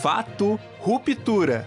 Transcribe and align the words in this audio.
Fato 0.00 0.60
Ruptura. 0.78 1.66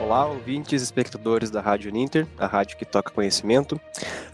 Olá, 0.00 0.26
ouvintes 0.26 0.80
e 0.80 0.84
espectadores 0.84 1.50
da 1.50 1.60
Rádio 1.60 1.92
Ninter, 1.92 2.26
a 2.38 2.46
rádio 2.46 2.78
que 2.78 2.86
toca 2.86 3.12
conhecimento. 3.12 3.78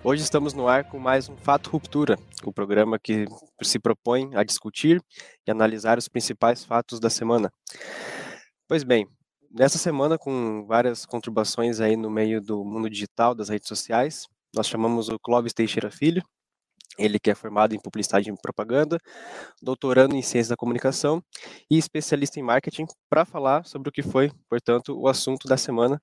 Hoje 0.02 0.22
estamos 0.22 0.54
no 0.54 0.68
ar 0.68 0.84
com 0.84 0.98
mais 0.98 1.28
um 1.28 1.36
Fato 1.36 1.70
Ruptura, 1.70 2.16
o 2.44 2.52
programa 2.52 3.00
que 3.00 3.26
se 3.62 3.80
propõe 3.80 4.30
a 4.34 4.44
discutir 4.44 5.02
e 5.46 5.50
analisar 5.50 5.98
os 5.98 6.06
principais 6.06 6.64
fatos 6.64 7.00
da 7.00 7.10
semana. 7.10 7.52
Pois 8.68 8.84
bem, 8.84 9.08
nessa 9.50 9.76
semana, 9.76 10.16
com 10.16 10.64
várias 10.64 11.04
contribuições 11.04 11.80
aí 11.80 11.96
no 11.96 12.08
meio 12.08 12.40
do 12.40 12.64
mundo 12.64 12.88
digital, 12.88 13.34
das 13.34 13.48
redes 13.48 13.66
sociais, 13.66 14.28
nós 14.54 14.68
chamamos 14.68 15.08
o 15.08 15.18
Clóvis 15.18 15.52
Teixeira 15.52 15.90
Filho, 15.90 16.22
ele 17.00 17.18
que 17.18 17.30
é 17.30 17.34
formado 17.34 17.74
em 17.74 17.80
publicidade 17.80 18.30
e 18.30 18.36
propaganda, 18.36 18.98
doutorando 19.62 20.14
em 20.14 20.22
ciência 20.22 20.50
da 20.50 20.56
comunicação 20.56 21.22
e 21.70 21.78
especialista 21.78 22.38
em 22.38 22.42
marketing, 22.42 22.86
para 23.08 23.24
falar 23.24 23.64
sobre 23.64 23.88
o 23.88 23.92
que 23.92 24.02
foi, 24.02 24.30
portanto, 24.48 24.98
o 24.98 25.08
assunto 25.08 25.48
da 25.48 25.56
semana, 25.56 26.00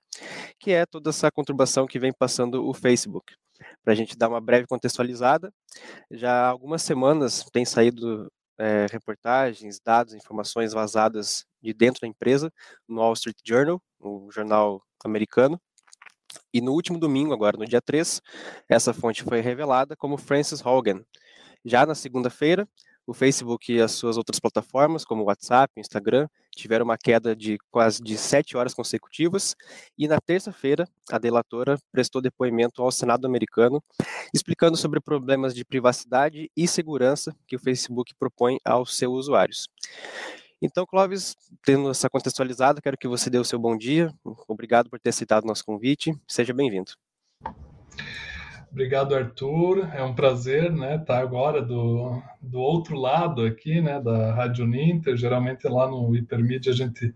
que 0.60 0.72
é 0.72 0.86
toda 0.86 1.10
essa 1.10 1.32
conturbação 1.32 1.86
que 1.86 2.00
vem 2.00 2.12
passando 2.12 2.68
o 2.68 2.74
Facebook. 2.74 3.34
Para 3.84 3.94
a 3.94 3.96
gente 3.96 4.18
dar 4.18 4.30
uma 4.30 4.42
breve 4.42 4.68
contextualizada, 4.68 5.52
já 6.12 6.32
há 6.32 6.48
algumas 6.48 6.82
semanas 6.82 7.44
tem 7.52 7.66
saído 7.66 8.28
é, 8.60 8.88
reportagens, 8.92 9.80
dados, 9.80 10.14
informações 10.14 10.74
vazadas 10.74 11.46
de 11.62 11.74
dentro 11.74 12.02
da 12.02 12.08
empresa 12.08 12.52
no 12.88 13.02
Wall 13.02 13.14
Street 13.14 13.38
Journal, 13.46 13.82
o 14.00 14.30
jornal 14.32 14.82
americano, 15.04 15.60
e 16.58 16.62
no 16.62 16.72
último 16.72 16.98
domingo, 16.98 17.34
agora 17.34 17.56
no 17.56 17.68
dia 17.68 17.80
3, 17.80 18.20
essa 18.68 18.92
fonte 18.92 19.22
foi 19.22 19.42
revelada 19.42 19.96
como 19.96 20.18
Francis 20.18 20.66
Hogan. 20.66 21.04
Já 21.64 21.86
na 21.86 21.94
segunda-feira, 21.94 22.68
o 23.06 23.14
Facebook 23.14 23.72
e 23.72 23.80
as 23.80 23.92
suas 23.92 24.18
outras 24.18 24.40
plataformas, 24.40 25.06
como 25.06 25.26
WhatsApp, 25.26 25.72
Instagram, 25.78 26.28
tiveram 26.56 26.84
uma 26.84 26.98
queda 26.98 27.36
de 27.36 27.60
quase 27.70 28.02
de 28.02 28.18
sete 28.18 28.58
horas 28.58 28.74
consecutivas. 28.74 29.56
E 29.96 30.08
na 30.08 30.20
terça-feira, 30.20 30.88
a 31.12 31.20
delatora 31.20 31.78
prestou 31.92 32.24
depoimento 32.24 32.82
ao 32.82 32.92
Senado 32.92 33.28
americano, 33.28 33.80
explicando 34.34 34.76
sobre 34.76 35.00
problemas 35.00 35.54
de 35.54 35.64
privacidade 35.64 36.50
e 36.58 36.68
segurança 36.68 37.36
que 37.48 37.56
o 37.56 37.60
Facebook 37.60 38.16
propõe 38.18 38.58
aos 38.66 38.98
seus 38.98 39.14
usuários. 39.14 39.68
Então, 40.62 40.86
Clóvis, 40.86 41.36
tendo 41.64 41.90
essa 41.90 42.10
contextualizada, 42.10 42.82
quero 42.82 42.98
que 42.98 43.08
você 43.08 43.30
dê 43.30 43.38
o 43.38 43.44
seu 43.44 43.60
bom 43.60 43.78
dia. 43.78 44.12
Obrigado 44.48 44.90
por 44.90 45.00
ter 45.00 45.10
aceitado 45.10 45.44
o 45.44 45.48
nosso 45.48 45.64
convite. 45.64 46.16
Seja 46.28 46.54
bem-vindo. 46.54 46.92
Obrigado, 48.72 49.16
Arthur. 49.16 49.88
É 49.94 50.04
um 50.04 50.14
prazer, 50.14 50.72
né, 50.72 50.96
estar 50.96 51.20
agora 51.20 51.62
do, 51.62 52.22
do 52.42 52.60
outro 52.60 52.96
lado 52.96 53.44
aqui, 53.44 53.82
né, 53.82 54.02
da 54.02 54.34
Rádio 54.34 54.66
Ninter. 54.66 55.16
Geralmente 55.16 55.68
lá 55.68 55.88
no 55.88 56.16
Hipermídia 56.16 56.72
a 56.72 56.76
gente 56.76 57.14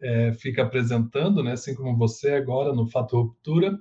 é, 0.00 0.32
fica 0.34 0.62
apresentando, 0.62 1.42
né, 1.42 1.52
assim 1.52 1.74
como 1.74 1.96
você 1.96 2.32
agora 2.32 2.72
no 2.72 2.86
Fato 2.86 3.16
Ruptura 3.16 3.78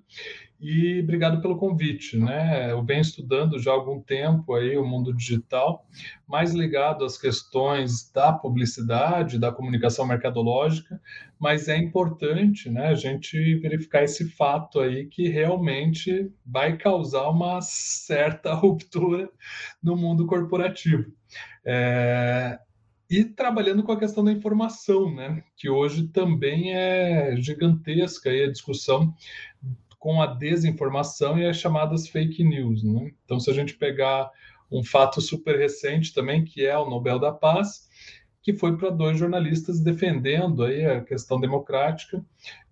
e 0.63 1.01
obrigado 1.01 1.41
pelo 1.41 1.57
convite, 1.57 2.17
né? 2.17 2.71
Eu 2.71 2.81
venho 2.85 3.01
estudando 3.01 3.59
já 3.59 3.71
há 3.71 3.73
algum 3.73 3.99
tempo 3.99 4.53
aí 4.53 4.77
o 4.77 4.85
mundo 4.85 5.13
digital, 5.13 5.85
mais 6.25 6.53
ligado 6.53 7.03
às 7.03 7.17
questões 7.17 8.09
da 8.11 8.31
publicidade, 8.31 9.37
da 9.37 9.51
comunicação 9.51 10.07
mercadológica, 10.07 11.01
mas 11.37 11.67
é 11.67 11.75
importante, 11.75 12.69
né, 12.69 12.87
a 12.87 12.95
gente 12.95 13.55
verificar 13.55 14.03
esse 14.03 14.29
fato 14.29 14.79
aí 14.79 15.05
que 15.07 15.27
realmente 15.27 16.31
vai 16.45 16.77
causar 16.77 17.27
uma 17.29 17.59
certa 17.61 18.53
ruptura 18.55 19.29
no 19.83 19.97
mundo 19.97 20.25
corporativo. 20.25 21.11
É, 21.65 22.57
e 23.13 23.23
trabalhando 23.23 23.83
com 23.83 23.91
a 23.91 23.99
questão 23.99 24.23
da 24.23 24.31
informação, 24.31 25.13
né, 25.13 25.43
que 25.55 25.69
hoje 25.69 26.07
também 26.07 26.73
é 26.73 27.35
gigantesca 27.37 28.31
aí 28.31 28.43
a 28.43 28.51
discussão 28.51 29.13
com 29.99 30.19
a 30.19 30.25
desinformação 30.25 31.37
e 31.37 31.45
as 31.45 31.57
chamadas 31.57 32.07
fake 32.07 32.43
news. 32.43 32.83
Né? 32.83 33.11
Então, 33.23 33.39
se 33.39 33.51
a 33.51 33.53
gente 33.53 33.75
pegar 33.75 34.31
um 34.71 34.83
fato 34.83 35.21
super 35.21 35.59
recente 35.59 36.11
também, 36.11 36.43
que 36.43 36.65
é 36.65 36.75
o 36.75 36.89
Nobel 36.89 37.19
da 37.19 37.31
Paz, 37.31 37.87
que 38.41 38.51
foi 38.51 38.75
para 38.75 38.89
dois 38.89 39.19
jornalistas 39.19 39.79
defendendo 39.79 40.63
aí 40.63 40.83
a 40.83 41.01
questão 41.01 41.39
democrática 41.39 42.25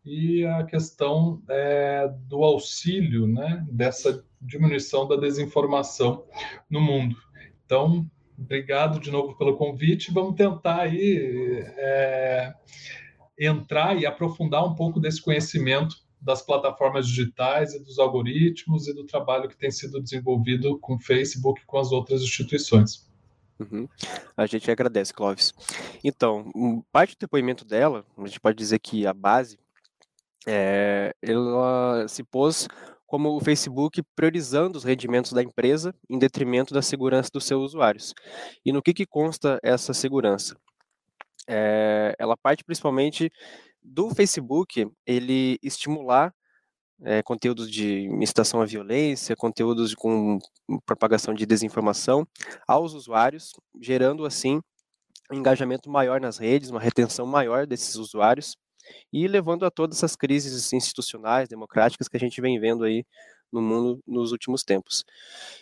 e 0.03 0.43
a 0.43 0.63
questão 0.63 1.39
é, 1.47 2.11
do 2.27 2.43
auxílio, 2.43 3.27
né, 3.27 3.63
dessa 3.69 4.25
diminuição 4.41 5.07
da 5.07 5.17
desinformação 5.17 6.25
no 6.67 6.81
mundo. 6.81 7.15
Então, 7.63 8.09
obrigado 8.41 8.99
de 8.99 9.11
novo 9.11 9.37
pelo 9.37 9.57
convite. 9.57 10.11
Vamos 10.11 10.35
tentar 10.35 10.81
aí 10.81 11.63
é, 11.77 12.53
entrar 13.39 13.97
e 13.97 14.05
aprofundar 14.05 14.65
um 14.65 14.75
pouco 14.75 14.99
desse 14.99 15.21
conhecimento 15.21 15.95
das 16.21 16.41
plataformas 16.41 17.07
digitais 17.07 17.73
e 17.73 17.83
dos 17.83 17.97
algoritmos 17.97 18.87
e 18.87 18.93
do 18.93 19.05
trabalho 19.05 19.49
que 19.49 19.57
tem 19.57 19.71
sido 19.71 20.01
desenvolvido 20.01 20.77
com 20.79 20.95
o 20.95 20.99
Facebook 20.99 21.61
e 21.61 21.65
com 21.65 21.79
as 21.79 21.91
outras 21.91 22.21
instituições. 22.21 23.09
Uhum. 23.59 23.87
A 24.37 24.45
gente 24.45 24.69
agradece, 24.69 25.13
Clóvis. 25.13 25.53
Então, 26.03 26.51
parte 26.91 27.15
do 27.15 27.19
depoimento 27.19 27.65
dela, 27.65 28.05
a 28.17 28.25
gente 28.27 28.39
pode 28.39 28.57
dizer 28.57 28.79
que 28.79 29.05
a 29.05 29.13
base, 29.13 29.57
é, 30.47 31.13
ela 31.21 32.07
se 32.07 32.23
pôs 32.23 32.67
como 33.11 33.35
o 33.35 33.41
Facebook 33.41 34.01
priorizando 34.15 34.77
os 34.77 34.85
rendimentos 34.85 35.33
da 35.33 35.43
empresa 35.43 35.93
em 36.09 36.17
detrimento 36.17 36.73
da 36.73 36.81
segurança 36.81 37.29
dos 37.33 37.43
seus 37.43 37.61
usuários. 37.61 38.13
E 38.65 38.71
no 38.71 38.81
que, 38.81 38.93
que 38.93 39.05
consta 39.05 39.59
essa 39.61 39.93
segurança? 39.93 40.55
É, 41.45 42.15
ela 42.17 42.37
parte 42.37 42.63
principalmente 42.63 43.29
do 43.83 44.15
Facebook 44.15 44.89
ele 45.05 45.59
estimular 45.61 46.33
é, 47.03 47.21
conteúdos 47.21 47.69
de 47.69 48.03
incitação 48.21 48.61
à 48.61 48.65
violência, 48.65 49.35
conteúdos 49.35 49.93
com 49.93 50.39
propagação 50.85 51.33
de 51.33 51.45
desinformação 51.45 52.25
aos 52.65 52.93
usuários, 52.93 53.51
gerando 53.81 54.25
assim 54.25 54.61
um 55.29 55.35
engajamento 55.35 55.89
maior 55.89 56.21
nas 56.21 56.37
redes, 56.37 56.69
uma 56.69 56.79
retenção 56.79 57.25
maior 57.25 57.67
desses 57.67 57.95
usuários 57.95 58.55
e 59.11 59.27
levando 59.27 59.65
a 59.65 59.71
todas 59.71 59.97
essas 59.97 60.15
crises 60.15 60.71
institucionais, 60.73 61.49
democráticas 61.49 62.07
que 62.07 62.17
a 62.17 62.19
gente 62.19 62.39
vem 62.41 62.59
vendo 62.59 62.83
aí 62.83 63.05
no 63.51 63.61
mundo 63.61 64.01
nos 64.07 64.31
últimos 64.31 64.63
tempos. 64.63 65.03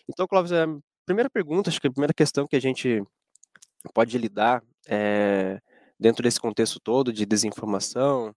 Então, 0.08 0.28
Clóvis, 0.28 0.52
a 0.52 0.68
primeira 1.06 1.30
pergunta, 1.30 1.70
acho 1.70 1.82
que 1.82 1.88
a 1.88 1.92
primeira 1.92 2.14
questão 2.14 2.48
que 2.48 2.56
a 2.56 2.62
gente 2.62 3.04
pode 3.94 4.18
lidar 4.18 4.64
é, 4.88 5.60
dentro 6.00 6.24
desse 6.24 6.40
contexto 6.40 6.80
todo 6.80 7.12
de 7.12 7.26
desinformação, 7.26 8.34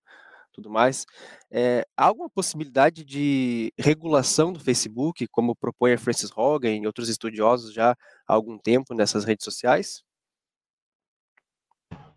tudo 0.53 0.71
mais, 0.71 1.07
é, 1.51 1.87
há 1.97 2.07
alguma 2.07 2.29
possibilidade 2.29 3.05
de 3.05 3.73
regulação 3.79 4.53
do 4.53 4.61
Facebook, 4.61 5.27
como 5.29 5.57
propõe 5.57 5.95
a 5.95 5.99
Francis 5.99 6.31
Hogan 6.35 6.77
e 6.77 6.87
outros 6.87 7.09
estudiosos 7.09 7.73
já 7.73 7.93
há 8.27 8.35
algum 8.35 8.59
tempo 8.59 8.95
nessas 8.95 9.25
redes 9.25 9.45
sociais? 9.45 10.03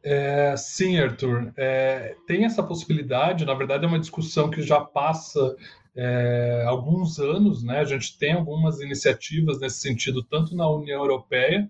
É, 0.05 0.55
sim, 0.55 0.99
Arthur. 0.99 1.51
É, 1.57 2.15
tem 2.27 2.45
essa 2.45 2.61
possibilidade, 2.61 3.43
na 3.43 3.55
verdade, 3.55 3.85
é 3.85 3.87
uma 3.87 3.99
discussão 3.99 4.51
que 4.51 4.61
já 4.61 4.79
passa 4.79 5.55
é, 5.95 6.63
alguns 6.67 7.17
anos, 7.19 7.63
né? 7.63 7.79
A 7.79 7.85
gente 7.85 8.15
tem 8.19 8.33
algumas 8.33 8.79
iniciativas 8.79 9.59
nesse 9.59 9.79
sentido, 9.79 10.21
tanto 10.23 10.55
na 10.55 10.69
União 10.69 11.01
Europeia, 11.01 11.69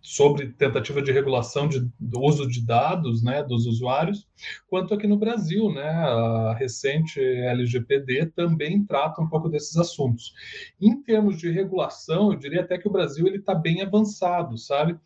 sobre 0.00 0.48
tentativa 0.48 1.00
de 1.00 1.10
regulação 1.10 1.66
de, 1.66 1.80
do 1.98 2.20
uso 2.20 2.46
de 2.46 2.64
dados 2.64 3.22
né, 3.22 3.42
dos 3.42 3.66
usuários, 3.66 4.28
quanto 4.68 4.92
aqui 4.92 5.06
no 5.06 5.16
Brasil, 5.16 5.72
né, 5.72 5.88
a 5.88 6.54
recente 6.54 7.18
LGPD 7.18 8.26
também 8.36 8.84
trata 8.84 9.22
um 9.22 9.28
pouco 9.28 9.48
desses 9.48 9.76
assuntos. 9.78 10.34
Em 10.78 11.02
termos 11.02 11.38
de 11.38 11.50
regulação, 11.50 12.32
eu 12.32 12.38
diria 12.38 12.60
até 12.60 12.76
que 12.76 12.86
o 12.86 12.92
Brasil 12.92 13.26
está 13.28 13.54
bem 13.54 13.80
avançado, 13.80 14.58
sabe, 14.58 14.98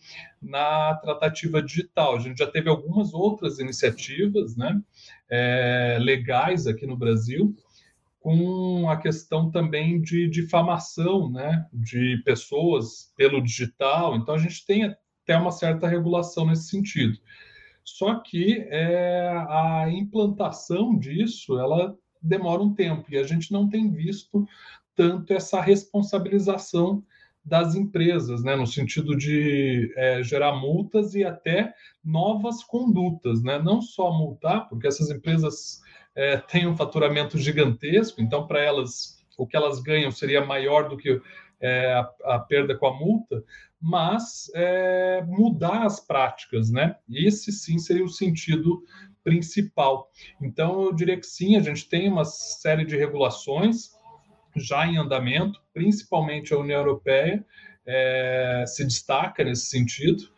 na 0.43 0.95
tratativa 0.97 1.63
digital. 1.63 2.17
A 2.17 2.21
gente 2.21 2.39
já 2.39 2.47
teve 2.47 2.69
algumas 2.69 3.15
outras 3.15 3.61
iniciativas, 3.61 4.57
né, 4.57 4.81
é, 5.31 5.99
legais 6.01 6.67
aqui 6.67 6.87
no 6.87 6.97
Brasil, 6.97 7.55
com 8.21 8.89
a 8.89 8.97
questão 8.97 9.51
também 9.51 10.01
de 10.01 10.29
difamação 10.29 11.31
né, 11.31 11.67
de 11.73 12.21
pessoas 12.25 13.13
pelo 13.17 13.43
digital. 13.43 14.17
Então, 14.17 14.35
a 14.35 14.39
gente 14.39 14.67
tem 14.67 14.85
até 14.85 15.37
uma 15.37 15.53
certa 15.53 15.87
regulação 15.87 16.47
nesse 16.47 16.69
sentido. 16.69 17.19
Só 17.85 18.17
que 18.17 18.67
é, 18.69 19.29
a 19.49 19.87
implantação 19.91 20.99
disso 20.99 21.59
ela 21.59 21.97
demora 22.21 22.63
um 22.63 22.75
tempo 22.75 23.07
e 23.11 23.17
a 23.17 23.23
gente 23.23 23.53
não 23.53 23.69
tem 23.69 23.91
visto 23.91 24.47
tanto 24.95 25.33
essa 25.33 25.61
responsabilização 25.61 27.03
das 27.45 27.75
empresas, 27.75 28.43
né, 28.43 28.57
no 28.57 28.67
sentido 28.67 29.17
de 29.17 29.91
é, 29.97 30.23
gerar 30.23 30.57
multas 30.57 31.15
e 31.15 31.25
até 31.25 31.73
novas 32.05 32.63
condutas, 32.63 33.43
né, 33.43 33.59
não 33.59 33.81
só 33.81 34.13
multar, 34.13 34.69
porque 34.69 34.87
essas 34.87 35.09
empresas 35.09 35.81
é, 36.19 36.37
têm 36.37 36.67
um 36.67 36.77
faturamento 36.77 37.39
gigantesco, 37.39 38.21
então 38.21 38.45
para 38.45 38.61
elas 38.61 39.25
o 39.39 39.47
que 39.47 39.57
elas 39.57 39.81
ganham 39.81 40.11
seria 40.11 40.45
maior 40.45 40.89
do 40.89 40.97
que 40.97 41.23
é, 41.61 41.93
a, 41.93 42.35
a, 42.35 42.39
perda 42.41 42.77
com 42.77 42.89
a 42.89 42.93
multa, 42.93 43.45
mas 43.81 44.51
é, 44.53 45.23
mudar 45.29 45.87
as 45.87 46.01
práticas, 46.01 46.71
né? 46.71 46.97
Esse 47.09 47.53
sim 47.53 47.79
seria 47.79 48.05
o 48.05 48.09
sentido 48.09 48.83
principal. 49.23 50.11
Então, 50.43 50.83
eu 50.83 50.93
diria 50.93 51.17
que 51.17 51.27
sim, 51.27 51.57
a 51.57 51.61
gente 51.61 51.89
tem 51.89 52.09
uma 52.09 52.25
série 52.25 52.85
de 52.85 52.97
regulações 52.97 53.91
já 54.57 54.85
em 54.89 54.97
andamento, 54.97 55.63
principalmente 55.73 56.53
a 56.53 56.59
União 56.59 56.81
Europeia 56.81 57.47
é, 57.87 58.65
se 58.67 58.85
destaca 58.85 59.45
nesse 59.45 59.67
sentido, 59.67 60.29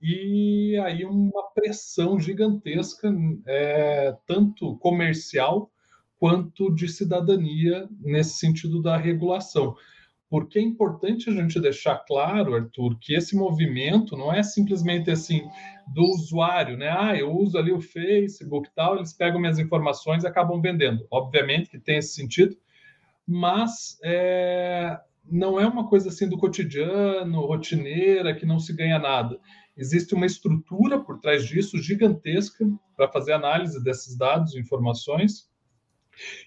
e 0.00 0.78
aí 0.84 1.04
uma 1.04 1.42
pressão 1.54 2.18
gigantesca, 2.20 3.12
é, 3.46 4.16
tanto 4.26 4.76
comercial 4.78 5.70
quanto 6.18 6.74
de 6.74 6.88
cidadania, 6.88 7.88
nesse 8.00 8.38
sentido 8.38 8.82
da 8.82 8.96
regulação. 8.96 9.76
Porque 10.30 10.58
é 10.58 10.62
importante 10.62 11.30
a 11.30 11.32
gente 11.32 11.58
deixar 11.58 11.96
claro, 12.06 12.54
Arthur, 12.54 12.98
que 13.00 13.14
esse 13.14 13.34
movimento 13.34 14.16
não 14.16 14.32
é 14.32 14.42
simplesmente 14.42 15.10
assim 15.10 15.42
do 15.94 16.02
usuário, 16.02 16.76
né? 16.76 16.90
Ah, 16.90 17.16
eu 17.16 17.32
uso 17.32 17.56
ali 17.56 17.72
o 17.72 17.80
Facebook 17.80 18.68
e 18.68 18.74
tal, 18.74 18.96
eles 18.96 19.12
pegam 19.12 19.40
minhas 19.40 19.58
informações 19.58 20.24
e 20.24 20.26
acabam 20.26 20.60
vendendo. 20.60 21.06
Obviamente 21.10 21.70
que 21.70 21.78
tem 21.78 21.96
esse 21.96 22.14
sentido, 22.14 22.56
mas 23.26 23.98
é, 24.04 24.98
não 25.30 25.58
é 25.58 25.66
uma 25.66 25.88
coisa 25.88 26.10
assim 26.10 26.28
do 26.28 26.36
cotidiano, 26.36 27.46
rotineira, 27.46 28.34
que 28.34 28.44
não 28.44 28.58
se 28.58 28.74
ganha 28.74 28.98
nada. 28.98 29.38
Existe 29.78 30.12
uma 30.14 30.26
estrutura 30.26 30.98
por 30.98 31.20
trás 31.20 31.46
disso 31.46 31.78
gigantesca 31.80 32.68
para 32.96 33.08
fazer 33.08 33.32
análise 33.32 33.82
desses 33.82 34.16
dados 34.16 34.54
e 34.54 34.58
informações. 34.58 35.48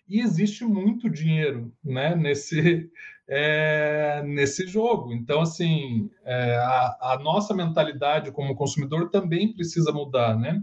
E 0.08 0.20
existe 0.20 0.66
muito 0.66 1.10
dinheiro 1.10 1.74
né, 1.82 2.14
nesse, 2.14 2.92
é, 3.26 4.22
nesse 4.26 4.68
jogo. 4.68 5.14
Então, 5.14 5.40
assim, 5.40 6.10
é, 6.26 6.58
a, 6.58 7.14
a, 7.14 7.20
nossa 7.24 7.54
mentalidade 7.54 8.34
como 8.34 8.54
consumidor 8.54 9.10
também 9.10 9.54
precisa 9.54 9.94
mudar, 9.94 10.38
né? 10.38 10.62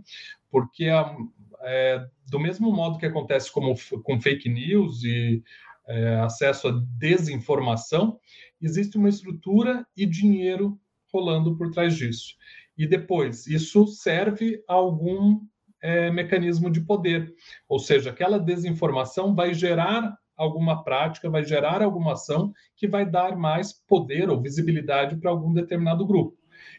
Porque 0.50 0.84
a, 0.88 1.16
é, 1.62 2.06
do 2.28 2.38
mesmo 2.38 2.70
modo 2.70 2.98
que 2.98 3.06
acontece 3.06 3.50
como, 3.50 3.74
com 4.02 4.20
fake 4.20 4.50
news 4.50 5.02
e 5.02 5.42
é, 5.86 6.16
acesso 6.16 6.68
à 6.68 6.72
desinformação, 6.98 8.20
existe 8.60 8.98
uma 8.98 9.08
estrutura 9.08 9.86
e 9.96 10.04
dinheiro 10.04 10.78
rolando 11.18 11.56
por 11.56 11.70
trás 11.70 11.96
disso. 11.96 12.34
E 12.76 12.86
depois, 12.86 13.46
isso 13.46 13.86
serve 13.88 14.62
a 14.68 14.74
algum 14.74 15.40
é, 15.82 16.10
mecanismo 16.10 16.70
de 16.70 16.80
poder, 16.80 17.32
ou 17.68 17.78
seja, 17.78 18.10
aquela 18.10 18.38
desinformação 18.38 19.34
vai 19.34 19.52
gerar 19.52 20.16
alguma 20.36 20.84
prática, 20.84 21.28
vai 21.28 21.44
gerar 21.44 21.82
alguma 21.82 22.12
ação 22.12 22.52
que 22.76 22.86
vai 22.86 23.04
dar 23.04 23.36
mais 23.36 23.72
poder 23.72 24.30
ou 24.30 24.40
visibilidade 24.40 25.16
para 25.16 25.30
algum 25.30 25.52
determinado 25.52 26.06
grupo. 26.06 26.36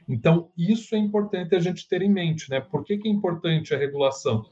Então, 0.07 0.49
isso 0.57 0.95
é 0.95 0.97
importante 0.97 1.53
a 1.55 1.59
gente 1.59 1.87
ter 1.87 2.01
em 2.01 2.09
mente, 2.09 2.49
né? 2.49 2.61
Por 2.61 2.83
que, 2.83 2.97
que 2.97 3.09
é 3.09 3.11
importante 3.11 3.75
a 3.75 3.77
regulação? 3.77 4.45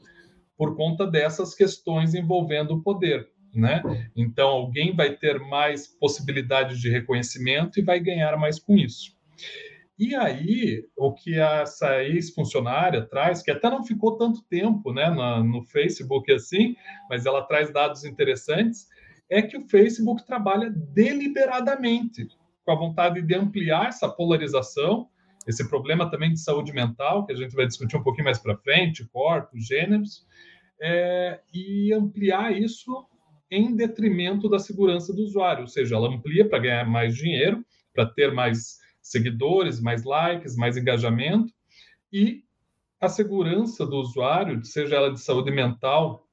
Por 0.56 0.76
conta 0.76 1.06
dessas 1.06 1.54
questões 1.54 2.14
envolvendo 2.14 2.74
o 2.74 2.82
poder, 2.82 3.26
né? 3.54 3.82
Então, 4.14 4.48
alguém 4.48 4.94
vai 4.94 5.16
ter 5.16 5.40
mais 5.40 5.86
possibilidade 5.86 6.78
de 6.78 6.90
reconhecimento 6.90 7.80
e 7.80 7.82
vai 7.82 7.98
ganhar 7.98 8.36
mais 8.36 8.58
com 8.58 8.76
isso. 8.76 9.17
E 9.98 10.14
aí, 10.14 10.84
o 10.96 11.12
que 11.12 11.34
essa 11.34 12.04
ex-funcionária 12.04 13.04
traz, 13.04 13.42
que 13.42 13.50
até 13.50 13.68
não 13.68 13.84
ficou 13.84 14.16
tanto 14.16 14.44
tempo 14.44 14.92
né, 14.92 15.10
no 15.10 15.64
Facebook 15.64 16.30
assim, 16.32 16.76
mas 17.10 17.26
ela 17.26 17.42
traz 17.42 17.72
dados 17.72 18.04
interessantes, 18.04 18.86
é 19.28 19.42
que 19.42 19.56
o 19.56 19.68
Facebook 19.68 20.24
trabalha 20.24 20.70
deliberadamente 20.70 22.28
com 22.64 22.72
a 22.72 22.76
vontade 22.76 23.22
de 23.22 23.34
ampliar 23.34 23.88
essa 23.88 24.08
polarização, 24.08 25.08
esse 25.46 25.68
problema 25.68 26.08
também 26.08 26.32
de 26.32 26.40
saúde 26.40 26.72
mental, 26.72 27.26
que 27.26 27.32
a 27.32 27.36
gente 27.36 27.54
vai 27.54 27.66
discutir 27.66 27.96
um 27.96 28.02
pouquinho 28.02 28.26
mais 28.26 28.38
para 28.38 28.56
frente, 28.56 29.08
corpos, 29.08 29.66
gêneros, 29.66 30.24
é, 30.80 31.40
e 31.52 31.92
ampliar 31.92 32.56
isso 32.56 33.04
em 33.50 33.74
detrimento 33.74 34.48
da 34.48 34.58
segurança 34.58 35.12
do 35.12 35.22
usuário, 35.22 35.62
ou 35.62 35.66
seja, 35.66 35.96
ela 35.96 36.08
amplia 36.08 36.48
para 36.48 36.58
ganhar 36.58 36.84
mais 36.84 37.16
dinheiro, 37.16 37.64
para 37.92 38.06
ter 38.06 38.32
mais 38.32 38.78
seguidores, 39.10 39.80
mais 39.80 40.04
likes, 40.04 40.56
mais 40.56 40.76
engajamento, 40.76 41.52
e 42.12 42.42
a 43.00 43.08
segurança 43.08 43.86
do 43.86 43.96
usuário, 43.96 44.64
seja 44.64 44.96
ela 44.96 45.12
de 45.12 45.20
saúde 45.20 45.50
mental 45.50 46.26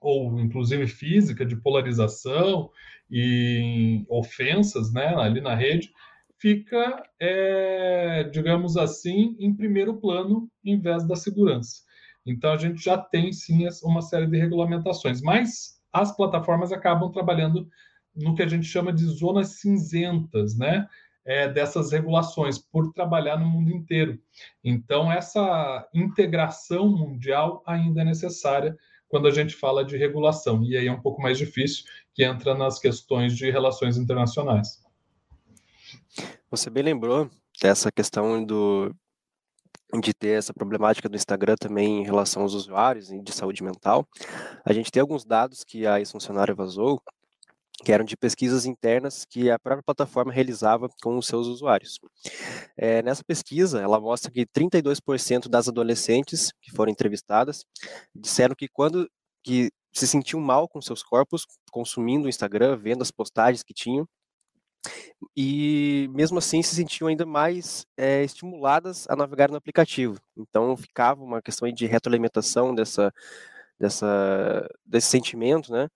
ou 0.00 0.38
inclusive 0.40 0.86
física, 0.86 1.44
de 1.44 1.56
polarização 1.56 2.70
e 3.10 4.04
ofensas 4.08 4.92
né, 4.92 5.14
ali 5.16 5.40
na 5.40 5.54
rede, 5.54 5.92
fica, 6.38 7.02
é, 7.18 8.24
digamos 8.24 8.76
assim, 8.76 9.36
em 9.38 9.54
primeiro 9.54 9.96
plano 9.96 10.48
em 10.64 10.78
vez 10.80 11.06
da 11.06 11.16
segurança. 11.16 11.82
Então 12.24 12.52
a 12.52 12.56
gente 12.56 12.82
já 12.82 12.96
tem 12.96 13.32
sim 13.32 13.66
uma 13.82 14.02
série 14.02 14.26
de 14.26 14.38
regulamentações, 14.38 15.20
mas 15.20 15.80
as 15.92 16.14
plataformas 16.14 16.72
acabam 16.72 17.10
trabalhando 17.10 17.68
no 18.14 18.34
que 18.34 18.42
a 18.42 18.48
gente 18.48 18.66
chama 18.66 18.92
de 18.92 19.04
zonas 19.04 19.60
cinzentas, 19.60 20.56
né? 20.56 20.86
É, 21.30 21.46
dessas 21.46 21.92
regulações, 21.92 22.56
por 22.56 22.90
trabalhar 22.94 23.36
no 23.36 23.44
mundo 23.44 23.70
inteiro. 23.70 24.18
Então, 24.64 25.12
essa 25.12 25.86
integração 25.92 26.88
mundial 26.88 27.62
ainda 27.66 28.00
é 28.00 28.04
necessária 28.04 28.74
quando 29.08 29.28
a 29.28 29.30
gente 29.30 29.54
fala 29.54 29.84
de 29.84 29.94
regulação. 29.98 30.64
E 30.64 30.74
aí 30.74 30.86
é 30.86 30.92
um 30.92 31.02
pouco 31.02 31.20
mais 31.20 31.36
difícil, 31.36 31.84
que 32.14 32.24
entra 32.24 32.54
nas 32.54 32.78
questões 32.78 33.36
de 33.36 33.50
relações 33.50 33.98
internacionais. 33.98 34.82
Você 36.50 36.70
bem 36.70 36.82
lembrou 36.82 37.30
dessa 37.60 37.92
questão 37.92 38.42
do 38.42 38.90
de 40.02 40.12
ter 40.12 40.38
essa 40.38 40.52
problemática 40.52 41.08
do 41.08 41.16
Instagram 41.16 41.56
também 41.58 42.00
em 42.00 42.04
relação 42.04 42.42
aos 42.42 42.52
usuários 42.52 43.10
e 43.10 43.22
de 43.22 43.32
saúde 43.32 43.62
mental. 43.62 44.06
A 44.64 44.72
gente 44.72 44.90
tem 44.90 45.00
alguns 45.00 45.24
dados 45.24 45.64
que 45.64 45.86
a 45.86 45.98
ex-funcionária 45.98 46.54
vazou, 46.54 47.02
que 47.84 47.92
eram 47.92 48.04
de 48.04 48.16
pesquisas 48.16 48.66
internas 48.66 49.24
que 49.24 49.50
a 49.50 49.58
própria 49.58 49.82
plataforma 49.82 50.32
realizava 50.32 50.88
com 51.02 51.16
os 51.16 51.26
seus 51.26 51.46
usuários. 51.46 51.98
É, 52.76 53.02
nessa 53.02 53.22
pesquisa, 53.24 53.80
ela 53.80 54.00
mostra 54.00 54.30
que 54.30 54.44
32% 54.46 55.48
das 55.48 55.68
adolescentes 55.68 56.52
que 56.60 56.72
foram 56.72 56.90
entrevistadas 56.90 57.64
disseram 58.14 58.54
que 58.54 58.68
quando 58.68 59.08
que 59.44 59.70
se 59.92 60.06
sentiam 60.06 60.40
mal 60.40 60.68
com 60.68 60.82
seus 60.82 61.02
corpos, 61.02 61.46
consumindo 61.70 62.26
o 62.26 62.28
Instagram, 62.28 62.76
vendo 62.76 63.02
as 63.02 63.10
postagens 63.10 63.62
que 63.62 63.72
tinham, 63.72 64.06
e 65.36 66.08
mesmo 66.12 66.38
assim 66.38 66.62
se 66.62 66.74
sentiam 66.74 67.08
ainda 67.08 67.26
mais 67.26 67.84
é, 67.96 68.22
estimuladas 68.22 69.06
a 69.08 69.16
navegar 69.16 69.50
no 69.50 69.56
aplicativo. 69.56 70.20
Então 70.36 70.76
ficava 70.76 71.22
uma 71.22 71.42
questão 71.42 71.70
de 71.70 71.86
retroalimentação 71.86 72.74
dessa, 72.74 73.12
dessa, 73.78 74.68
desse 74.84 75.08
sentimento, 75.08 75.72
né? 75.72 75.88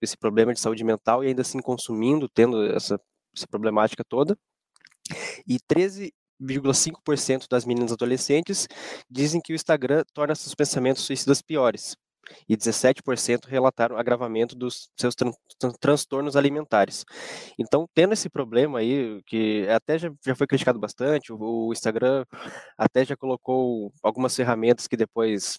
Esse 0.00 0.16
problema 0.16 0.52
de 0.52 0.60
saúde 0.60 0.84
mental 0.84 1.24
e 1.24 1.28
ainda 1.28 1.42
assim 1.42 1.60
consumindo, 1.60 2.28
tendo 2.28 2.64
essa, 2.64 3.00
essa 3.34 3.46
problemática 3.46 4.04
toda. 4.04 4.36
E 5.46 5.58
13,5% 5.60 7.46
das 7.48 7.64
meninas 7.64 7.92
adolescentes 7.92 8.68
dizem 9.10 9.40
que 9.40 9.52
o 9.52 9.56
Instagram 9.56 10.04
torna 10.12 10.34
seus 10.34 10.54
pensamentos 10.54 11.04
suicidas 11.04 11.40
piores. 11.42 11.96
E 12.48 12.56
17% 12.56 13.46
relataram 13.46 13.96
agravamento 13.96 14.56
dos 14.56 14.90
seus 14.96 15.14
tran 15.14 15.32
transtornos 15.80 16.36
alimentares. 16.36 17.04
Então, 17.58 17.88
tendo 17.94 18.12
esse 18.12 18.28
problema 18.28 18.80
aí, 18.80 19.22
que 19.26 19.66
até 19.68 19.98
já, 19.98 20.12
já 20.24 20.34
foi 20.34 20.46
criticado 20.46 20.78
bastante, 20.78 21.32
o, 21.32 21.38
o 21.38 21.72
Instagram 21.72 22.24
até 22.76 23.04
já 23.04 23.16
colocou 23.16 23.92
algumas 24.02 24.34
ferramentas 24.34 24.86
que 24.86 24.96
depois 24.96 25.58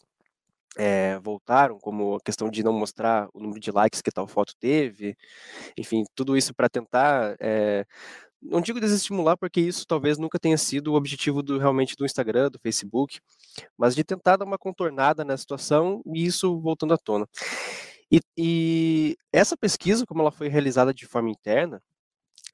é, 0.77 1.19
voltaram, 1.19 1.79
como 1.79 2.15
a 2.15 2.21
questão 2.21 2.49
de 2.49 2.63
não 2.63 2.73
mostrar 2.73 3.27
o 3.33 3.39
número 3.39 3.59
de 3.59 3.71
likes 3.71 4.01
que 4.01 4.11
tal 4.11 4.27
foto 4.27 4.53
teve, 4.59 5.17
enfim, 5.77 6.03
tudo 6.15 6.37
isso 6.37 6.53
para 6.53 6.69
tentar, 6.69 7.35
é, 7.39 7.85
não 8.41 8.61
digo 8.61 8.79
desestimular, 8.79 9.37
porque 9.37 9.59
isso 9.59 9.85
talvez 9.87 10.17
nunca 10.17 10.39
tenha 10.39 10.57
sido 10.57 10.93
o 10.93 10.95
objetivo 10.95 11.41
do, 11.41 11.57
realmente 11.57 11.95
do 11.95 12.05
Instagram, 12.05 12.49
do 12.49 12.59
Facebook, 12.59 13.19
mas 13.77 13.95
de 13.95 14.03
tentar 14.03 14.37
dar 14.37 14.45
uma 14.45 14.57
contornada 14.57 15.25
na 15.25 15.35
situação 15.37 16.01
e 16.05 16.25
isso 16.25 16.59
voltando 16.59 16.93
à 16.93 16.97
tona. 16.97 17.27
E, 18.11 18.21
e 18.37 19.17
essa 19.33 19.57
pesquisa, 19.57 20.05
como 20.05 20.21
ela 20.21 20.31
foi 20.31 20.47
realizada 20.47 20.93
de 20.93 21.05
forma 21.05 21.29
interna, 21.29 21.81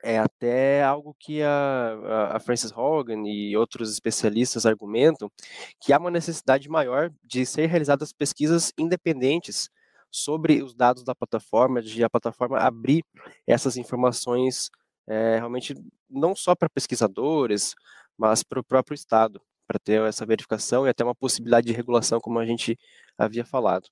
é 0.03 0.19
até 0.19 0.83
algo 0.83 1.15
que 1.17 1.41
a, 1.41 2.33
a 2.33 2.39
Frances 2.39 2.71
Hogan 2.75 3.23
e 3.25 3.55
outros 3.55 3.89
especialistas 3.91 4.65
argumentam 4.65 5.31
que 5.79 5.93
há 5.93 5.97
uma 5.97 6.11
necessidade 6.11 6.67
maior 6.69 7.11
de 7.23 7.45
ser 7.45 7.67
realizadas 7.67 8.11
pesquisas 8.11 8.73
independentes 8.77 9.69
sobre 10.11 10.61
os 10.61 10.75
dados 10.75 11.03
da 11.03 11.15
plataforma, 11.15 11.81
de 11.81 12.03
a 12.03 12.09
plataforma 12.09 12.59
abrir 12.59 13.03
essas 13.47 13.77
informações 13.77 14.69
é, 15.07 15.37
realmente 15.37 15.73
não 16.09 16.35
só 16.35 16.53
para 16.53 16.69
pesquisadores, 16.69 17.73
mas 18.17 18.43
para 18.43 18.59
o 18.59 18.63
próprio 18.63 18.95
Estado, 18.95 19.41
para 19.65 19.79
ter 19.79 20.01
essa 20.01 20.25
verificação 20.25 20.85
e 20.85 20.89
até 20.89 21.03
uma 21.03 21.15
possibilidade 21.15 21.67
de 21.67 21.73
regulação, 21.73 22.19
como 22.19 22.39
a 22.39 22.45
gente 22.45 22.77
havia 23.17 23.45
falado. 23.45 23.87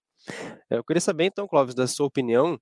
Eu 0.69 0.83
queria 0.83 1.01
saber, 1.01 1.25
então, 1.25 1.47
Clóvis, 1.47 1.73
da 1.73 1.87
sua 1.87 2.05
opinião, 2.05 2.59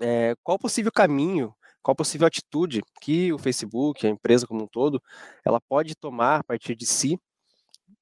é, 0.00 0.34
qual 0.42 0.56
o 0.56 0.58
possível 0.58 0.90
caminho 0.90 1.54
qual 1.82 1.94
possível 1.94 2.26
atitude 2.26 2.82
que 3.00 3.32
o 3.32 3.38
Facebook, 3.38 4.06
a 4.06 4.10
empresa 4.10 4.46
como 4.46 4.64
um 4.64 4.66
todo, 4.66 5.02
ela 5.44 5.60
pode 5.60 5.94
tomar 5.96 6.40
a 6.40 6.44
partir 6.44 6.74
de 6.76 6.86
si, 6.86 7.18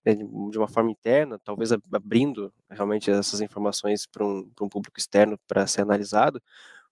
né, 0.04 0.14
de 0.14 0.58
uma 0.58 0.68
forma 0.68 0.90
interna, 0.90 1.38
talvez 1.44 1.70
abrindo 1.72 2.52
realmente 2.70 3.10
essas 3.10 3.40
informações 3.40 4.06
para 4.06 4.24
um, 4.24 4.50
um 4.60 4.68
público 4.68 4.98
externo 4.98 5.38
para 5.46 5.66
ser 5.66 5.82
analisado, 5.82 6.42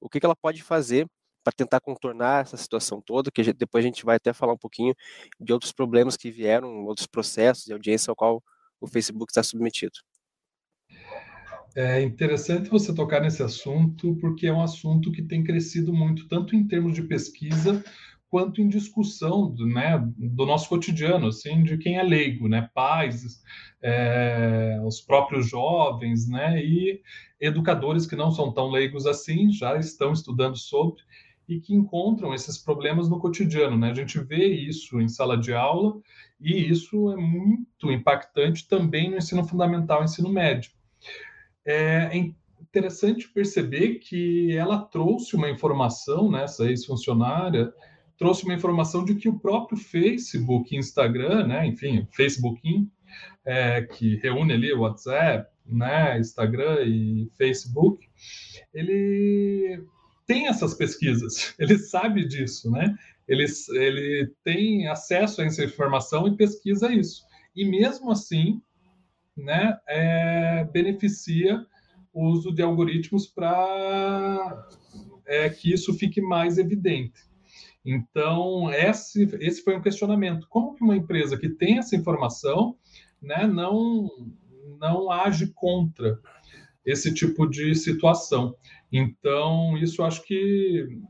o 0.00 0.08
que, 0.08 0.20
que 0.20 0.26
ela 0.26 0.36
pode 0.36 0.62
fazer 0.62 1.06
para 1.44 1.52
tentar 1.52 1.80
contornar 1.80 2.42
essa 2.42 2.56
situação 2.56 3.00
toda, 3.00 3.30
que 3.30 3.40
a 3.40 3.52
depois 3.52 3.84
a 3.84 3.88
gente 3.88 4.04
vai 4.04 4.16
até 4.16 4.32
falar 4.32 4.52
um 4.52 4.58
pouquinho 4.58 4.94
de 5.40 5.52
outros 5.52 5.72
problemas 5.72 6.16
que 6.16 6.30
vieram, 6.30 6.84
outros 6.84 7.06
processos 7.06 7.64
de 7.64 7.72
audiência 7.72 8.10
ao 8.10 8.16
qual 8.16 8.42
o 8.80 8.86
Facebook 8.86 9.30
está 9.30 9.42
submetido. 9.42 9.98
É 11.76 12.02
interessante 12.02 12.70
você 12.70 12.94
tocar 12.94 13.20
nesse 13.20 13.42
assunto, 13.42 14.16
porque 14.16 14.46
é 14.46 14.52
um 14.52 14.62
assunto 14.62 15.12
que 15.12 15.22
tem 15.22 15.44
crescido 15.44 15.92
muito, 15.92 16.26
tanto 16.26 16.56
em 16.56 16.66
termos 16.66 16.94
de 16.94 17.02
pesquisa, 17.02 17.84
quanto 18.28 18.60
em 18.60 18.68
discussão 18.68 19.54
né, 19.58 19.98
do 20.16 20.44
nosso 20.44 20.68
cotidiano, 20.68 21.28
assim, 21.28 21.62
de 21.62 21.78
quem 21.78 21.96
é 21.96 22.02
leigo, 22.02 22.48
né, 22.48 22.68
pais, 22.74 23.42
é, 23.82 24.78
os 24.84 25.00
próprios 25.00 25.48
jovens, 25.48 26.28
né, 26.28 26.62
e 26.62 27.00
educadores 27.40 28.06
que 28.06 28.16
não 28.16 28.30
são 28.30 28.52
tão 28.52 28.70
leigos 28.70 29.06
assim, 29.06 29.50
já 29.52 29.76
estão 29.78 30.12
estudando 30.12 30.56
sobre 30.56 31.02
e 31.48 31.60
que 31.60 31.74
encontram 31.74 32.34
esses 32.34 32.58
problemas 32.58 33.08
no 33.08 33.18
cotidiano, 33.18 33.78
né? 33.78 33.90
A 33.90 33.94
gente 33.94 34.18
vê 34.20 34.48
isso 34.48 35.00
em 35.00 35.08
sala 35.08 35.38
de 35.38 35.54
aula 35.54 35.98
e 36.38 36.68
isso 36.68 37.10
é 37.10 37.16
muito 37.16 37.90
impactante 37.90 38.68
também 38.68 39.10
no 39.10 39.16
ensino 39.16 39.42
fundamental, 39.42 40.04
ensino 40.04 40.28
médio. 40.28 40.70
É 41.70 42.16
interessante 42.62 43.28
perceber 43.28 43.96
que 43.96 44.56
ela 44.56 44.78
trouxe 44.78 45.36
uma 45.36 45.50
informação, 45.50 46.30
né, 46.30 46.44
essa 46.44 46.64
ex-funcionária, 46.64 47.70
trouxe 48.16 48.44
uma 48.44 48.54
informação 48.54 49.04
de 49.04 49.14
que 49.14 49.28
o 49.28 49.38
próprio 49.38 49.76
Facebook, 49.76 50.74
Instagram, 50.74 51.46
né, 51.46 51.66
enfim, 51.66 52.08
Facebook, 52.10 52.88
é, 53.44 53.82
que 53.82 54.16
reúne 54.16 54.54
ali 54.54 54.72
o 54.72 54.80
WhatsApp, 54.80 55.50
né, 55.66 56.18
Instagram 56.18 56.84
e 56.86 57.30
Facebook, 57.36 58.08
ele 58.72 59.84
tem 60.26 60.48
essas 60.48 60.72
pesquisas, 60.72 61.54
ele 61.60 61.78
sabe 61.78 62.26
disso, 62.26 62.70
né? 62.70 62.94
Ele, 63.26 63.44
ele 63.72 64.32
tem 64.42 64.88
acesso 64.88 65.42
a 65.42 65.44
essa 65.44 65.62
informação 65.62 66.26
e 66.26 66.36
pesquisa 66.36 66.90
isso. 66.90 67.24
E 67.54 67.62
mesmo 67.64 68.10
assim, 68.10 68.62
né, 69.38 69.78
é, 69.86 70.64
beneficia 70.72 71.64
o 72.12 72.26
uso 72.26 72.52
de 72.52 72.62
algoritmos 72.62 73.26
para 73.26 74.66
é, 75.24 75.48
que 75.48 75.72
isso 75.72 75.94
fique 75.94 76.20
mais 76.20 76.58
evidente. 76.58 77.28
Então, 77.84 78.70
esse, 78.72 79.22
esse 79.40 79.62
foi 79.62 79.76
um 79.76 79.82
questionamento. 79.82 80.46
Como 80.50 80.74
que 80.74 80.82
uma 80.82 80.96
empresa 80.96 81.38
que 81.38 81.48
tem 81.48 81.78
essa 81.78 81.96
informação 81.96 82.76
né, 83.22 83.46
não, 83.46 84.10
não 84.78 85.10
age 85.10 85.52
contra 85.54 86.18
esse 86.84 87.14
tipo 87.14 87.46
de 87.46 87.74
situação? 87.74 88.54
Então, 88.92 89.76
isso 89.78 90.02
acho 90.02 90.22
que 90.24 91.00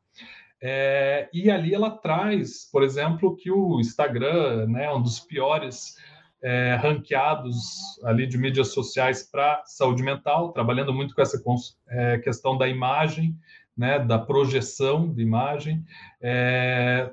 é, 0.61 1.29
e 1.33 1.49
ali 1.49 1.73
ela 1.73 1.91
traz, 1.91 2.69
por 2.69 2.83
exemplo, 2.83 3.37
que 3.37 3.49
o 3.49 3.79
Instagram, 3.79 4.67
né, 4.67 4.91
um 4.91 5.01
dos 5.01 5.17
piores 5.17 5.95
é, 6.43 6.75
ranqueados 6.75 7.97
ali 8.03 8.27
de 8.27 8.37
mídias 8.37 8.73
sociais 8.73 9.23
para 9.23 9.63
saúde 9.65 10.03
mental, 10.03 10.51
trabalhando 10.51 10.93
muito 10.93 11.15
com 11.15 11.21
essa 11.21 11.41
é, 11.87 12.17
questão 12.17 12.57
da 12.57 12.67
imagem, 12.67 13.33
né, 13.77 13.97
da 13.97 14.19
projeção 14.19 15.09
de 15.13 15.21
imagem, 15.21 15.85
é, 16.21 17.09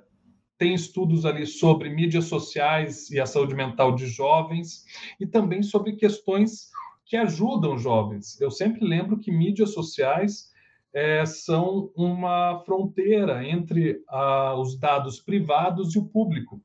tem 0.63 0.75
estudos 0.75 1.27
ali 1.27 1.45
sobre 1.45 1.91
mídias 1.91 2.27
sociais 2.27 3.11
e 3.11 3.19
a 3.19 3.27
saúde 3.27 3.53
mental 3.53 3.97
de 3.97 4.07
jovens 4.07 4.85
e 5.19 5.27
também 5.27 5.61
sobre 5.61 5.97
questões 5.97 6.71
que 7.05 7.17
ajudam 7.17 7.77
jovens. 7.77 8.41
Eu 8.41 8.49
sempre 8.49 8.87
lembro 8.87 9.19
que 9.19 9.33
mídias 9.33 9.75
sociais 9.75 10.53
é, 10.95 11.27
são 11.27 11.91
uma 11.97 12.63
fronteira 12.65 13.45
entre 13.45 14.05
os 14.57 14.79
dados 14.79 15.19
privados 15.19 15.97
e 15.97 15.99
o 15.99 16.05
público, 16.05 16.63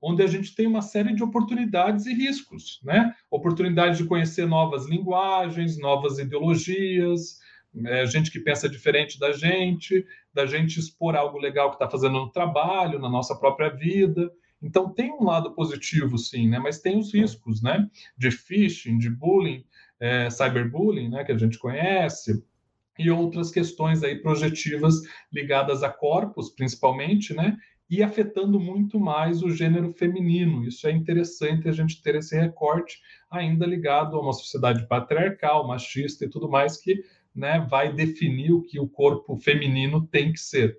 onde 0.00 0.22
a 0.22 0.28
gente 0.28 0.54
tem 0.54 0.68
uma 0.68 0.80
série 0.80 1.12
de 1.12 1.24
oportunidades 1.24 2.06
e 2.06 2.14
riscos, 2.14 2.80
né? 2.84 3.12
Oportunidade 3.28 3.98
de 3.98 4.04
conhecer 4.04 4.46
novas 4.46 4.86
linguagens, 4.88 5.76
novas 5.80 6.20
ideologias, 6.20 7.40
é, 7.86 8.06
gente 8.06 8.30
que 8.30 8.40
pensa 8.40 8.68
diferente 8.68 9.18
da 9.18 9.32
gente, 9.32 10.04
da 10.32 10.46
gente 10.46 10.78
expor 10.78 11.16
algo 11.16 11.38
legal 11.38 11.70
que 11.70 11.76
está 11.76 11.88
fazendo 11.88 12.14
no 12.14 12.30
trabalho, 12.30 12.98
na 12.98 13.08
nossa 13.08 13.34
própria 13.34 13.70
vida. 13.70 14.30
Então 14.62 14.92
tem 14.92 15.10
um 15.10 15.24
lado 15.24 15.54
positivo, 15.54 16.18
sim, 16.18 16.48
né? 16.48 16.58
Mas 16.58 16.80
tem 16.80 16.98
os 16.98 17.12
riscos, 17.12 17.62
né? 17.62 17.88
De 18.16 18.30
phishing, 18.30 18.98
de 18.98 19.10
bullying, 19.10 19.64
é, 19.98 20.28
cyberbullying, 20.30 21.08
né? 21.08 21.24
Que 21.24 21.32
a 21.32 21.38
gente 21.38 21.58
conhece 21.58 22.44
e 22.98 23.10
outras 23.10 23.50
questões 23.50 24.02
aí 24.02 24.20
projetivas 24.20 25.00
ligadas 25.32 25.82
a 25.82 25.88
corpos, 25.88 26.50
principalmente, 26.50 27.34
né? 27.34 27.56
E 27.88 28.02
afetando 28.02 28.60
muito 28.60 29.00
mais 29.00 29.42
o 29.42 29.50
gênero 29.50 29.92
feminino. 29.92 30.64
Isso 30.64 30.86
é 30.86 30.92
interessante 30.92 31.68
a 31.68 31.72
gente 31.72 32.02
ter 32.02 32.14
esse 32.14 32.38
recorte 32.38 33.00
ainda 33.30 33.66
ligado 33.66 34.16
a 34.16 34.20
uma 34.20 34.32
sociedade 34.32 34.86
patriarcal, 34.86 35.66
machista 35.66 36.24
e 36.24 36.28
tudo 36.28 36.48
mais 36.48 36.76
que 36.76 37.02
né, 37.34 37.66
vai 37.70 37.92
definir 37.92 38.52
o 38.52 38.62
que 38.62 38.78
o 38.78 38.88
corpo 38.88 39.36
feminino 39.36 40.06
tem 40.06 40.32
que 40.32 40.40
ser. 40.40 40.78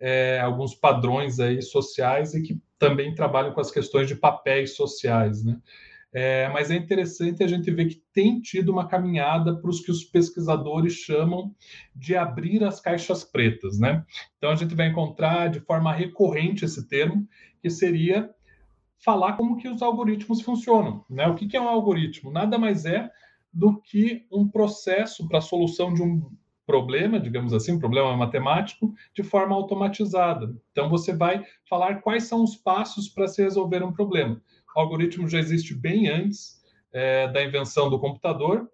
É, 0.00 0.40
alguns 0.40 0.74
padrões 0.74 1.38
aí 1.38 1.62
sociais 1.62 2.34
e 2.34 2.42
que 2.42 2.60
também 2.78 3.14
trabalham 3.14 3.52
com 3.52 3.60
as 3.60 3.70
questões 3.70 4.08
de 4.08 4.16
papéis 4.16 4.74
sociais, 4.74 5.44
né? 5.44 5.60
É, 6.14 6.46
mas 6.50 6.70
é 6.70 6.74
interessante 6.74 7.42
a 7.42 7.46
gente 7.46 7.70
ver 7.70 7.86
que 7.86 8.02
tem 8.12 8.38
tido 8.38 8.70
uma 8.70 8.86
caminhada 8.86 9.56
para 9.56 9.70
os 9.70 9.80
que 9.80 9.90
os 9.90 10.04
pesquisadores 10.04 10.92
chamam 10.92 11.54
de 11.96 12.14
abrir 12.14 12.62
as 12.62 12.80
caixas 12.80 13.24
pretas, 13.24 13.78
né? 13.78 14.04
Então 14.36 14.50
a 14.50 14.54
gente 14.54 14.74
vai 14.74 14.88
encontrar 14.88 15.48
de 15.48 15.60
forma 15.60 15.92
recorrente 15.92 16.66
esse 16.66 16.86
termo, 16.86 17.26
que 17.62 17.70
seria 17.70 18.28
falar 19.02 19.34
como 19.34 19.56
que 19.56 19.68
os 19.68 19.80
algoritmos 19.80 20.42
funcionam, 20.42 21.02
né? 21.08 21.26
O 21.28 21.34
que, 21.34 21.46
que 21.46 21.56
é 21.56 21.60
um 21.60 21.68
algoritmo? 21.68 22.30
Nada 22.30 22.58
mais 22.58 22.84
é 22.84 23.10
do 23.52 23.80
que 23.80 24.26
um 24.30 24.48
processo 24.48 25.28
para 25.28 25.38
a 25.38 25.42
solução 25.42 25.92
de 25.92 26.02
um 26.02 26.30
problema, 26.64 27.20
digamos 27.20 27.52
assim, 27.52 27.72
um 27.72 27.78
problema 27.78 28.16
matemático, 28.16 28.94
de 29.14 29.22
forma 29.22 29.54
automatizada. 29.54 30.54
Então, 30.70 30.88
você 30.88 31.12
vai 31.12 31.44
falar 31.68 32.00
quais 32.00 32.24
são 32.24 32.42
os 32.42 32.56
passos 32.56 33.08
para 33.08 33.28
se 33.28 33.42
resolver 33.42 33.82
um 33.82 33.92
problema. 33.92 34.40
O 34.74 34.80
algoritmo 34.80 35.28
já 35.28 35.38
existe 35.38 35.74
bem 35.74 36.08
antes 36.08 36.62
é, 36.92 37.28
da 37.28 37.42
invenção 37.42 37.90
do 37.90 37.98
computador, 37.98 38.70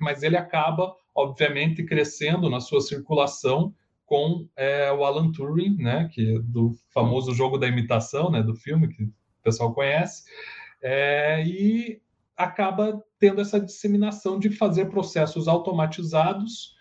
mas 0.00 0.22
ele 0.22 0.36
acaba, 0.36 0.94
obviamente, 1.14 1.84
crescendo 1.84 2.48
na 2.48 2.60
sua 2.60 2.80
circulação 2.80 3.74
com 4.04 4.48
é, 4.56 4.90
o 4.92 5.04
Alan 5.04 5.32
Turing, 5.32 5.76
né, 5.78 6.08
que 6.12 6.36
é 6.36 6.38
do 6.38 6.72
famoso 6.90 7.34
jogo 7.34 7.58
da 7.58 7.66
imitação, 7.66 8.30
né, 8.30 8.42
do 8.42 8.54
filme 8.54 8.88
que 8.88 9.02
o 9.02 9.12
pessoal 9.42 9.74
conhece, 9.74 10.22
é, 10.80 11.42
e 11.44 12.00
acaba 12.36 13.02
tendo 13.18 13.40
essa 13.40 13.58
disseminação 13.58 14.38
de 14.38 14.50
fazer 14.50 14.86
processos 14.86 15.48
automatizados 15.48 16.76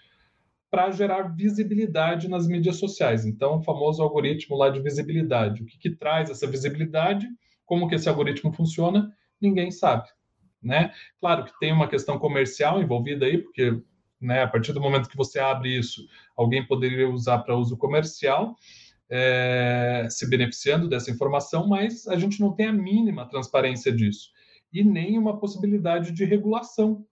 para 0.70 0.92
gerar 0.92 1.34
visibilidade 1.34 2.28
nas 2.28 2.48
mídias 2.48 2.76
sociais. 2.76 3.26
Então, 3.26 3.58
o 3.58 3.64
famoso 3.64 4.04
algoritmo 4.04 4.58
lá 4.58 4.70
de 4.70 4.82
visibilidade. 4.82 5.64
O 5.64 5.66
que, 5.66 5.78
que 5.78 5.96
traz 5.96 6.30
essa 6.30 6.46
visibilidade? 6.46 7.26
Como 7.66 7.88
que 7.88 7.96
esse 7.96 8.10
algoritmo 8.10 8.52
funciona? 8.52 9.10
Ninguém 9.40 9.72
sabe. 9.72 10.10
Né? 10.62 10.92
Claro 11.22 11.46
que 11.46 11.58
tem 11.60 11.72
uma 11.72 11.88
questão 11.88 12.20
comercial 12.20 12.82
envolvida 12.82 13.26
aí, 13.26 13.38
porque 13.38 13.80
né, 14.20 14.42
a 14.44 14.48
partir 14.48 14.74
do 14.74 14.82
momento 14.82 15.08
que 15.08 15.16
você 15.16 15.40
abre 15.40 15.78
isso, 15.78 16.06
alguém 16.36 16.66
poderia 16.66 17.08
usar 17.10 17.40
para 17.40 17.56
uso 17.56 17.78
comercial, 17.78 18.56
é, 19.08 20.08
se 20.10 20.28
beneficiando 20.28 20.90
dessa 20.90 21.12
informação, 21.12 21.68
mas 21.68 22.08
a 22.08 22.18
gente 22.18 22.42
não 22.42 22.54
tem 22.54 22.66
a 22.66 22.74
mínima 22.74 23.30
transparência 23.30 23.92
disso 23.92 24.35
e 24.76 24.84
nem 24.84 25.18
uma 25.18 25.38
possibilidade 25.40 26.12
de 26.12 26.26
regulação. 26.26 27.06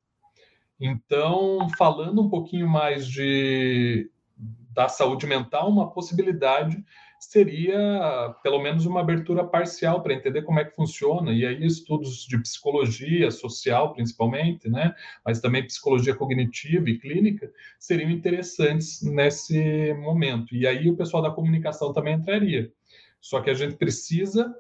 Então, 0.78 1.70
falando 1.78 2.22
um 2.22 2.30
pouquinho 2.30 2.68
mais 2.68 3.08
de, 3.08 4.12
da 4.74 4.90
saúde 4.90 5.26
mental, 5.26 5.70
uma 5.70 5.90
possibilidade 5.90 6.84
seria 7.22 8.36
pelo 8.44 8.62
menos 8.62 8.86
uma 8.86 9.00
abertura 9.00 9.46
parcial 9.46 10.04
para 10.04 10.14
entender 10.14 10.42
como 10.42 10.60
é 10.60 10.66
que 10.66 10.76
funciona, 10.76 11.32
e 11.32 11.46
aí 11.46 11.66
estudos 11.66 12.26
de 12.26 12.38
psicologia 12.38 13.32
social, 13.32 13.94
principalmente, 13.94 14.70
né, 14.70 14.94
mas 15.26 15.40
também 15.40 15.66
psicologia 15.66 16.14
cognitiva 16.14 16.90
e 16.90 17.00
clínica, 17.00 17.50
seriam 17.80 18.10
interessantes 18.12 19.02
nesse 19.02 19.94
momento. 19.94 20.54
E 20.54 20.68
aí 20.68 20.90
o 20.90 20.98
pessoal 20.98 21.24
da 21.24 21.32
comunicação 21.32 21.94
também 21.94 22.16
entraria. 22.16 22.74
Só 23.22 23.40
que 23.40 23.50
a 23.50 23.54
gente 23.54 23.78
precisa 23.78 24.54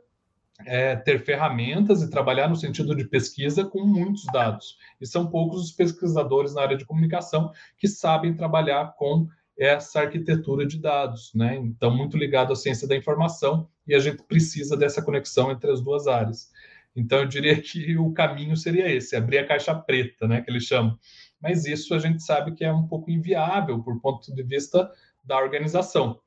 é, 0.66 0.96
ter 0.96 1.24
ferramentas 1.24 2.02
e 2.02 2.10
trabalhar 2.10 2.48
no 2.48 2.56
sentido 2.56 2.96
de 2.96 3.06
pesquisa 3.06 3.66
com 3.66 3.86
muitos 3.86 4.26
dados. 4.26 4.78
E 5.02 5.06
são 5.06 5.28
poucos 5.28 5.64
os 5.64 5.72
pesquisadores 5.72 6.54
na 6.54 6.62
área 6.62 6.78
de 6.78 6.86
comunicação 6.86 7.52
que 7.78 7.88
sabem 7.88 8.36
trabalhar 8.36 8.96
com 8.96 9.28
essa 9.58 10.02
arquitetura 10.02 10.66
de 10.66 10.80
dados, 10.80 11.32
né? 11.34 11.56
Então, 11.56 11.96
muito 11.96 12.18
ligado 12.18 12.52
à 12.52 12.56
ciência 12.56 12.88
da 12.88 12.96
informação, 12.96 13.68
e 13.88 13.94
a 13.94 14.00
gente 14.00 14.24
precisa 14.24 14.76
dessa 14.76 15.02
conexão 15.02 15.52
entre 15.52 15.72
as 15.72 15.82
duas 15.82 16.08
áreas. 16.08 16.52
Então, 16.96 17.20
eu 17.20 17.28
diria 17.28 17.60
que 17.62 17.98
o 17.98 18.12
caminho 18.14 18.56
seria 18.56 18.92
esse, 18.92 19.16
abrir 19.16 19.40
a 19.40 19.48
caixa 19.48 19.76
preta, 19.76 20.28
né, 20.28 20.42
que 20.42 20.50
eles 20.50 20.64
chamam. 20.64 20.98
Mas 21.42 21.66
isso 21.66 21.94
a 21.94 22.00
gente 22.00 22.24
sabe 22.24 22.54
que 22.54 22.64
é 22.64 22.72
um 22.72 22.88
pouco 22.88 23.12
inviável 23.12 23.84
por 23.84 24.00
ponto 24.00 24.34
de 24.34 24.44
vista 24.44 24.90
da 25.24 25.38
organização. 25.38 26.20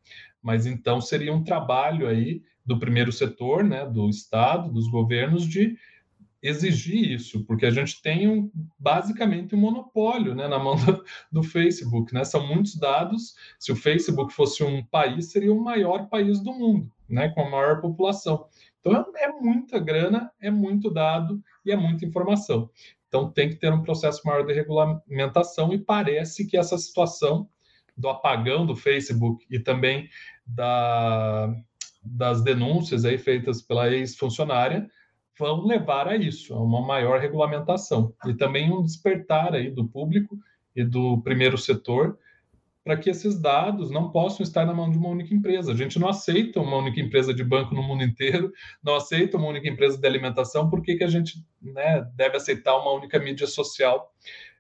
Mas 0.43 0.67
então 0.67 1.01
seria 1.01 1.33
um 1.33 1.43
trabalho 1.43 2.07
aí 2.07 2.43
do 2.67 2.79
primeiro 2.79 3.13
setor, 3.13 3.63
né, 3.63 3.87
do 3.87 4.11
Estado, 4.11 4.73
dos 4.73 4.89
governos, 4.89 5.47
de 5.47 5.77
exigir 6.43 7.13
isso, 7.13 7.45
porque 7.45 7.67
a 7.67 7.71
gente 7.71 8.01
tem 8.03 8.29
um, 8.29 8.51
basicamente 8.79 9.55
um 9.55 9.59
monopólio 9.59 10.35
né, 10.35 10.47
na 10.47 10.59
mão 10.59 10.77
do, 10.85 11.05
do, 11.33 11.43
Facebook. 11.43 12.13
Né? 12.13 12.25
São 12.25 12.47
muitos 12.47 12.77
dados. 12.77 13.35
Se 13.59 13.73
o 13.73 13.77
Facebook 13.77 14.33
fosse 14.33 14.63
um 14.63 14.85
país, 14.85 15.31
seria 15.31 15.53
o 15.53 15.63
maior 15.63 16.09
país 16.09 16.41
do 16.41 16.53
mundo, 16.53 16.91
né, 17.09 17.29
com 17.31 17.43
a 17.43 17.51
maior 17.51 17.81
população. 17.81 18.47
Então 18.81 19.13
é 19.17 19.29
muita 19.33 19.79
grana, 19.79 20.31
é 20.41 20.51
muito 20.51 20.91
dado 20.91 21.43
e 21.65 21.73
é 21.73 21.77
muita 21.77 22.05
informação. 22.05 22.71
Então 23.09 23.31
tem 23.31 23.49
que 23.49 23.57
ter 23.57 23.73
um 23.73 23.83
processo 23.83 24.21
maior 24.25 24.45
de 24.45 24.53
regulamentação 24.53 25.73
e 25.73 25.79
parece 25.79 26.47
que 26.47 26.57
essa 26.57 26.77
situação 26.77 27.49
do 27.97 28.09
apagão 28.09 28.67
do 28.67 28.77
Facebook 28.77 29.45
e 29.51 29.59
também 29.59 30.09
da, 30.47 31.53
das 32.07 32.43
denúncias 32.43 33.05
aí 33.05 33.19
feitas 33.19 33.61
pela 33.63 33.91
ex-funcionária 33.91 34.89
vão 35.39 35.67
levar 35.67 36.09
a 36.09 36.17
isso, 36.17 36.55
a 36.55 36.63
uma 36.63 36.81
maior 36.81 37.21
regulamentação 37.21 38.15
e 38.27 38.35
também 38.35 38.73
um 38.73 38.83
despertar 38.83 39.55
aí 39.55 39.71
do 39.71 39.87
público 39.87 40.39
e 40.75 40.83
do 40.83 41.21
primeiro 41.23 41.59
setor 41.59 42.19
para 42.87 42.97
que 42.97 43.11
esses 43.11 43.41
dados 43.41 43.91
não 43.91 44.13
possam 44.13 44.45
estar 44.45 44.65
na 44.65 44.73
mão 44.73 44.89
de 44.89 44.97
uma 44.97 45.09
única 45.09 45.35
empresa. 45.35 45.73
A 45.73 45.75
gente 45.75 45.99
não 45.99 46.09
aceita 46.09 46.61
uma 46.61 46.77
única 46.77 47.01
empresa 47.01 47.35
de 47.35 47.43
banco 47.43 47.75
no 47.75 47.83
mundo 47.83 48.05
inteiro, 48.05 48.53
não 48.81 48.95
aceita 48.95 49.37
uma 49.37 49.49
única 49.49 49.69
empresa 49.69 49.99
de 49.99 50.07
alimentação, 50.07 50.71
por 50.71 50.81
que, 50.81 50.95
que 50.95 51.03
a 51.03 51.09
gente 51.09 51.45
né, 51.61 52.09
deve 52.15 52.37
aceitar 52.37 52.79
uma 52.79 52.93
única 52.93 53.19
mídia 53.19 53.49
social 53.49 54.15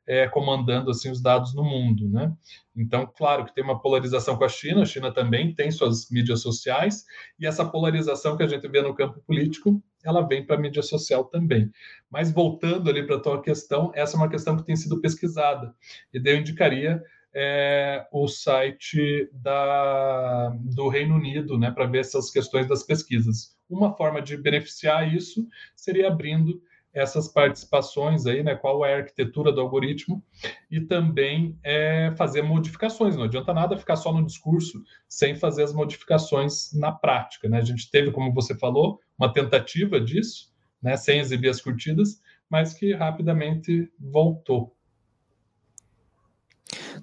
é, 0.07 0.29
comandando 0.29 0.91
assim 0.91 1.11
os 1.11 1.21
dados 1.21 1.55
no 1.55 1.65
mundo, 1.65 2.09
né? 2.09 2.33
Então, 2.77 3.11
claro 3.17 3.45
que 3.45 3.55
tem 3.55 3.65
uma 3.65 3.81
polarização 3.81 4.37
com 4.37 4.45
a 4.45 4.49
China, 4.49 4.83
a 4.83 4.87
China 4.87 5.13
também 5.13 5.55
tem 5.55 5.71
suas 5.71 6.09
mídias 6.11 6.41
sociais, 6.41 7.05
e 7.39 7.47
essa 7.47 7.65
polarização 7.65 8.37
que 8.37 8.43
a 8.43 8.47
gente 8.47 8.69
vê 8.69 8.81
no 8.83 8.95
campo 8.95 9.21
político, 9.27 9.83
ela 10.05 10.27
vem 10.27 10.47
para 10.47 10.57
a 10.57 10.59
mídia 10.59 10.83
social 10.83 11.25
também. 11.25 11.71
Mas 12.09 12.31
voltando 12.31 12.89
ali 12.89 13.05
para 13.05 13.17
a 13.17 13.21
tua 13.21 13.43
questão, 13.43 13.91
essa 13.95 14.17
é 14.17 14.19
uma 14.19 14.29
questão 14.29 14.57
que 14.57 14.65
tem 14.65 14.77
sido 14.77 15.01
pesquisada, 15.01 15.75
e 16.13 16.21
daí 16.21 16.35
eu 16.35 16.41
indicaria 16.41 17.03
é, 17.35 18.07
o 18.11 18.27
site 18.29 19.29
da, 19.33 20.49
do 20.75 20.89
Reino 20.89 21.17
Unido, 21.17 21.59
né, 21.59 21.71
para 21.71 21.85
ver 21.85 21.99
essas 21.99 22.31
questões 22.31 22.67
das 22.67 22.83
pesquisas. 22.83 23.55
Uma 23.69 23.95
forma 23.95 24.23
de 24.23 24.39
beneficiar 24.39 25.13
isso 25.13 25.47
seria 25.75 26.09
abrindo 26.09 26.63
essas 26.97 27.29
participações 27.29 28.25
aí, 28.25 28.43
né? 28.43 28.55
Qual 28.55 28.83
é 28.85 28.95
a 28.95 28.97
arquitetura 28.97 29.53
do 29.53 29.61
algoritmo 29.61 30.25
e 30.71 30.81
também 30.81 31.59
é, 31.63 32.11
fazer 32.17 32.41
modificações. 32.41 33.15
Não 33.15 33.25
adianta 33.25 33.53
nada 33.53 33.77
ficar 33.77 33.97
só 33.97 34.11
no 34.11 34.25
discurso 34.25 34.83
sem 35.07 35.35
fazer 35.35 35.65
as 35.65 35.75
modificações 35.75 36.73
na 36.73 36.91
prática, 36.91 37.51
né? 37.51 37.59
A 37.59 37.65
gente 37.65 37.91
teve, 37.91 38.11
como 38.11 38.33
você 38.33 38.57
falou, 38.57 38.99
uma 39.19 39.31
tentativa 39.31 40.01
disso, 40.01 40.51
né? 40.83 40.97
Sem 40.97 41.21
exibir 41.21 41.51
as 41.51 41.61
curtidas, 41.61 42.23
mas 42.49 42.73
que 42.73 42.95
rapidamente 42.95 43.93
voltou. 44.01 44.75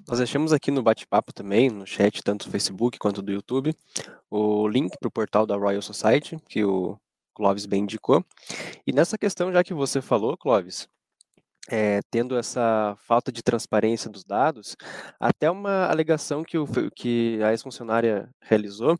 Nós 0.08 0.18
deixamos 0.18 0.52
aqui 0.52 0.72
no 0.72 0.82
bate-papo 0.82 1.32
também, 1.32 1.70
no 1.70 1.86
chat, 1.86 2.20
tanto 2.20 2.46
do 2.46 2.50
Facebook 2.50 2.98
quanto 2.98 3.22
do 3.22 3.30
YouTube, 3.30 3.72
o 4.28 4.66
link 4.66 4.98
para 4.98 5.06
o 5.06 5.10
portal 5.10 5.46
da 5.46 5.56
Royal 5.56 5.80
Society, 5.80 6.36
que 6.48 6.64
o 6.64 6.98
Clóvis 7.34 7.66
bem 7.66 7.82
indicou. 7.82 8.24
E 8.86 8.92
nessa 8.92 9.18
questão, 9.18 9.52
já 9.52 9.62
que 9.64 9.74
você 9.74 10.00
falou, 10.00 10.36
Clóvis, 10.36 10.88
é, 11.68 12.00
tendo 12.10 12.36
essa 12.36 12.96
falta 13.06 13.32
de 13.32 13.42
transparência 13.42 14.10
dos 14.10 14.24
dados, 14.24 14.76
até 15.18 15.50
uma 15.50 15.86
alegação 15.86 16.44
que, 16.44 16.58
o, 16.58 16.66
que 16.94 17.40
a 17.42 17.50
ex-funcionária 17.52 18.28
realizou 18.40 18.98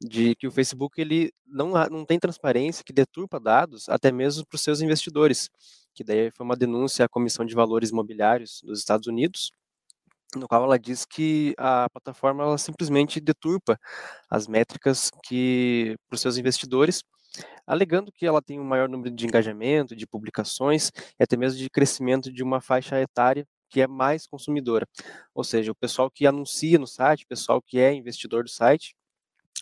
de 0.00 0.34
que 0.36 0.46
o 0.46 0.50
Facebook 0.50 1.00
ele 1.00 1.32
não, 1.46 1.72
não 1.90 2.04
tem 2.04 2.18
transparência, 2.18 2.84
que 2.84 2.92
deturpa 2.92 3.40
dados 3.40 3.88
até 3.88 4.12
mesmo 4.12 4.46
para 4.46 4.56
os 4.56 4.62
seus 4.62 4.80
investidores, 4.80 5.50
que 5.92 6.04
daí 6.04 6.30
foi 6.30 6.44
uma 6.44 6.56
denúncia 6.56 7.04
à 7.04 7.08
Comissão 7.08 7.44
de 7.44 7.54
Valores 7.54 7.90
Imobiliários 7.90 8.60
dos 8.64 8.78
Estados 8.78 9.08
Unidos, 9.08 9.50
no 10.36 10.46
qual 10.46 10.62
ela 10.62 10.78
diz 10.78 11.04
que 11.04 11.54
a 11.58 11.88
plataforma 11.90 12.44
ela 12.44 12.58
simplesmente 12.58 13.18
deturpa 13.18 13.78
as 14.30 14.46
métricas 14.46 15.10
que 15.24 15.96
para 16.08 16.14
os 16.14 16.20
seus 16.20 16.36
investidores 16.36 17.02
alegando 17.66 18.12
que 18.12 18.26
ela 18.26 18.42
tem 18.42 18.58
um 18.60 18.64
maior 18.64 18.88
número 18.88 19.14
de 19.14 19.26
engajamento, 19.26 19.94
de 19.96 20.06
publicações 20.06 20.90
e 21.18 21.22
até 21.22 21.36
mesmo 21.36 21.58
de 21.58 21.70
crescimento 21.70 22.32
de 22.32 22.42
uma 22.42 22.60
faixa 22.60 23.00
etária 23.00 23.46
que 23.68 23.80
é 23.80 23.86
mais 23.86 24.26
consumidora. 24.26 24.86
Ou 25.34 25.44
seja, 25.44 25.70
o 25.72 25.74
pessoal 25.74 26.10
que 26.10 26.26
anuncia 26.26 26.78
no 26.78 26.86
site, 26.86 27.24
o 27.24 27.28
pessoal 27.28 27.60
que 27.60 27.78
é 27.78 27.92
investidor 27.92 28.44
do 28.44 28.50
site, 28.50 28.94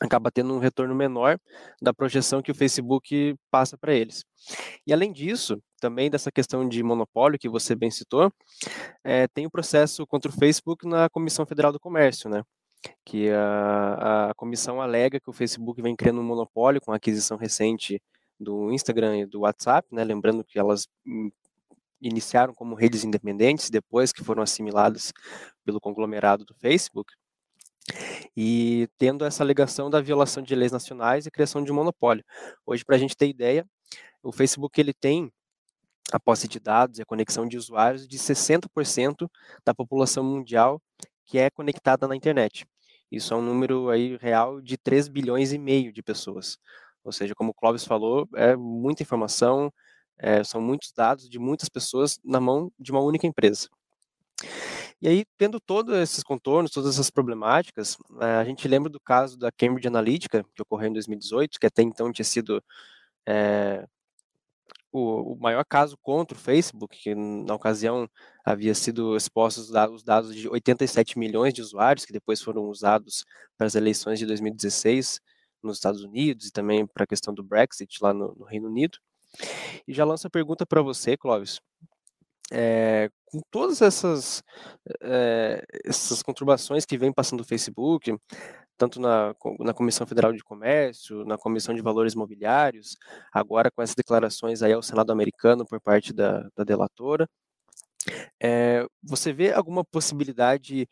acaba 0.00 0.30
tendo 0.30 0.54
um 0.54 0.58
retorno 0.58 0.94
menor 0.94 1.38
da 1.80 1.92
projeção 1.92 2.42
que 2.42 2.50
o 2.50 2.54
Facebook 2.54 3.34
passa 3.50 3.78
para 3.78 3.94
eles. 3.94 4.24
E 4.86 4.92
além 4.92 5.12
disso, 5.12 5.60
também 5.80 6.10
dessa 6.10 6.30
questão 6.30 6.68
de 6.68 6.82
monopólio 6.82 7.38
que 7.38 7.48
você 7.48 7.74
bem 7.74 7.90
citou, 7.90 8.30
é, 9.02 9.26
tem 9.28 9.46
o 9.46 9.50
processo 9.50 10.06
contra 10.06 10.30
o 10.30 10.34
Facebook 10.34 10.86
na 10.86 11.08
Comissão 11.08 11.46
Federal 11.46 11.72
do 11.72 11.80
Comércio, 11.80 12.28
né? 12.28 12.42
Que 13.04 13.30
a, 13.30 14.30
a 14.30 14.34
comissão 14.34 14.80
alega 14.80 15.20
que 15.20 15.30
o 15.30 15.32
Facebook 15.32 15.80
vem 15.80 15.96
criando 15.96 16.20
um 16.20 16.24
monopólio 16.24 16.80
com 16.80 16.92
a 16.92 16.96
aquisição 16.96 17.36
recente 17.36 18.00
do 18.38 18.70
Instagram 18.70 19.18
e 19.18 19.26
do 19.26 19.40
WhatsApp, 19.40 19.88
né? 19.92 20.04
lembrando 20.04 20.44
que 20.44 20.58
elas 20.58 20.86
hum, 21.06 21.30
iniciaram 22.00 22.54
como 22.54 22.74
redes 22.74 23.04
independentes 23.04 23.70
depois 23.70 24.12
que 24.12 24.22
foram 24.22 24.42
assimiladas 24.42 25.12
pelo 25.64 25.80
conglomerado 25.80 26.44
do 26.44 26.54
Facebook, 26.54 27.12
e 28.36 28.88
tendo 28.98 29.24
essa 29.24 29.42
alegação 29.42 29.88
da 29.88 30.00
violação 30.00 30.42
de 30.42 30.54
leis 30.54 30.72
nacionais 30.72 31.26
e 31.26 31.30
criação 31.30 31.62
de 31.62 31.70
um 31.70 31.74
monopólio. 31.74 32.24
Hoje, 32.66 32.84
para 32.84 32.96
a 32.96 32.98
gente 32.98 33.16
ter 33.16 33.28
ideia, 33.28 33.64
o 34.22 34.32
Facebook 34.32 34.80
ele 34.80 34.92
tem 34.92 35.32
a 36.12 36.20
posse 36.20 36.46
de 36.48 36.60
dados 36.60 36.98
e 36.98 37.02
a 37.02 37.06
conexão 37.06 37.46
de 37.46 37.56
usuários 37.56 38.06
de 38.06 38.18
60% 38.18 39.28
da 39.64 39.74
população 39.74 40.24
mundial 40.24 40.80
que 41.26 41.38
é 41.38 41.50
conectada 41.50 42.08
na 42.08 42.16
internet. 42.16 42.66
Isso 43.10 43.34
é 43.34 43.36
um 43.36 43.42
número 43.42 43.90
aí 43.90 44.16
real 44.16 44.60
de 44.60 44.76
3 44.76 45.08
bilhões 45.08 45.52
e 45.52 45.58
meio 45.58 45.92
de 45.92 46.02
pessoas. 46.02 46.58
Ou 47.04 47.12
seja, 47.12 47.34
como 47.34 47.50
o 47.50 47.54
Clóvis 47.54 47.84
falou, 47.84 48.28
é 48.34 48.56
muita 48.56 49.02
informação, 49.02 49.72
é, 50.18 50.42
são 50.42 50.60
muitos 50.60 50.92
dados 50.92 51.28
de 51.28 51.38
muitas 51.38 51.68
pessoas 51.68 52.18
na 52.24 52.40
mão 52.40 52.72
de 52.78 52.90
uma 52.90 53.00
única 53.00 53.26
empresa. 53.26 53.68
E 55.00 55.08
aí, 55.08 55.24
tendo 55.36 55.60
todos 55.60 55.94
esses 55.98 56.22
contornos, 56.24 56.70
todas 56.70 56.94
essas 56.94 57.10
problemáticas, 57.10 57.98
é, 58.20 58.36
a 58.36 58.44
gente 58.44 58.66
lembra 58.66 58.90
do 58.90 58.98
caso 58.98 59.36
da 59.38 59.52
Cambridge 59.52 59.86
Analytica, 59.86 60.44
que 60.54 60.62
ocorreu 60.62 60.88
em 60.88 60.92
2018, 60.94 61.60
que 61.60 61.66
até 61.66 61.82
então 61.82 62.10
tinha 62.10 62.24
sido 62.24 62.62
é, 63.26 63.86
o, 64.90 65.34
o, 65.34 65.36
maior 65.38 65.64
caso 65.64 65.98
contra 65.98 66.36
o 66.36 66.40
Facebook, 66.40 66.96
que 66.98 67.14
na 67.14 67.54
ocasião 67.54 68.08
havia 68.46 68.72
sido 68.76 69.16
expostos 69.16 69.70
os 69.70 70.04
dados 70.04 70.32
de 70.32 70.48
87 70.48 71.18
milhões 71.18 71.52
de 71.52 71.60
usuários, 71.60 72.04
que 72.04 72.12
depois 72.12 72.40
foram 72.40 72.70
usados 72.70 73.24
para 73.58 73.66
as 73.66 73.74
eleições 73.74 74.20
de 74.20 74.26
2016 74.26 75.20
nos 75.60 75.78
Estados 75.78 76.04
Unidos 76.04 76.46
e 76.46 76.52
também 76.52 76.86
para 76.86 77.02
a 77.02 77.06
questão 77.08 77.34
do 77.34 77.42
Brexit 77.42 77.98
lá 78.00 78.14
no, 78.14 78.36
no 78.36 78.44
Reino 78.44 78.68
Unido. 78.68 78.98
E 79.86 79.92
já 79.92 80.04
lanço 80.04 80.28
a 80.28 80.30
pergunta 80.30 80.64
para 80.64 80.80
você, 80.80 81.16
Clóvis. 81.16 81.60
É, 82.52 83.10
com 83.24 83.40
todas 83.50 83.82
essas, 83.82 84.44
é, 85.02 85.64
essas 85.84 86.22
conturbações 86.22 86.86
que 86.86 86.96
vem 86.96 87.12
passando 87.12 87.40
o 87.40 87.44
Facebook, 87.44 88.16
tanto 88.78 89.00
na, 89.00 89.34
na 89.58 89.74
Comissão 89.74 90.06
Federal 90.06 90.32
de 90.32 90.44
Comércio, 90.44 91.24
na 91.24 91.36
Comissão 91.36 91.74
de 91.74 91.82
Valores 91.82 92.14
Mobiliários, 92.14 92.96
agora 93.32 93.72
com 93.72 93.82
essas 93.82 93.96
declarações 93.96 94.62
aí 94.62 94.72
ao 94.72 94.82
Senado 94.82 95.10
americano 95.10 95.66
por 95.66 95.80
parte 95.80 96.12
da, 96.12 96.48
da 96.54 96.62
delatora. 96.62 97.28
É, 98.42 98.86
você 99.02 99.32
vê 99.32 99.52
alguma 99.52 99.84
possibilidade 99.84 100.88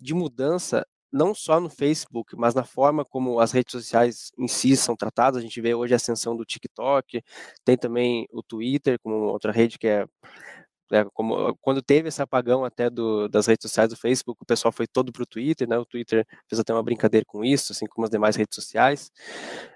de 0.00 0.14
mudança 0.14 0.84
não 1.12 1.34
só 1.34 1.58
no 1.60 1.70
Facebook, 1.70 2.36
mas 2.36 2.54
na 2.54 2.64
forma 2.64 3.04
como 3.04 3.40
as 3.40 3.52
redes 3.52 3.72
sociais 3.72 4.30
em 4.38 4.48
si 4.48 4.76
são 4.76 4.96
tratadas. 4.96 5.38
A 5.38 5.42
gente 5.42 5.60
vê 5.60 5.74
hoje 5.74 5.94
a 5.94 5.96
ascensão 5.96 6.36
do 6.36 6.44
TikTok, 6.44 7.22
tem 7.64 7.76
também 7.76 8.26
o 8.30 8.42
Twitter 8.42 8.98
como 9.00 9.16
outra 9.26 9.52
rede 9.52 9.78
que 9.78 9.86
é, 9.88 10.06
é 10.92 11.04
como 11.12 11.56
quando 11.60 11.82
teve 11.82 12.08
esse 12.08 12.22
apagão 12.22 12.64
até 12.64 12.90
do, 12.90 13.28
das 13.28 13.46
redes 13.46 13.62
sociais 13.62 13.90
do 13.90 13.96
Facebook, 13.96 14.38
o 14.42 14.46
pessoal 14.46 14.72
foi 14.72 14.86
todo 14.86 15.12
para 15.12 15.22
o 15.22 15.26
Twitter, 15.26 15.68
né? 15.68 15.78
O 15.78 15.86
Twitter 15.86 16.26
fez 16.48 16.60
até 16.60 16.72
uma 16.72 16.82
brincadeira 16.82 17.24
com 17.26 17.44
isso, 17.44 17.72
assim 17.72 17.86
como 17.86 18.04
as 18.04 18.10
demais 18.10 18.36
redes 18.36 18.54
sociais. 18.54 19.10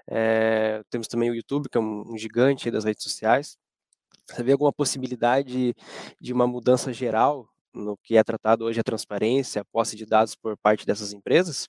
É, 0.09 0.83
temos 0.89 1.07
também 1.07 1.29
o 1.31 1.35
YouTube, 1.35 1.69
que 1.69 1.77
é 1.77 1.81
um, 1.81 2.13
um 2.13 2.17
gigante 2.17 2.69
das 2.71 2.83
redes 2.85 3.03
sociais. 3.03 3.57
Você 4.29 4.43
vê 4.43 4.51
alguma 4.53 4.71
possibilidade 4.71 5.75
de 6.19 6.33
uma 6.33 6.47
mudança 6.47 6.93
geral 6.93 7.47
no 7.73 7.97
que 7.97 8.15
é 8.15 8.23
tratado 8.23 8.65
hoje 8.65 8.79
a 8.79 8.83
transparência, 8.83 9.61
a 9.61 9.65
posse 9.65 9.95
de 9.95 10.05
dados 10.05 10.35
por 10.35 10.55
parte 10.57 10.85
dessas 10.85 11.11
empresas? 11.11 11.67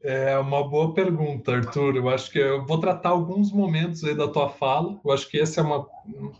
É 0.00 0.38
uma 0.38 0.66
boa 0.66 0.94
pergunta, 0.94 1.56
Arthur. 1.56 1.96
Eu 1.96 2.08
acho 2.08 2.30
que 2.30 2.38
eu 2.38 2.64
vou 2.64 2.78
tratar 2.78 3.08
alguns 3.08 3.50
momentos 3.50 4.04
aí 4.04 4.14
da 4.14 4.28
tua 4.28 4.48
fala. 4.48 4.98
Eu 5.04 5.10
acho 5.10 5.28
que 5.28 5.40
essa 5.40 5.60
é 5.60 5.64
uma 5.64 5.88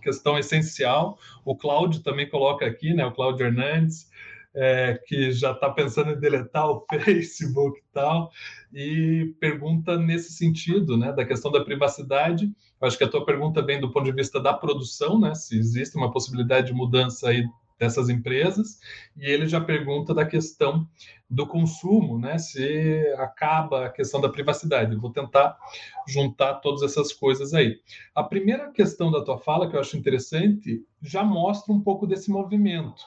questão 0.00 0.38
essencial. 0.38 1.18
O 1.44 1.56
Cláudio 1.56 2.02
também 2.02 2.28
coloca 2.28 2.64
aqui, 2.64 2.94
né? 2.94 3.04
O 3.04 3.12
Cláudio 3.12 3.46
Hernandes, 3.46 4.08
é, 4.54 5.00
que 5.06 5.30
já 5.32 5.52
está 5.52 5.70
pensando 5.70 6.10
em 6.10 6.18
deletar 6.18 6.68
o 6.68 6.84
Facebook 7.04 7.78
e 7.78 7.92
tal, 7.92 8.30
e 8.72 9.34
pergunta 9.40 9.96
nesse 9.96 10.32
sentido, 10.32 10.96
né? 10.96 11.12
Da 11.12 11.24
questão 11.24 11.50
da 11.50 11.64
privacidade. 11.64 12.50
Eu 12.80 12.86
acho 12.86 12.98
que 12.98 13.04
a 13.04 13.08
tua 13.08 13.24
pergunta 13.24 13.62
vem 13.62 13.80
do 13.80 13.90
ponto 13.90 14.04
de 14.04 14.12
vista 14.12 14.40
da 14.40 14.52
produção, 14.52 15.18
né? 15.18 15.34
Se 15.34 15.58
existe 15.58 15.96
uma 15.96 16.12
possibilidade 16.12 16.68
de 16.68 16.72
mudança 16.72 17.28
aí 17.28 17.44
dessas 17.78 18.08
empresas, 18.08 18.80
e 19.16 19.24
ele 19.24 19.46
já 19.46 19.60
pergunta 19.60 20.12
da 20.12 20.26
questão 20.26 20.88
do 21.30 21.46
consumo, 21.46 22.18
né? 22.18 22.38
Se 22.38 23.14
acaba 23.18 23.86
a 23.86 23.90
questão 23.90 24.20
da 24.20 24.28
privacidade. 24.28 24.94
Eu 24.94 25.00
vou 25.00 25.12
tentar 25.12 25.56
juntar 26.06 26.54
todas 26.54 26.82
essas 26.82 27.12
coisas 27.12 27.52
aí. 27.52 27.78
A 28.14 28.22
primeira 28.22 28.72
questão 28.72 29.10
da 29.10 29.22
tua 29.22 29.38
fala 29.38 29.68
que 29.68 29.76
eu 29.76 29.80
acho 29.80 29.96
interessante 29.96 30.82
já 31.02 31.22
mostra 31.22 31.72
um 31.72 31.80
pouco 31.80 32.06
desse 32.06 32.30
movimento, 32.30 33.02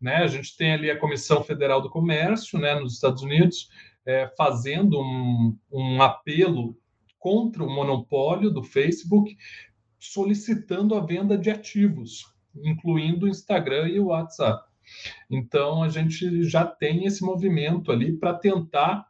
né? 0.00 0.16
A 0.16 0.26
gente 0.26 0.56
tem 0.56 0.72
ali 0.72 0.90
a 0.90 0.98
Comissão 0.98 1.42
Federal 1.44 1.80
do 1.80 1.88
Comércio, 1.88 2.58
né, 2.58 2.74
nos 2.74 2.94
Estados 2.94 3.22
Unidos, 3.22 3.70
é, 4.04 4.26
fazendo 4.36 5.00
um, 5.00 5.56
um 5.70 6.02
apelo 6.02 6.76
contra 7.18 7.62
o 7.62 7.70
monopólio 7.70 8.50
do 8.50 8.62
Facebook, 8.62 9.36
solicitando 9.98 10.94
a 10.94 11.00
venda 11.00 11.36
de 11.36 11.50
ativos 11.50 12.29
incluindo 12.54 13.26
o 13.26 13.28
Instagram 13.28 13.88
e 13.88 14.00
o 14.00 14.06
WhatsApp. 14.06 14.68
Então, 15.30 15.82
a 15.82 15.88
gente 15.88 16.42
já 16.44 16.64
tem 16.64 17.04
esse 17.04 17.22
movimento 17.22 17.92
ali 17.92 18.16
para 18.16 18.34
tentar 18.34 19.06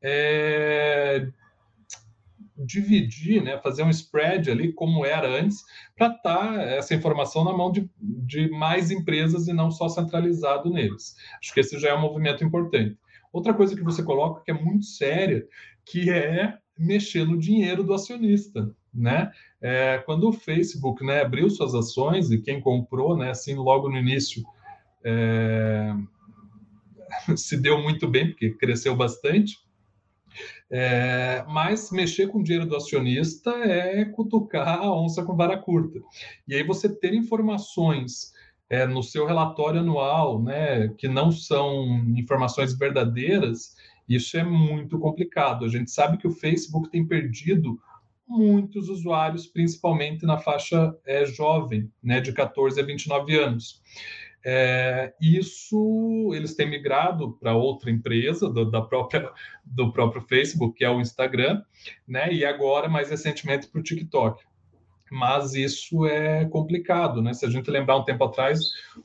é, 0.00 1.28
dividir, 2.56 3.42
né, 3.42 3.58
fazer 3.58 3.82
um 3.82 3.90
spread 3.90 4.50
ali, 4.50 4.72
como 4.72 5.04
era 5.04 5.28
antes, 5.28 5.64
para 5.96 6.08
estar 6.08 6.54
tá 6.54 6.62
essa 6.62 6.94
informação 6.94 7.44
na 7.44 7.52
mão 7.52 7.70
de, 7.70 7.90
de 7.98 8.48
mais 8.50 8.90
empresas 8.90 9.48
e 9.48 9.52
não 9.52 9.70
só 9.70 9.88
centralizado 9.88 10.70
neles. 10.70 11.16
Acho 11.40 11.52
que 11.52 11.60
esse 11.60 11.78
já 11.78 11.90
é 11.90 11.94
um 11.94 12.00
movimento 12.00 12.44
importante. 12.44 12.98
Outra 13.32 13.52
coisa 13.52 13.74
que 13.74 13.82
você 13.82 14.02
coloca 14.02 14.42
que 14.44 14.50
é 14.50 14.54
muito 14.54 14.84
séria, 14.84 15.46
que 15.84 16.10
é 16.10 16.56
mexer 16.78 17.26
no 17.26 17.36
dinheiro 17.36 17.82
do 17.82 17.92
acionista, 17.92 18.74
né? 18.94 19.30
É, 19.60 19.98
quando 19.98 20.28
o 20.28 20.32
Facebook 20.32 21.04
né, 21.04 21.22
abriu 21.22 21.50
suas 21.50 21.74
ações 21.74 22.30
e 22.30 22.40
quem 22.40 22.60
comprou, 22.60 23.16
né, 23.16 23.30
assim, 23.30 23.54
logo 23.54 23.88
no 23.88 23.98
início, 23.98 24.42
é, 25.02 25.92
se 27.36 27.60
deu 27.60 27.82
muito 27.82 28.06
bem, 28.08 28.28
porque 28.28 28.50
cresceu 28.50 28.94
bastante, 28.94 29.58
é, 30.70 31.44
mas 31.48 31.90
mexer 31.90 32.28
com 32.28 32.38
o 32.38 32.42
dinheiro 32.42 32.66
do 32.66 32.76
acionista 32.76 33.50
é 33.50 34.04
cutucar 34.04 34.80
a 34.80 34.92
onça 34.92 35.22
com 35.22 35.36
vara 35.36 35.56
curta. 35.56 36.00
E 36.48 36.54
aí 36.54 36.62
você 36.62 36.88
ter 36.88 37.14
informações 37.14 38.32
é, 38.68 38.86
no 38.86 39.02
seu 39.02 39.26
relatório 39.26 39.80
anual, 39.80 40.42
né, 40.42 40.88
que 40.96 41.06
não 41.06 41.30
são 41.30 41.84
informações 42.16 42.76
verdadeiras, 42.76 43.76
isso 44.08 44.36
é 44.36 44.42
muito 44.42 44.98
complicado. 44.98 45.64
A 45.64 45.68
gente 45.68 45.90
sabe 45.90 46.18
que 46.18 46.26
o 46.26 46.32
Facebook 46.32 46.90
tem 46.90 47.06
perdido 47.06 47.78
muitos 48.26 48.88
usuários, 48.88 49.46
principalmente 49.46 50.24
na 50.24 50.38
faixa 50.38 50.94
é, 51.06 51.24
jovem, 51.26 51.90
né, 52.02 52.20
de 52.20 52.32
14 52.32 52.80
a 52.80 52.84
29 52.84 53.36
anos. 53.36 53.82
É, 54.46 55.14
isso 55.20 56.30
eles 56.34 56.54
têm 56.54 56.68
migrado 56.68 57.32
para 57.38 57.54
outra 57.54 57.90
empresa 57.90 58.48
do, 58.50 58.70
da 58.70 58.82
própria, 58.82 59.30
do 59.64 59.90
próprio 59.90 60.22
Facebook, 60.22 60.76
que 60.76 60.84
é 60.84 60.90
o 60.90 61.00
Instagram, 61.00 61.62
né, 62.06 62.32
e 62.32 62.44
agora, 62.44 62.88
mais 62.88 63.10
recentemente, 63.10 63.68
para 63.68 63.80
o 63.80 63.82
TikTok. 63.82 64.44
Mas 65.10 65.54
isso 65.54 66.06
é 66.06 66.44
complicado, 66.46 67.22
né? 67.22 67.34
Se 67.34 67.44
a 67.44 67.50
gente 67.50 67.70
lembrar 67.70 67.96
um 67.96 68.04
tempo 68.04 68.24
atrás, 68.24 68.58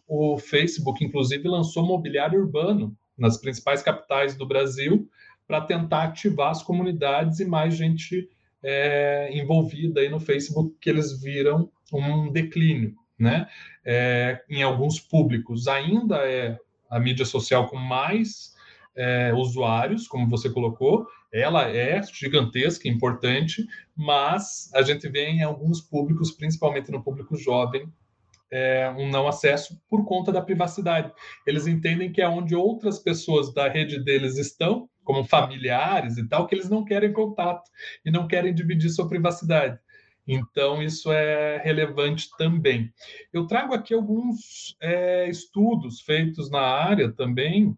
o 0.08 0.40
Facebook, 0.40 1.04
inclusive, 1.04 1.48
lançou 1.48 1.86
mobiliário 1.86 2.40
urbano 2.40 2.98
nas 3.18 3.38
principais 3.38 3.84
capitais 3.84 4.36
do 4.36 4.48
Brasil 4.48 5.08
para 5.46 5.62
tentar 5.62 6.04
ativar 6.04 6.52
as 6.52 6.64
comunidades 6.64 7.40
e 7.40 7.46
mais 7.46 7.76
gente 7.76 8.30
é, 8.64 9.30
envolvida 9.34 10.02
aí 10.02 10.10
no 10.10 10.20
Facebook 10.20 10.76
que 10.80 10.90
eles 10.90 11.22
viram 11.22 11.72
um 11.94 12.32
declínio, 12.32 12.96
né? 13.18 13.48
É, 13.86 14.42
em 14.50 14.62
alguns 14.64 15.00
públicos 15.00 15.68
ainda 15.68 16.18
é 16.18 16.58
a 16.90 17.00
mídia 17.00 17.26
social 17.26 17.68
com 17.68 17.78
mais 17.78 18.54
é, 18.96 19.34
usuários, 19.34 20.08
como 20.08 20.28
você 20.28 20.50
colocou, 20.50 21.08
ela 21.32 21.70
é 21.70 22.02
gigantesca, 22.04 22.88
importante, 22.88 23.66
mas 23.96 24.70
a 24.74 24.82
gente 24.82 25.08
vê 25.08 25.28
em 25.28 25.44
alguns 25.44 25.80
públicos, 25.80 26.32
principalmente 26.32 26.92
no 26.92 27.04
público 27.04 27.38
jovem, 27.38 27.92
é, 28.52 28.90
um 28.98 29.08
não 29.10 29.28
acesso 29.28 29.80
por 29.88 30.06
conta 30.06 30.32
da 30.32 30.42
privacidade. 30.42 31.14
Eles 31.46 31.68
entendem 31.68 32.12
que 32.12 32.22
é 32.22 32.28
onde 32.28 32.56
outras 32.56 32.98
pessoas 32.98 33.54
da 33.54 33.70
rede 33.70 34.04
deles 34.04 34.38
estão, 34.38 34.90
como 35.10 35.24
familiares 35.24 36.20
e 36.20 36.28
tal, 36.28 36.46
que 36.46 36.54
eles 36.54 36.70
não 36.70 36.86
querem 36.86 37.12
contato 37.12 37.68
e 38.06 38.12
não 38.12 38.28
querem 38.28 38.54
dividir 38.54 38.92
sua 38.92 39.10
privacidade. 39.10 39.80
Então, 40.28 40.84
isso 40.84 41.12
é 41.12 41.58
relevante 41.64 42.30
também. 42.38 42.94
Eu 43.34 43.48
trago 43.48 43.74
aqui 43.74 43.92
alguns 43.92 44.78
é, 44.80 45.28
estudos 45.28 46.00
feitos 46.02 46.52
na 46.52 46.62
área 46.62 47.12
também, 47.12 47.76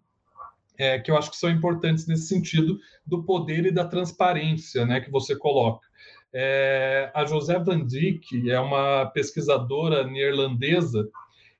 é, 0.77 0.99
que 0.99 1.09
eu 1.09 1.17
acho 1.17 1.31
que 1.31 1.37
são 1.37 1.49
importantes 1.49 2.05
nesse 2.05 2.27
sentido 2.27 2.77
do 3.05 3.23
poder 3.23 3.65
e 3.65 3.71
da 3.71 3.85
transparência 3.85 4.85
né, 4.85 4.99
que 4.99 5.09
você 5.09 5.33
coloca. 5.33 5.87
É, 6.33 7.09
a 7.15 7.23
José 7.23 7.57
Van 7.59 7.85
Dijk 7.85 8.51
é 8.51 8.59
uma 8.59 9.05
pesquisadora 9.05 10.05
neerlandesa. 10.05 11.07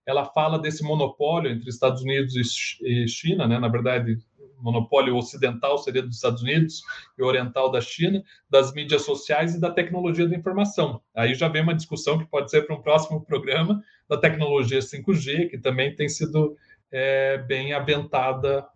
Ela 0.05 0.25
fala 0.25 0.59
desse 0.59 0.83
monopólio 0.83 1.49
entre 1.49 1.69
Estados 1.69 2.01
Unidos 2.01 2.35
e 2.81 3.07
China, 3.07 3.47
né? 3.47 3.57
na 3.57 3.69
verdade, 3.69 4.19
monopólio 4.61 5.15
ocidental 5.15 5.77
seria 5.77 6.01
dos 6.01 6.15
Estados 6.15 6.41
Unidos 6.41 6.81
e 7.17 7.23
oriental 7.23 7.71
da 7.71 7.81
China, 7.81 8.23
das 8.49 8.73
mídias 8.73 9.03
sociais 9.03 9.55
e 9.55 9.59
da 9.59 9.71
tecnologia 9.71 10.27
da 10.27 10.35
informação. 10.35 11.01
Aí 11.15 11.33
já 11.33 11.47
vem 11.47 11.61
uma 11.61 11.75
discussão 11.75 12.17
que 12.17 12.25
pode 12.25 12.49
ser 12.49 12.65
para 12.65 12.75
um 12.75 12.81
próximo 12.81 13.23
programa 13.25 13.83
da 14.07 14.17
tecnologia 14.17 14.79
5G, 14.79 15.49
que 15.49 15.57
também 15.57 15.95
tem 15.95 16.09
sido 16.09 16.57
é, 16.91 17.37
bem 17.37 17.73
aventada 17.73 18.67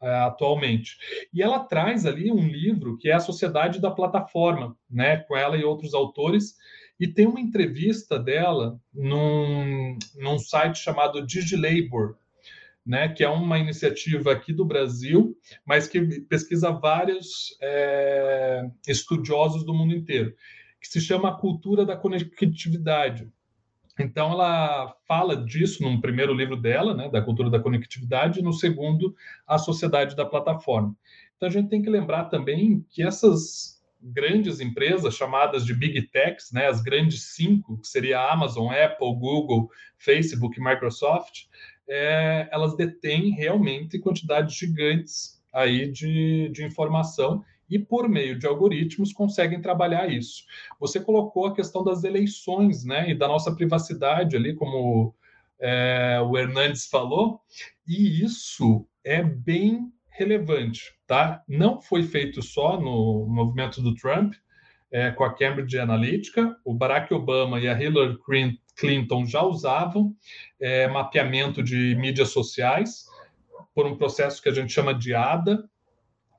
é, 0.00 0.08
atualmente. 0.20 0.98
E 1.32 1.42
ela 1.42 1.60
traz 1.60 2.04
ali 2.04 2.30
um 2.30 2.46
livro 2.46 2.98
que 2.98 3.08
é 3.08 3.14
a 3.14 3.20
Sociedade 3.20 3.80
da 3.80 3.90
Plataforma, 3.90 4.76
né, 4.90 5.18
com 5.18 5.36
ela 5.36 5.56
e 5.56 5.64
outros 5.64 5.94
autores, 5.94 6.56
e 6.98 7.08
tem 7.08 7.26
uma 7.26 7.40
entrevista 7.40 8.18
dela 8.18 8.80
num, 8.92 9.98
num 10.16 10.38
site 10.38 10.78
chamado 10.78 11.26
DigiLabor, 11.26 12.16
né, 12.84 13.08
que 13.08 13.22
é 13.22 13.28
uma 13.28 13.58
iniciativa 13.58 14.32
aqui 14.32 14.52
do 14.52 14.64
Brasil, 14.64 15.36
mas 15.64 15.86
que 15.86 16.20
pesquisa 16.22 16.70
vários 16.70 17.56
é, 17.60 18.68
estudiosos 18.86 19.64
do 19.64 19.72
mundo 19.72 19.94
inteiro, 19.94 20.34
que 20.80 20.88
se 20.88 21.00
chama 21.00 21.38
cultura 21.38 21.86
da 21.86 21.96
conectividade. 21.96 23.30
Então, 23.98 24.32
ela 24.32 24.94
fala 25.06 25.36
disso 25.36 25.82
num 25.82 26.00
primeiro 26.00 26.34
livro 26.34 26.56
dela, 26.56 26.94
né, 26.94 27.08
da 27.08 27.22
cultura 27.22 27.50
da 27.50 27.60
conectividade, 27.60 28.40
e 28.40 28.42
no 28.42 28.52
segundo, 28.52 29.14
a 29.46 29.58
sociedade 29.58 30.16
da 30.16 30.24
plataforma. 30.24 30.96
Então, 31.36 31.48
a 31.48 31.52
gente 31.52 31.68
tem 31.68 31.82
que 31.82 31.90
lembrar 31.90 32.24
também 32.24 32.84
que 32.88 33.02
essas 33.02 33.80
grandes 34.02 34.58
empresas 34.58 35.14
chamadas 35.14 35.64
de 35.64 35.74
big 35.74 36.02
techs, 36.08 36.50
né, 36.50 36.66
as 36.66 36.82
grandes 36.82 37.34
cinco, 37.34 37.78
que 37.78 37.86
seria 37.86 38.32
Amazon, 38.32 38.72
Apple, 38.72 39.14
Google, 39.14 39.70
Facebook 39.98 40.60
Microsoft, 40.60 41.44
é, 41.88 42.48
elas 42.50 42.76
detêm 42.76 43.30
realmente 43.30 43.98
quantidades 43.98 44.54
gigantes 44.54 45.42
aí 45.52 45.90
de, 45.90 46.48
de 46.50 46.64
informação 46.64 47.44
e, 47.68 47.78
por 47.78 48.08
meio 48.08 48.38
de 48.38 48.46
algoritmos, 48.46 49.12
conseguem 49.12 49.60
trabalhar 49.60 50.10
isso. 50.10 50.44
Você 50.78 51.00
colocou 51.00 51.46
a 51.46 51.54
questão 51.54 51.82
das 51.82 52.04
eleições 52.04 52.84
né, 52.84 53.10
e 53.10 53.14
da 53.14 53.26
nossa 53.28 53.54
privacidade 53.54 54.36
ali 54.36 54.54
como 54.54 55.14
é, 55.58 56.20
o 56.20 56.36
Hernandes 56.36 56.86
falou, 56.86 57.40
e 57.86 58.22
isso 58.22 58.86
é 59.04 59.22
bem 59.22 59.92
relevante, 60.10 60.92
tá? 61.06 61.42
Não 61.48 61.80
foi 61.80 62.02
feito 62.02 62.42
só 62.42 62.78
no 62.80 63.26
movimento 63.26 63.80
do 63.80 63.94
Trump, 63.94 64.34
é, 64.92 65.10
com 65.10 65.24
a 65.24 65.34
Cambridge 65.34 65.78
Analytica, 65.78 66.54
o 66.64 66.74
Barack 66.74 67.12
Obama 67.14 67.58
e 67.58 67.66
a 67.66 67.80
Hillary 67.80 68.18
Clinton 68.76 69.24
já 69.24 69.42
usavam 69.42 70.14
é, 70.60 70.86
mapeamento 70.86 71.62
de 71.62 71.96
mídias 71.96 72.28
sociais 72.28 73.06
por 73.74 73.86
um 73.86 73.96
processo 73.96 74.42
que 74.42 74.50
a 74.50 74.54
gente 74.54 74.72
chama 74.72 74.94
de 74.94 75.14
ADA, 75.14 75.68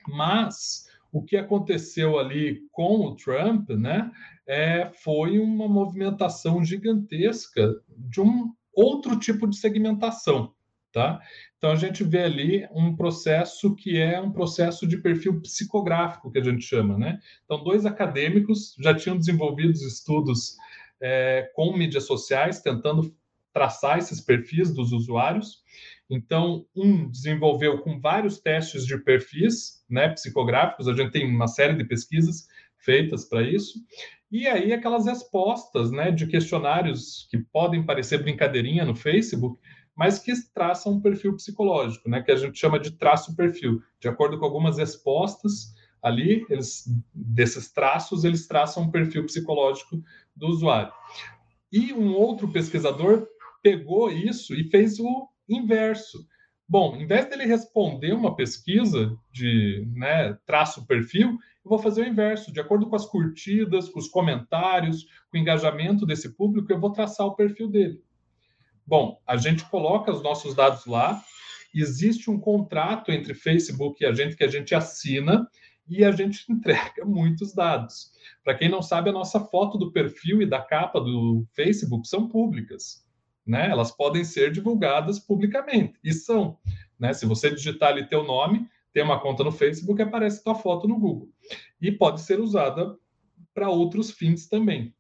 mas 0.08 0.88
o 1.12 1.24
que 1.24 1.36
aconteceu 1.36 2.20
ali 2.20 2.62
com 2.72 3.06
o 3.06 3.16
Trump, 3.16 3.70
né, 3.72 4.12
é, 4.46 4.92
foi 5.04 5.40
uma 5.40 5.68
movimentação 5.68 6.64
gigantesca 6.64 7.76
de 7.90 8.22
um 8.22 8.54
outro 8.74 9.18
tipo 9.18 9.48
de 9.48 9.56
segmentação, 9.56 10.54
tá? 10.94 11.20
Então 11.58 11.72
a 11.72 11.76
gente 11.76 12.04
vê 12.04 12.24
ali 12.24 12.68
um 12.72 12.96
processo 12.96 13.76
que 13.76 14.00
é 14.00 14.22
um 14.22 14.32
processo 14.32 14.88
de 14.88 14.98
perfil 14.98 15.42
psicográfico 15.42 16.32
que 16.32 16.38
a 16.38 16.44
gente 16.44 16.64
chama, 16.64 16.98
né? 16.98 17.20
Então 17.44 17.64
dois 17.64 17.86
acadêmicos 17.86 18.76
já 18.80 18.94
tinham 18.94 19.18
desenvolvido 19.18 19.72
estudos 19.72 20.56
é, 21.02 21.52
com 21.56 21.76
mídias 21.76 22.06
sociais 22.06 22.62
tentando 22.62 23.14
traçar 23.52 23.98
esses 23.98 24.22
perfis 24.22 24.74
dos 24.74 24.92
usuários. 24.92 25.64
Então 26.10 26.66
um 26.76 27.10
desenvolveu 27.10 27.80
com 27.80 28.00
vários 28.00 28.40
testes 28.40 28.86
de 28.86 28.98
perfis, 28.98 29.84
né, 29.90 30.10
psicográficos. 30.10 30.88
A 30.88 30.94
gente 30.94 31.12
tem 31.12 31.26
uma 31.28 31.48
série 31.48 31.74
de 31.76 31.86
pesquisas 31.86 32.48
feitas 32.78 33.26
para 33.26 33.42
isso. 33.42 33.80
E 34.30 34.48
aí 34.48 34.74
aquelas 34.74 35.06
respostas, 35.06 35.92
né, 35.92 36.12
de 36.12 36.28
questionários 36.28 37.28
que 37.30 37.38
podem 37.38 37.86
parecer 37.86 38.22
brincadeirinha 38.22 38.84
no 38.84 38.96
Facebook, 38.96 39.60
mas 39.96 40.20
que 40.20 40.34
traçam 40.54 40.94
um 40.94 41.02
perfil 41.02 41.36
psicológico, 41.36 42.10
né, 42.10 42.22
que 42.22 42.32
a 42.32 42.36
gente 42.36 42.58
chama 42.58 42.80
de 42.80 42.92
traço 42.92 43.36
perfil. 43.36 43.82
De 44.00 44.08
acordo 44.08 44.40
com 44.40 44.46
algumas 44.46 44.78
respostas 44.78 45.74
ali, 46.02 46.46
eles 46.50 46.86
desses 47.14 47.72
traços, 47.72 48.24
eles 48.24 48.48
traçam 48.48 48.84
um 48.84 48.92
perfil 48.92 49.26
psicológico 49.26 50.04
do 50.36 50.48
usuário. 50.48 50.92
E 51.72 51.94
um 51.94 52.14
outro 52.14 52.52
pesquisador 52.52 53.28
pegou 53.62 54.12
isso 54.12 54.54
e 54.54 54.70
fez 54.70 55.00
o 55.00 55.28
inverso. 55.48 56.28
Bom, 56.68 56.96
em 56.96 57.06
vez 57.06 57.30
dele 57.30 57.46
responder 57.46 58.14
uma 58.14 58.36
pesquisa 58.36 59.16
de 59.32 59.88
né, 59.96 60.38
traço 60.46 60.86
perfil, 60.88 61.38
eu 61.64 61.70
vou 61.70 61.78
fazer 61.78 62.02
o 62.02 62.08
inverso. 62.08 62.52
De 62.52 62.60
acordo 62.60 62.88
com 62.88 62.96
as 62.96 63.06
curtidas, 63.06 63.90
com 63.90 64.00
os 64.00 64.08
comentários, 64.08 65.04
com 65.30 65.38
o 65.38 65.40
engajamento 65.40 66.06
desse 66.06 66.36
público, 66.36 66.72
eu 66.72 66.80
vou 66.80 66.92
traçar 66.92 67.28
o 67.28 67.36
perfil 67.36 67.70
dele. 67.70 68.02
Bom, 68.86 69.22
a 69.26 69.38
gente 69.38 69.64
coloca 69.66 70.12
os 70.12 70.22
nossos 70.22 70.56
dados 70.56 70.86
lá, 70.86 71.24
existe 71.74 72.30
um 72.30 72.40
contrato 72.40 73.12
entre 73.12 73.34
Facebook 73.34 74.04
e 74.04 74.06
a 74.06 74.14
gente 74.14 74.36
que 74.36 74.44
a 74.44 74.48
gente 74.48 74.76
assina 74.76 75.48
e 75.88 76.04
a 76.04 76.12
gente 76.12 76.46
entrega 76.52 77.06
muitos 77.06 77.54
dados. 77.54 78.12
Para 78.44 78.56
quem 78.56 78.70
não 78.70 78.82
sabe, 78.82 79.10
a 79.10 79.14
nossa 79.14 79.40
foto 79.40 79.78
do 79.78 79.92
perfil 79.92 80.42
e 80.42 80.46
da 80.46 80.62
capa 80.62 81.00
do 81.00 81.46
Facebook 81.54 82.08
são 82.08 82.28
públicas. 82.28 83.06
Né? 83.46 83.70
Elas 83.70 83.92
podem 83.92 84.24
ser 84.24 84.52
divulgadas 84.52 85.20
publicamente, 85.20 86.00
e 86.04 86.14
são. 86.14 86.58
Né? 86.98 87.14
Se 87.14 87.26
você 87.26 87.52
digitar 87.52 87.90
ali 87.90 88.08
teu 88.08 88.24
nome, 88.24 88.68
tem 88.94 89.04
uma 89.04 89.20
conta 89.20 89.44
no 89.44 89.52
Facebook, 89.52 90.02
aparece 90.02 90.44
tua 90.44 90.56
foto 90.56 90.88
no 90.88 91.00
Google. 91.00 91.30
E 91.82 91.92
pode 91.92 92.22
ser 92.22 92.40
usada 92.40 92.98
para 93.54 93.70
outros 93.70 94.12
fins 94.12 94.48
também. 94.48 94.94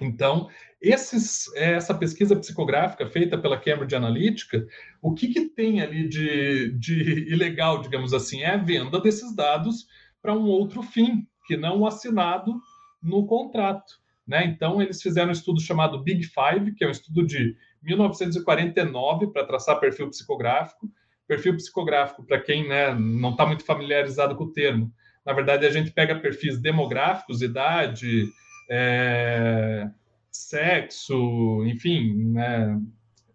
Então, 0.00 0.48
esses, 0.80 1.52
essa 1.54 1.92
pesquisa 1.94 2.36
psicográfica 2.36 3.06
feita 3.08 3.36
pela 3.36 3.58
Cambridge 3.58 3.94
Analytica, 3.94 4.66
o 5.02 5.12
que, 5.12 5.28
que 5.28 5.48
tem 5.48 5.80
ali 5.80 6.08
de, 6.08 6.72
de 6.78 7.32
ilegal, 7.32 7.82
digamos 7.82 8.14
assim, 8.14 8.42
é 8.42 8.50
a 8.50 8.56
venda 8.56 9.00
desses 9.00 9.34
dados 9.34 9.86
para 10.22 10.34
um 10.34 10.46
outro 10.46 10.82
fim, 10.82 11.26
que 11.46 11.56
não 11.56 11.86
assinado 11.86 12.60
no 13.02 13.26
contrato. 13.26 13.94
Né? 14.26 14.44
Então, 14.44 14.80
eles 14.82 15.00
fizeram 15.00 15.30
um 15.30 15.32
estudo 15.32 15.60
chamado 15.60 16.02
Big 16.02 16.24
Five, 16.24 16.74
que 16.74 16.84
é 16.84 16.88
um 16.88 16.92
estudo 16.92 17.26
de 17.26 17.56
1949 17.82 19.28
para 19.28 19.46
traçar 19.46 19.80
perfil 19.80 20.10
psicográfico. 20.10 20.90
Perfil 21.26 21.56
psicográfico, 21.56 22.24
para 22.24 22.40
quem 22.40 22.66
né, 22.68 22.94
não 22.94 23.30
está 23.30 23.44
muito 23.44 23.64
familiarizado 23.64 24.34
com 24.34 24.44
o 24.44 24.52
termo, 24.52 24.92
na 25.28 25.34
verdade, 25.34 25.66
a 25.66 25.70
gente 25.70 25.90
pega 25.90 26.18
perfis 26.18 26.58
demográficos, 26.58 27.42
idade, 27.42 28.26
é, 28.68 29.90
sexo, 30.30 31.64
enfim, 31.64 32.32
né, 32.32 32.80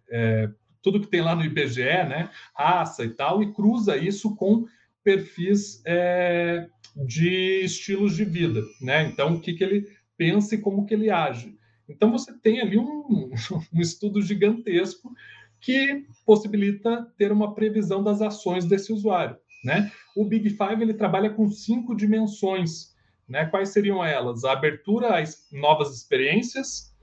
é, 0.10 0.50
tudo 0.82 1.00
que 1.00 1.08
tem 1.08 1.22
lá 1.22 1.36
no 1.36 1.44
IBGE, 1.44 1.82
né, 1.82 2.30
raça 2.56 3.04
e 3.04 3.10
tal, 3.10 3.42
e 3.42 3.52
cruza 3.54 3.98
isso 3.98 4.36
com 4.36 4.66
perfis 5.04 5.82
é, 5.86 6.68
de 6.96 7.62
estilos 7.64 8.16
de 8.16 8.24
vida, 8.24 8.62
né? 8.82 9.04
Então, 9.04 9.36
o 9.36 9.40
que, 9.40 9.54
que 9.54 9.64
ele 9.64 9.88
pensa 10.18 10.56
e 10.56 10.60
como 10.60 10.86
que 10.86 10.94
ele 10.94 11.10
age. 11.10 11.58
Então, 11.90 12.12
você 12.12 12.32
tem 12.40 12.62
ali 12.62 12.78
um, 12.78 13.32
um 13.74 13.82
estudo 13.82 14.22
gigantesco 14.22 15.12
que 15.60 16.06
possibilita 16.26 17.08
ter 17.18 17.32
uma 17.32 17.54
previsão 17.54 18.04
das 18.04 18.22
ações 18.22 18.66
desse 18.66 18.92
usuário, 18.92 19.38
né? 19.64 19.92
O 20.16 20.26
Big 20.26 20.50
Five 20.50 20.82
ele 20.82 20.94
trabalha 20.94 21.30
com 21.30 21.50
cinco 21.50 21.96
dimensões 21.96 22.93
né? 23.28 23.46
Quais 23.46 23.70
seriam 23.70 24.04
elas? 24.04 24.44
A 24.44 24.52
abertura 24.52 25.20
a 25.20 25.24
novas 25.52 25.96
experiências, 25.96 26.94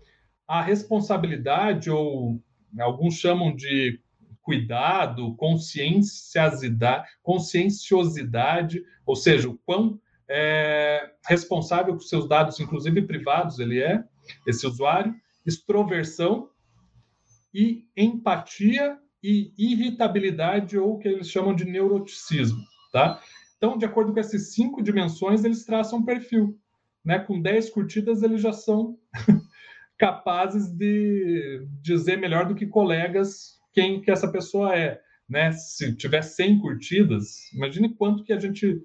a 0.47 0.61
responsabilidade, 0.63 1.91
ou 1.91 2.43
alguns 2.79 3.15
chamam 3.15 3.55
de 3.55 4.01
cuidado, 4.43 5.37
conscienciosidade, 7.23 8.83
ou 9.07 9.15
seja, 9.15 9.49
o 9.49 9.59
quão 9.65 10.01
é, 10.29 11.11
responsável 11.27 11.95
por 11.95 12.03
seus 12.03 12.29
dados, 12.29 12.59
inclusive 12.61 13.03
privados, 13.03 13.59
ele 13.59 13.81
é, 13.81 14.03
esse 14.47 14.67
usuário, 14.67 15.15
extroversão 15.45 16.49
e 17.53 17.85
empatia 17.97 18.99
e 19.23 19.53
irritabilidade, 19.59 20.79
ou 20.79 20.95
o 20.95 20.99
que 20.99 21.09
eles 21.09 21.29
chamam 21.29 21.55
de 21.55 21.65
neuroticismo, 21.65 22.65
tá? 22.93 23.21
Então, 23.61 23.77
de 23.77 23.85
acordo 23.85 24.15
com 24.15 24.19
essas 24.19 24.55
cinco 24.55 24.83
dimensões, 24.83 25.45
eles 25.45 25.67
traçam 25.67 25.99
um 25.99 26.05
perfil. 26.05 26.59
Né? 27.05 27.19
Com 27.19 27.43
10 27.43 27.69
curtidas, 27.69 28.23
eles 28.23 28.41
já 28.41 28.55
são 28.55 28.99
capazes 29.99 30.73
de 30.73 31.69
dizer 31.83 32.17
melhor 32.17 32.49
do 32.49 32.55
que 32.55 32.67
colegas 32.67 33.59
quem 33.71 34.01
que 34.01 34.11
essa 34.11 34.33
pessoa 34.33 34.75
é. 34.75 34.99
Né? 35.29 35.53
Se 35.53 35.95
tiver 35.95 36.23
100 36.23 36.59
curtidas, 36.61 37.53
imagine 37.53 37.95
quanto 37.95 38.25
que 38.25 38.33
a 38.33 38.41
gente 38.41 38.81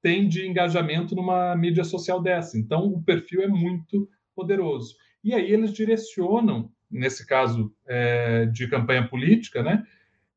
tem 0.00 0.28
de 0.28 0.46
engajamento 0.46 1.16
numa 1.16 1.56
mídia 1.56 1.82
social 1.82 2.22
dessa. 2.22 2.56
Então, 2.56 2.86
o 2.86 3.02
perfil 3.02 3.42
é 3.42 3.48
muito 3.48 4.08
poderoso. 4.32 4.94
E 5.24 5.34
aí 5.34 5.50
eles 5.50 5.72
direcionam, 5.72 6.70
nesse 6.88 7.26
caso 7.26 7.74
é, 7.84 8.46
de 8.46 8.68
campanha 8.68 9.08
política, 9.08 9.60
né, 9.60 9.84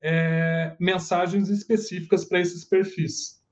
é, 0.01 0.75
mensagens 0.79 1.47
específicas 1.49 2.25
para 2.25 2.39
esses 2.39 2.65
perfis. 2.65 3.42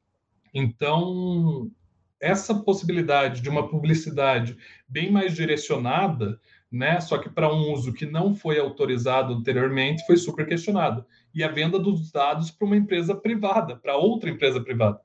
Então, 0.54 1.72
essa 2.20 2.54
possibilidade 2.54 3.42
de 3.42 3.50
uma 3.50 3.68
publicidade 3.68 4.56
bem 4.88 5.12
mais 5.12 5.34
direcionada, 5.34 6.40
né, 6.72 7.00
só 7.02 7.18
que 7.18 7.30
para 7.30 7.54
um 7.54 7.74
uso 7.74 7.94
que 7.94 8.06
não 8.06 8.36
foi 8.36 8.60
autorizado 8.60 9.34
anteriormente, 9.34 10.06
foi 10.06 10.18
super 10.18 10.48
questionada. 10.48 11.06
E 11.34 11.44
a 11.44 11.48
venda 11.48 11.80
dos 11.80 12.12
dados 12.12 12.52
para 12.52 12.66
uma 12.66 12.78
empresa 12.78 13.16
privada, 13.16 13.76
para 13.76 13.98
outra 13.98 14.30
empresa 14.30 14.62
privada. 14.62 15.02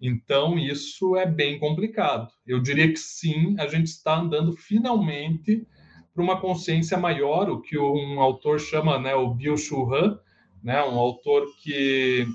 Então, 0.00 0.58
isso 0.58 1.16
é 1.16 1.24
bem 1.24 1.58
complicado. 1.58 2.30
Eu 2.46 2.60
diria 2.60 2.88
que 2.88 2.98
sim, 2.98 3.56
a 3.58 3.66
gente 3.66 3.86
está 3.86 4.18
andando 4.18 4.52
finalmente 4.52 5.66
para 6.14 6.22
uma 6.22 6.40
consciência 6.40 6.98
maior, 6.98 7.48
o 7.50 7.60
que 7.60 7.78
um 7.78 8.20
autor 8.20 8.60
chama, 8.60 8.98
né, 8.98 9.14
o 9.14 9.34
Bill 9.34 9.56
Shu 9.56 9.94
Han, 9.94 10.18
né, 10.62 10.82
um 10.84 10.98
autor 10.98 11.46
que 11.62 12.26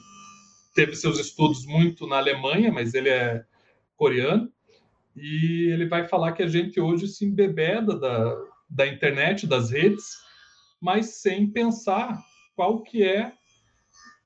teve 0.73 0.95
seus 0.95 1.19
estudos 1.19 1.65
muito 1.65 2.07
na 2.07 2.17
Alemanha, 2.17 2.71
mas 2.71 2.93
ele 2.93 3.09
é 3.09 3.43
coreano, 3.95 4.51
e 5.15 5.69
ele 5.71 5.87
vai 5.87 6.07
falar 6.07 6.31
que 6.31 6.43
a 6.43 6.47
gente 6.47 6.79
hoje 6.79 7.07
se 7.07 7.25
embebeda 7.25 7.97
da, 7.99 8.35
da 8.69 8.87
internet, 8.87 9.45
das 9.45 9.69
redes, 9.69 10.05
mas 10.79 11.21
sem 11.21 11.47
pensar 11.47 12.19
qual 12.55 12.81
que 12.81 13.03
é 13.03 13.33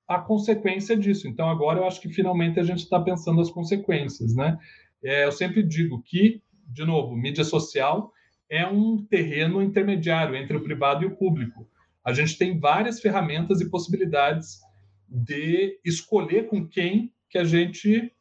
a 0.07 0.19
consequência 0.19 0.95
disso. 0.95 1.27
Então, 1.27 1.49
agora 1.49 1.79
eu 1.79 1.87
acho 1.87 1.99
que 1.99 2.09
finalmente 2.09 2.59
a 2.59 2.63
gente 2.63 2.83
está 2.83 2.99
pensando 2.99 3.41
as 3.41 3.49
consequências, 3.49 4.35
né? 4.35 4.57
É, 5.03 5.25
eu 5.25 5.31
sempre 5.31 5.63
digo 5.63 6.01
que, 6.03 6.41
de 6.67 6.85
novo, 6.85 7.15
mídia 7.15 7.43
social 7.43 8.11
é 8.49 8.65
um 8.67 9.03
terreno 9.03 9.61
intermediário 9.61 10.35
entre 10.35 10.55
o 10.55 10.63
privado 10.63 11.03
e 11.03 11.07
o 11.07 11.15
público. 11.15 11.67
A 12.03 12.13
gente 12.13 12.37
tem 12.37 12.59
várias 12.59 13.01
ferramentas 13.01 13.59
e 13.61 13.69
possibilidades 13.69 14.59
de 15.07 15.79
escolher 15.83 16.47
com 16.47 16.67
quem 16.67 17.13
que 17.29 17.37
a 17.37 17.43
gente 17.43 18.11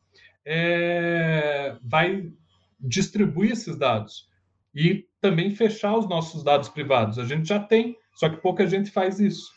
é, 0.44 1.76
vai 1.82 2.30
distribuir 2.80 3.52
esses 3.52 3.76
dados 3.76 4.28
e 4.74 5.06
também 5.20 5.54
fechar 5.54 5.96
os 5.96 6.08
nossos 6.08 6.42
dados 6.42 6.68
privados. 6.68 7.18
A 7.18 7.24
gente 7.24 7.48
já 7.48 7.60
tem 7.60 7.96
Só 8.14 8.28
que 8.28 8.36
pouca 8.36 8.66
gente 8.66 8.90
faz 8.90 9.18
isso. 9.18 9.50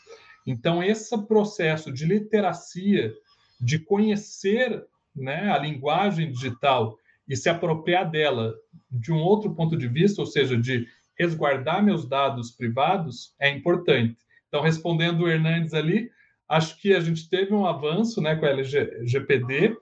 Então, 0.46 0.82
esse 0.82 1.16
processo 1.26 1.92
de 1.92 2.06
literacia, 2.06 3.12
de 3.60 3.78
conhecer 3.78 4.84
né, 5.14 5.50
a 5.52 5.58
linguagem 5.58 6.30
digital 6.30 6.96
e 7.28 7.36
se 7.36 7.48
apropriar 7.48 8.10
dela 8.10 8.54
de 8.90 9.12
um 9.12 9.18
outro 9.18 9.54
ponto 9.54 9.76
de 9.76 9.86
vista, 9.86 10.22
ou 10.22 10.26
seja, 10.26 10.56
de 10.56 10.86
resguardar 11.18 11.84
meus 11.84 12.08
dados 12.08 12.50
privados, 12.50 13.34
é 13.38 13.50
importante. 13.50 14.16
Então, 14.48 14.62
respondendo 14.62 15.22
o 15.22 15.28
Hernandes 15.28 15.74
ali, 15.74 16.10
acho 16.48 16.80
que 16.80 16.94
a 16.94 17.00
gente 17.00 17.28
teve 17.28 17.52
um 17.52 17.66
avanço 17.66 18.20
né, 18.20 18.34
com 18.36 18.46
a 18.46 18.50
LGPD, 18.50 19.76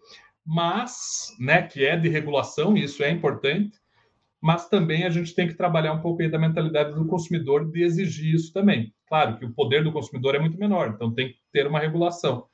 mas, 0.44 1.35
né, 1.38 1.62
que 1.62 1.85
é 1.85 1.96
de 1.96 2.09
regulação, 2.09 2.76
e 2.76 2.85
isso 2.85 3.02
é 3.02 3.11
importante, 3.11 3.79
mas 4.40 4.68
também 4.68 5.05
a 5.05 5.11
gente 5.11 5.35
tem 5.35 5.48
que 5.48 5.55
trabalhar 5.55 5.92
um 5.92 6.00
pouco 6.00 6.22
aí 6.22 6.31
da 6.31 6.38
mentalidade 6.38 6.94
do 6.94 7.07
consumidor 7.07 7.70
de 7.70 7.83
exigir 7.83 8.35
isso 8.35 8.52
também. 8.52 8.92
Claro 9.09 9.38
que 9.38 9.44
o 9.44 9.52
poder 9.52 9.83
do 9.83 9.92
consumidor 9.92 10.35
é 10.35 10.38
muito 10.38 10.59
menor, 10.59 10.92
então 10.94 11.12
tem 11.12 11.29
que 11.29 11.38
ter 11.52 11.66
uma 11.66 11.81
regulação. 11.81 12.46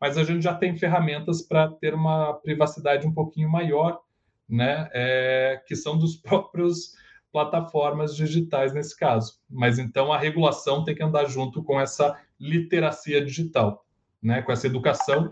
Mas 0.00 0.16
a 0.16 0.24
gente 0.24 0.42
já 0.42 0.54
tem 0.54 0.76
ferramentas 0.76 1.42
para 1.42 1.68
ter 1.68 1.94
uma 1.94 2.34
privacidade 2.34 3.06
um 3.06 3.12
pouquinho 3.12 3.50
maior, 3.50 4.00
né, 4.48 4.88
é, 4.92 5.62
que 5.66 5.76
são 5.76 5.98
dos 5.98 6.16
próprios 6.20 6.92
plataformas 7.32 8.16
digitais 8.16 8.72
nesse 8.72 8.96
caso. 8.96 9.40
Mas 9.48 9.78
então 9.78 10.12
a 10.12 10.18
regulação 10.18 10.84
tem 10.84 10.94
que 10.94 11.02
andar 11.02 11.26
junto 11.26 11.62
com 11.62 11.80
essa 11.80 12.18
literacia 12.38 13.24
digital, 13.24 13.84
né, 14.22 14.42
com 14.42 14.52
essa 14.52 14.66
educação 14.66 15.30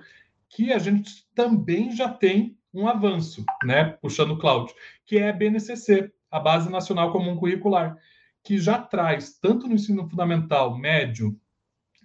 que 0.49 0.73
a 0.73 0.79
gente 0.79 1.27
também 1.35 1.91
já 1.95 2.09
tem 2.09 2.57
um 2.73 2.87
avanço, 2.87 3.45
né, 3.65 3.97
puxando 4.01 4.33
o 4.33 4.39
cloud, 4.39 4.73
que 5.05 5.19
é 5.19 5.31
a 5.31 5.33
BNCC, 5.33 6.13
a 6.31 6.39
Base 6.39 6.71
Nacional 6.71 7.11
Comum 7.11 7.37
Curricular, 7.37 7.97
que 8.43 8.59
já 8.59 8.79
traz 8.79 9.39
tanto 9.39 9.67
no 9.67 9.75
ensino 9.75 10.09
fundamental, 10.09 10.77
médio, 10.77 11.39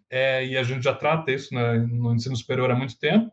é, 0.09 0.45
e 0.45 0.57
a 0.57 0.63
gente 0.63 0.83
já 0.83 0.93
trata 0.93 1.31
isso 1.31 1.53
né, 1.53 1.77
no 1.77 2.13
ensino 2.13 2.35
superior 2.35 2.71
há 2.71 2.75
muito 2.75 2.97
tempo, 2.97 3.31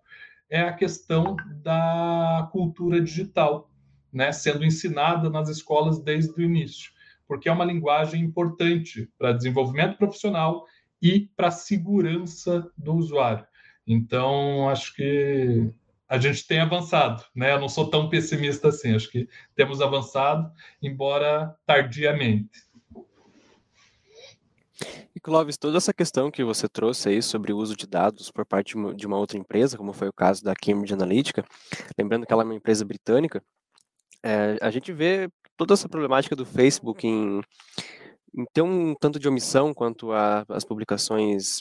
é 0.50 0.60
a 0.60 0.72
questão 0.72 1.36
da 1.62 2.48
cultura 2.52 3.00
digital, 3.00 3.67
né, 4.12 4.32
sendo 4.32 4.64
ensinada 4.64 5.28
nas 5.30 5.48
escolas 5.48 6.00
desde 6.00 6.32
o 6.32 6.42
início, 6.42 6.90
porque 7.26 7.48
é 7.48 7.52
uma 7.52 7.64
linguagem 7.64 8.22
importante 8.22 9.08
para 9.18 9.32
desenvolvimento 9.32 9.96
profissional 9.96 10.66
e 11.00 11.28
para 11.36 11.48
a 11.48 11.52
segurança 11.52 12.70
do 12.76 12.94
usuário. 12.94 13.46
Então, 13.86 14.68
acho 14.68 14.94
que 14.94 15.70
a 16.08 16.18
gente 16.18 16.46
tem 16.46 16.60
avançado, 16.60 17.24
né? 17.34 17.52
Eu 17.52 17.60
não 17.60 17.68
sou 17.68 17.90
tão 17.90 18.08
pessimista 18.08 18.68
assim, 18.68 18.94
acho 18.94 19.10
que 19.10 19.28
temos 19.54 19.80
avançado, 19.80 20.50
embora 20.82 21.54
tardiamente. 21.66 22.66
E 25.14 25.20
Clóvis, 25.20 25.56
toda 25.56 25.76
essa 25.76 25.92
questão 25.92 26.30
que 26.30 26.44
você 26.44 26.68
trouxe 26.68 27.08
aí 27.08 27.20
sobre 27.20 27.52
o 27.52 27.58
uso 27.58 27.76
de 27.76 27.86
dados 27.86 28.30
por 28.30 28.46
parte 28.46 28.74
de 28.94 29.06
uma 29.06 29.18
outra 29.18 29.36
empresa, 29.36 29.76
como 29.76 29.92
foi 29.92 30.08
o 30.08 30.12
caso 30.12 30.44
da 30.44 30.54
Cambridge 30.54 30.94
Analytica, 30.94 31.44
lembrando 31.98 32.24
que 32.24 32.32
ela 32.32 32.42
é 32.42 32.44
uma 32.44 32.54
empresa 32.54 32.84
britânica, 32.84 33.42
é, 34.22 34.56
a 34.60 34.70
gente 34.70 34.92
vê 34.92 35.28
toda 35.56 35.74
essa 35.74 35.88
problemática 35.88 36.36
do 36.36 36.46
Facebook 36.46 37.06
em, 37.06 37.40
em 38.34 38.44
ter 38.52 38.62
um 38.62 38.94
tanto 38.94 39.18
de 39.18 39.28
omissão 39.28 39.74
quanto 39.74 40.10
às 40.12 40.64
publicações 40.64 41.60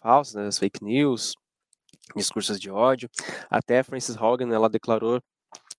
falsas, 0.00 0.34
né, 0.34 0.46
as 0.46 0.58
fake 0.58 0.84
news, 0.84 1.34
discursos 2.14 2.60
de 2.60 2.70
ódio. 2.70 3.08
Até 3.50 3.82
Frances 3.82 4.16
Hogan, 4.16 4.52
ela 4.52 4.68
declarou 4.68 5.20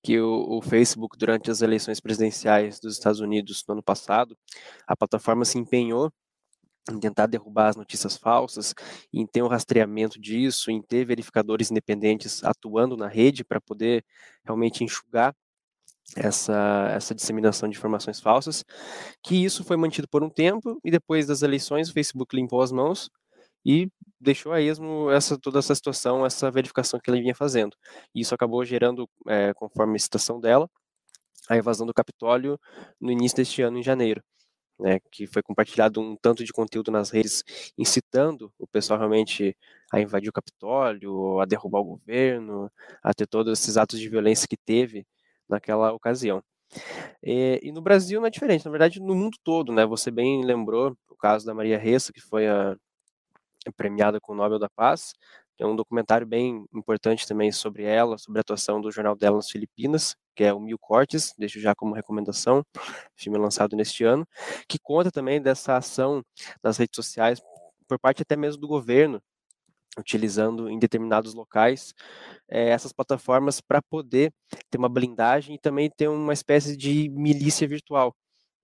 que 0.04 0.20
o, 0.20 0.58
o, 0.58 0.62
Facebook, 0.62 1.18
durante 1.18 1.52
as 1.52 1.62
eleições 1.62 2.00
presidenciais 2.00 2.80
dos 2.80 2.94
Estados 2.94 3.20
Unidos 3.20 3.64
no 3.68 3.74
ano 3.74 3.84
passado, 3.84 4.38
a 4.86 4.96
plataforma 4.96 5.44
se 5.44 5.58
empenhou 5.58 6.12
em 6.90 7.00
tentar 7.00 7.26
derrubar 7.26 7.68
as 7.68 7.76
notícias 7.76 8.16
falsas, 8.16 8.74
em 9.12 9.26
ter 9.26 9.42
um 9.42 9.48
rastreamento 9.48 10.20
disso, 10.20 10.72
em 10.72 10.82
ter 10.82 11.06
verificadores 11.06 11.70
independentes 11.70 12.44
atuando 12.44 12.96
na 12.96 13.08
rede 13.08 13.44
para 13.44 13.60
poder 13.60 14.06
realmente 14.46 14.84
enxugar 14.84 15.36
essa, 16.16 16.90
essa 16.92 17.14
disseminação 17.14 17.70
de 17.70 17.78
informações 17.78 18.20
falsas, 18.20 18.64
que 19.24 19.44
isso 19.44 19.64
foi 19.64 19.78
mantido 19.78 20.08
por 20.08 20.24
um 20.24 20.30
tempo 20.30 20.80
e 20.84 20.92
depois 20.92 21.28
das 21.28 21.42
eleições 21.42 21.90
o 21.90 21.94
Facebook 21.94 22.36
limpou 22.36 22.62
as 22.62 22.72
mãos 22.72 23.10
e 23.66 23.90
deixou 24.20 24.52
a 24.54 24.62
esmo 24.62 25.12
essa, 25.12 25.38
toda 25.38 25.60
essa 25.60 25.76
situação, 25.76 26.26
essa 26.26 26.50
verificação 26.50 27.00
que 27.00 27.10
ele 27.12 27.22
vinha 27.22 27.36
fazendo. 27.36 27.76
E 28.16 28.22
isso 28.22 28.34
acabou 28.34 28.64
gerando, 28.66 29.10
é, 29.28 29.54
conforme 29.54 29.96
a 29.96 30.00
citação 30.00 30.40
dela, 30.40 30.70
a 31.50 31.58
evasão 31.58 31.86
do 31.86 31.94
Capitólio 31.94 32.60
no 33.00 33.12
início 33.12 33.38
deste 33.38 33.62
ano, 33.62 33.78
em 33.80 33.84
janeiro. 33.84 34.24
Né, 34.80 35.00
que 35.12 35.26
foi 35.26 35.42
compartilhado 35.42 36.00
um 36.00 36.16
tanto 36.16 36.44
de 36.44 36.54
conteúdo 36.54 36.92
nas 36.92 37.10
redes 37.10 37.44
incitando 37.76 38.54
o 38.60 38.68
pessoal 38.68 39.00
realmente 39.00 39.58
a 39.92 40.00
invadir 40.00 40.30
o 40.30 40.32
Capitólio, 40.32 41.40
a 41.40 41.46
derrubar 41.46 41.80
o 41.80 41.84
governo, 41.84 42.72
a 43.02 43.12
ter 43.12 43.26
todos 43.26 43.60
esses 43.60 43.76
atos 43.76 44.00
de 44.00 44.08
violência 44.08 44.48
que 44.48 44.56
teve 44.56 45.04
naquela 45.50 45.94
ocasião. 45.94 46.44
E, 47.24 47.60
e, 47.64 47.72
no 47.72 47.82
Brasil 47.82 48.20
não 48.20 48.28
é 48.28 48.30
diferente, 48.30 48.66
na 48.66 48.72
verdade 48.72 49.00
no 49.00 49.16
mundo 49.16 49.38
todo, 49.44 49.72
né? 49.72 49.86
Você 49.86 50.12
bem 50.12 50.44
lembrou 50.44 50.96
o 51.10 51.16
caso 51.16 51.46
da 51.46 51.54
Maria 51.54 51.78
Ressa, 51.78 52.12
que 52.12 52.22
foi 52.22 52.48
a, 52.48 52.76
premiada 53.76 54.20
com 54.20 54.34
o 54.34 54.36
Nobel 54.36 54.60
da 54.60 54.70
Paz. 54.70 55.14
Tem 55.58 55.66
um 55.66 55.76
documentário 55.76 56.28
bem 56.28 56.66
importante 56.74 57.28
também 57.28 57.52
sobre 57.52 57.84
ela, 57.84 58.18
sobre 58.18 58.40
a 58.40 58.42
atuação 58.42 58.80
do 58.80 58.92
jornal 58.92 59.16
dela 59.16 59.38
nas 59.38 59.50
Filipinas, 59.50 60.16
que 60.36 60.44
é 60.44 60.54
o 60.54 60.60
Mil 60.60 60.78
Cortes, 60.78 61.34
deixo 61.38 61.60
já 61.60 61.74
como 61.74 61.96
recomendação, 61.96 62.64
filme 63.16 63.40
lançado 63.40 63.76
neste 63.76 64.04
ano, 64.04 64.28
que 64.70 64.78
conta 64.78 65.10
também 65.12 65.42
dessa 65.42 65.76
ação 65.76 66.24
nas 66.64 66.78
redes 66.78 66.96
sociais 66.96 67.42
por 67.88 67.98
parte 68.00 68.22
até 68.22 68.36
mesmo 68.36 68.62
do 68.62 68.68
governo, 68.68 69.22
utilizando 69.98 70.70
em 70.70 70.80
determinados 70.80 71.34
locais 71.34 71.94
é, 72.50 72.70
essas 72.70 72.94
plataformas 72.94 73.62
para 73.62 73.82
poder 73.82 74.32
ter 74.70 74.78
uma 74.78 74.90
blindagem 74.90 75.56
e 75.56 75.60
também 75.60 75.90
ter 75.90 76.08
uma 76.08 76.34
espécie 76.34 76.78
de 76.78 77.10
milícia 77.10 77.68
virtual, 77.68 78.16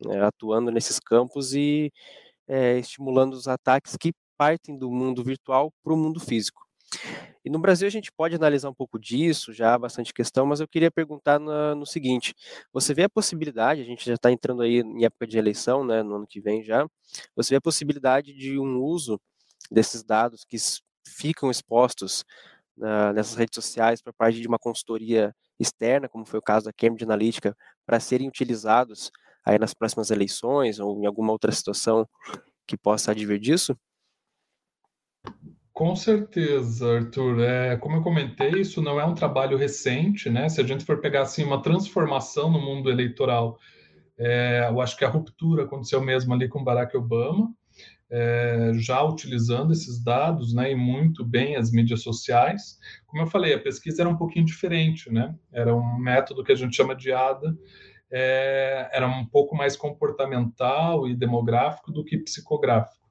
né, 0.05 0.23
atuando 0.23 0.71
nesses 0.71 0.99
campos 0.99 1.53
e 1.53 1.91
é, 2.47 2.77
estimulando 2.79 3.33
os 3.33 3.47
ataques 3.47 3.97
que 3.97 4.13
partem 4.37 4.77
do 4.77 4.91
mundo 4.91 5.23
virtual 5.23 5.71
para 5.83 5.93
o 5.93 5.97
mundo 5.97 6.19
físico. 6.19 6.63
E 7.43 7.49
no 7.49 7.59
Brasil 7.59 7.87
a 7.87 7.91
gente 7.91 8.11
pode 8.11 8.35
analisar 8.35 8.69
um 8.69 8.73
pouco 8.73 8.99
disso, 8.99 9.51
já 9.51 9.73
há 9.73 9.79
bastante 9.79 10.13
questão, 10.13 10.45
mas 10.45 10.59
eu 10.59 10.67
queria 10.67 10.91
perguntar 10.91 11.39
no, 11.39 11.85
seguinte: 11.85 12.33
você 12.71 12.93
vê 12.93 13.03
a 13.03 13.09
possibilidade, 13.09 13.81
a 13.81 13.85
gente 13.85 14.05
já 14.05 14.13
está 14.13 14.31
entrando 14.31 14.61
aí 14.61 14.79
em 14.79 15.03
época 15.03 15.27
de 15.27 15.37
eleição, 15.37 15.83
né, 15.83 16.03
no 16.03 16.15
ano 16.15 16.27
que 16.27 16.39
vem 16.39 16.63
já, 16.63 16.87
você 17.35 17.51
vê 17.51 17.57
a 17.57 17.61
possibilidade 17.61 18.33
de 18.33 18.57
um 18.59 18.81
uso 18.81 19.19
desses 19.71 20.03
dados 20.03 20.45
que 20.45 20.57
ficam 21.05 21.51
expostos 21.51 22.23
uh, 22.77 23.13
nessas 23.13 23.35
redes 23.35 23.55
sociais 23.55 24.01
por 24.01 24.13
parte 24.13 24.39
de 24.39 24.47
uma 24.47 24.59
consultoria 24.59 25.35
externa, 25.59 26.09
como 26.09 26.25
foi 26.25 26.39
o 26.39 26.43
caso 26.43 26.65
da 26.65 26.73
Cambridge 26.73 27.03
Analytica, 27.03 27.55
para 27.85 27.99
serem 27.99 28.27
utilizados 28.27 29.11
aí 29.45 29.59
nas 29.59 29.73
próximas 29.73 30.09
eleições 30.09 30.79
ou 30.79 31.01
em 31.01 31.05
alguma 31.05 31.31
outra 31.31 31.51
situação 31.51 32.07
que 32.65 32.77
possa 32.77 33.11
advir 33.11 33.39
disso? 33.39 33.77
Com 35.73 35.95
certeza, 35.95 36.97
Arthur. 36.97 37.39
É, 37.41 37.75
como 37.77 37.97
eu 37.97 38.03
comentei, 38.03 38.61
isso 38.61 38.81
não 38.81 38.99
é 38.99 39.05
um 39.05 39.15
trabalho 39.15 39.57
recente, 39.57 40.29
né? 40.29 40.47
Se 40.47 40.61
a 40.61 40.63
gente 40.63 40.85
for 40.85 41.01
pegar 41.01 41.23
assim 41.23 41.43
uma 41.43 41.61
transformação 41.61 42.51
no 42.51 42.61
mundo 42.61 42.91
eleitoral, 42.91 43.57
é, 44.17 44.67
eu 44.69 44.79
acho 44.79 44.95
que 44.95 45.03
a 45.03 45.09
ruptura 45.09 45.63
aconteceu 45.63 45.99
mesmo 45.99 46.31
ali 46.33 46.47
com 46.47 46.63
Barack 46.63 46.95
Obama, 46.95 47.51
é, 48.15 48.71
já 48.75 49.01
utilizando 49.01 49.73
esses 49.73 49.99
dados, 50.03 50.53
né? 50.53 50.71
E 50.71 50.75
muito 50.75 51.25
bem 51.25 51.55
as 51.55 51.71
mídias 51.71 52.03
sociais. 52.03 52.79
Como 53.07 53.23
eu 53.23 53.27
falei, 53.27 53.55
a 53.55 53.59
pesquisa 53.59 54.03
era 54.03 54.09
um 54.09 54.15
pouquinho 54.15 54.45
diferente, 54.45 55.11
né? 55.11 55.33
Era 55.51 55.75
um 55.75 55.97
método 55.97 56.43
que 56.43 56.51
a 56.51 56.55
gente 56.55 56.75
chama 56.75 56.95
de 56.95 57.11
ADA. 57.11 57.57
É, 58.11 58.87
era 58.93 59.07
um 59.07 59.25
pouco 59.25 59.55
mais 59.55 59.75
comportamental 59.75 61.07
e 61.07 61.15
demográfico 61.15 61.91
do 61.91 62.05
que 62.05 62.19
psicográfico. 62.19 63.03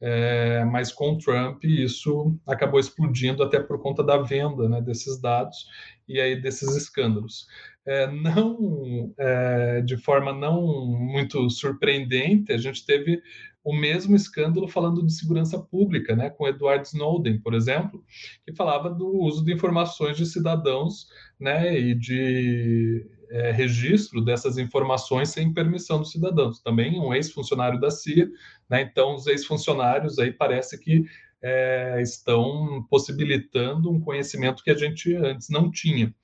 É, 0.00 0.64
mas 0.64 0.92
com 0.92 1.18
Trump 1.18 1.64
isso 1.64 2.38
acabou 2.46 2.78
explodindo 2.78 3.42
até 3.42 3.58
por 3.58 3.80
conta 3.80 4.04
da 4.04 4.18
venda 4.18 4.68
né, 4.68 4.80
desses 4.80 5.20
dados 5.20 5.66
e 6.06 6.20
aí 6.20 6.40
desses 6.40 6.76
escândalos. 6.76 7.48
É, 7.84 8.06
não 8.06 9.12
é, 9.18 9.80
de 9.80 9.96
forma 9.96 10.32
não 10.32 10.86
muito 10.86 11.50
surpreendente, 11.50 12.52
a 12.52 12.56
gente 12.56 12.86
teve 12.86 13.20
o 13.64 13.74
mesmo 13.74 14.14
escândalo 14.14 14.68
falando 14.68 15.04
de 15.04 15.12
segurança 15.12 15.58
pública, 15.58 16.14
né, 16.14 16.28
com 16.28 16.46
Edward 16.46 16.86
Snowden, 16.86 17.40
por 17.40 17.54
exemplo, 17.54 18.04
que 18.44 18.54
falava 18.54 18.90
do 18.90 19.08
uso 19.08 19.42
de 19.42 19.54
informações 19.54 20.16
de 20.16 20.26
cidadãos, 20.26 21.08
né, 21.40 21.80
e 21.80 21.94
de 21.94 23.06
é, 23.30 23.50
registro 23.50 24.20
dessas 24.20 24.58
informações 24.58 25.30
sem 25.30 25.52
permissão 25.52 25.98
dos 25.98 26.12
cidadãos. 26.12 26.60
Também 26.60 27.00
um 27.00 27.14
ex-funcionário 27.14 27.80
da 27.80 27.90
CIA, 27.90 28.28
né? 28.68 28.82
Então 28.82 29.14
os 29.14 29.26
ex-funcionários 29.26 30.18
aí 30.18 30.32
parece 30.32 30.78
que 30.78 31.04
é, 31.46 32.00
estão 32.00 32.86
possibilitando 32.88 33.90
um 33.90 34.00
conhecimento 34.00 34.64
que 34.64 34.70
a 34.70 34.74
gente 34.74 35.14
antes 35.14 35.50
não 35.50 35.70
tinha. 35.70 36.14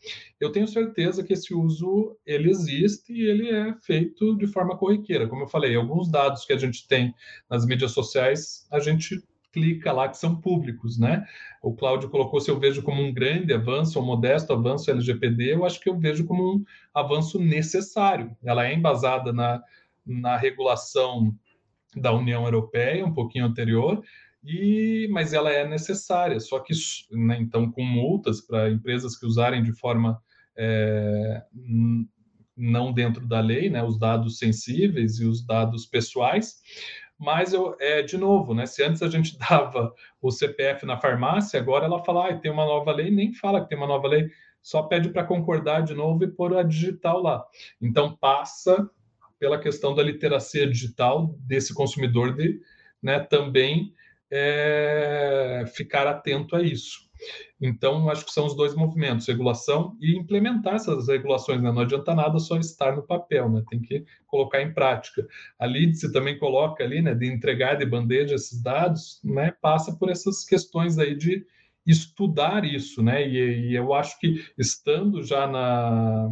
Eu 0.40 0.50
tenho 0.50 0.66
certeza 0.66 1.22
que 1.22 1.34
esse 1.34 1.52
uso 1.52 2.16
ele 2.24 2.48
existe 2.48 3.12
e 3.12 3.28
ele 3.28 3.50
é 3.50 3.74
feito 3.82 4.34
de 4.38 4.46
forma 4.46 4.78
corriqueira. 4.78 5.28
Como 5.28 5.42
eu 5.42 5.46
falei, 5.46 5.76
alguns 5.76 6.10
dados 6.10 6.46
que 6.46 6.54
a 6.54 6.56
gente 6.56 6.88
tem 6.88 7.14
nas 7.50 7.66
mídias 7.66 7.92
sociais, 7.92 8.66
a 8.72 8.80
gente 8.80 9.22
clica 9.52 9.92
lá 9.92 10.08
que 10.08 10.16
são 10.16 10.40
públicos, 10.40 10.98
né? 10.98 11.26
O 11.62 11.74
Cláudio 11.74 12.08
colocou 12.08 12.40
se 12.40 12.50
eu 12.50 12.58
vejo 12.58 12.82
como 12.82 13.02
um 13.02 13.12
grande 13.12 13.52
avanço, 13.52 14.00
um 14.00 14.06
modesto 14.06 14.54
avanço 14.54 14.90
LGPD, 14.90 15.52
eu 15.52 15.66
acho 15.66 15.80
que 15.80 15.90
eu 15.90 15.98
vejo 15.98 16.24
como 16.24 16.54
um 16.54 16.64
avanço 16.94 17.38
necessário. 17.38 18.34
Ela 18.42 18.66
é 18.66 18.72
embasada 18.72 19.34
na, 19.34 19.62
na 20.06 20.38
regulação 20.38 21.36
da 21.94 22.10
União 22.10 22.44
Europeia, 22.44 23.04
um 23.04 23.12
pouquinho 23.12 23.44
anterior, 23.44 24.02
e 24.42 25.08
mas 25.10 25.32
ela 25.32 25.50
é 25.50 25.66
necessária. 25.66 26.38
Só 26.40 26.58
que, 26.60 26.72
né, 27.10 27.36
então, 27.40 27.70
com 27.70 27.82
multas 27.82 28.40
para 28.40 28.70
empresas 28.70 29.16
que 29.16 29.26
usarem 29.26 29.62
de 29.62 29.72
forma 29.72 30.20
é, 30.56 31.42
não 32.56 32.92
dentro 32.92 33.26
da 33.26 33.40
lei, 33.40 33.70
né, 33.70 33.82
os 33.82 33.98
dados 33.98 34.38
sensíveis 34.38 35.18
e 35.18 35.24
os 35.24 35.44
dados 35.44 35.86
pessoais. 35.86 36.60
Mas 37.18 37.52
eu, 37.52 37.76
é, 37.78 38.02
de 38.02 38.16
novo, 38.16 38.54
né, 38.54 38.64
se 38.66 38.82
antes 38.82 39.02
a 39.02 39.08
gente 39.08 39.36
dava 39.50 39.92
o 40.20 40.30
CPF 40.30 40.86
na 40.86 40.98
farmácia, 40.98 41.60
agora 41.60 41.84
ela 41.84 42.02
fala, 42.02 42.28
ah, 42.28 42.38
tem 42.38 42.50
uma 42.50 42.64
nova 42.64 42.92
lei, 42.92 43.10
nem 43.10 43.32
fala 43.32 43.60
que 43.60 43.68
tem 43.68 43.78
uma 43.78 43.86
nova 43.86 44.08
lei, 44.08 44.28
só 44.62 44.82
pede 44.82 45.08
para 45.10 45.24
concordar 45.24 45.82
de 45.82 45.94
novo 45.94 46.24
e 46.24 46.30
pôr 46.30 46.56
a 46.56 46.62
digital 46.62 47.22
lá. 47.22 47.44
Então 47.80 48.16
passa 48.16 48.88
pela 49.38 49.58
questão 49.58 49.94
da 49.94 50.02
literacia 50.02 50.66
digital 50.66 51.34
desse 51.40 51.72
consumidor 51.74 52.34
de 52.34 52.60
né, 53.02 53.20
também 53.20 53.94
é, 54.30 55.64
ficar 55.74 56.06
atento 56.06 56.56
a 56.56 56.62
isso. 56.62 57.10
Então, 57.60 58.08
acho 58.08 58.24
que 58.24 58.32
são 58.32 58.46
os 58.46 58.56
dois 58.56 58.74
movimentos, 58.74 59.26
regulação 59.26 59.96
e 60.00 60.16
implementar 60.16 60.76
essas 60.76 61.08
regulações. 61.08 61.60
Né? 61.60 61.70
Não 61.70 61.82
adianta 61.82 62.14
nada 62.14 62.38
só 62.38 62.56
estar 62.56 62.96
no 62.96 63.02
papel, 63.02 63.50
né? 63.50 63.62
tem 63.68 63.80
que 63.80 64.04
colocar 64.26 64.62
em 64.62 64.72
prática. 64.72 65.26
A 65.58 65.66
LIDSE 65.66 66.12
também 66.12 66.38
coloca 66.38 66.82
ali, 66.82 67.02
né, 67.02 67.14
de 67.14 67.26
entregar 67.26 67.74
de 67.74 67.84
bandeja 67.84 68.34
esses 68.34 68.62
dados, 68.62 69.20
né, 69.22 69.52
passa 69.60 69.94
por 69.94 70.08
essas 70.08 70.44
questões 70.44 70.98
aí 70.98 71.14
de 71.14 71.44
estudar 71.86 72.64
isso, 72.64 73.02
né? 73.02 73.26
E, 73.26 73.70
e 73.70 73.74
eu 73.74 73.92
acho 73.94 74.18
que 74.20 74.44
estando 74.56 75.22
já 75.22 75.46
na, 75.46 76.28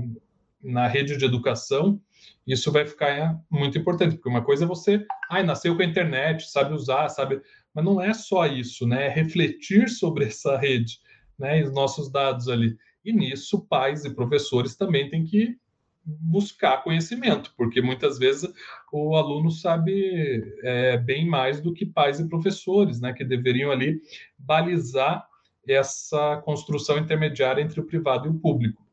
na 0.62 0.86
rede 0.86 1.16
de 1.16 1.24
educação, 1.24 2.00
isso 2.48 2.72
vai 2.72 2.86
ficar 2.86 3.38
muito 3.50 3.76
importante, 3.76 4.16
porque 4.16 4.28
uma 4.28 4.42
coisa 4.42 4.64
é 4.64 4.66
você, 4.66 5.04
ai, 5.30 5.42
nasceu 5.42 5.76
com 5.76 5.82
a 5.82 5.84
internet, 5.84 6.50
sabe 6.50 6.72
usar, 6.72 7.08
sabe, 7.10 7.42
mas 7.74 7.84
não 7.84 8.00
é 8.00 8.14
só 8.14 8.46
isso, 8.46 8.86
né? 8.86 9.06
É 9.06 9.08
refletir 9.08 9.88
sobre 9.90 10.24
essa 10.24 10.56
rede, 10.56 10.98
né? 11.38 11.60
E 11.60 11.64
os 11.64 11.72
nossos 11.72 12.10
dados 12.10 12.48
ali. 12.48 12.76
E 13.04 13.12
nisso, 13.12 13.66
pais 13.66 14.04
e 14.04 14.14
professores 14.14 14.76
também 14.76 15.10
têm 15.10 15.24
que 15.24 15.56
buscar 16.04 16.82
conhecimento, 16.82 17.52
porque 17.54 17.82
muitas 17.82 18.18
vezes 18.18 18.50
o 18.90 19.14
aluno 19.14 19.50
sabe 19.50 20.42
é, 20.62 20.96
bem 20.96 21.28
mais 21.28 21.60
do 21.60 21.74
que 21.74 21.84
pais 21.84 22.18
e 22.18 22.28
professores, 22.28 22.98
né? 22.98 23.12
Que 23.12 23.24
deveriam 23.24 23.70
ali 23.70 24.00
balizar 24.38 25.28
essa 25.66 26.38
construção 26.38 26.96
intermediária 26.96 27.60
entre 27.60 27.78
o 27.78 27.84
privado 27.84 28.26
e 28.26 28.30
o 28.30 28.38
público. 28.38 28.87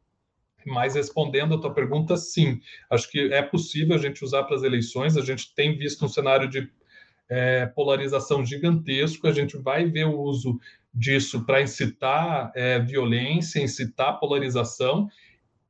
Mas 0.66 0.96
respondendo 0.96 1.56
a 1.56 1.60
tua 1.60 1.74
pergunta, 1.74 2.18
sim, 2.18 2.60
acho 2.90 3.10
que 3.10 3.32
é 3.34 3.42
possível 3.42 3.96
a 3.96 4.00
gente 4.00 4.24
usar 4.24 4.44
para 4.44 4.56
as 4.56 4.64
eleições. 4.64 5.18
A 5.18 5.22
gente 5.22 5.54
tem 5.54 5.78
visto 5.78 6.06
um 6.06 6.10
cenário 6.10 6.50
de 6.50 6.70
é, 7.30 7.66
polarização 7.68 8.46
gigantesco. 8.46 9.28
A 9.28 9.32
gente 9.32 9.58
vai 9.58 9.86
ver 9.86 10.06
o 10.06 10.20
uso 10.20 10.60
disso 10.94 11.46
para 11.46 11.62
incitar 11.62 12.52
é, 12.56 12.80
violência, 12.80 13.62
incitar 13.62 14.20
polarização, 14.20 15.10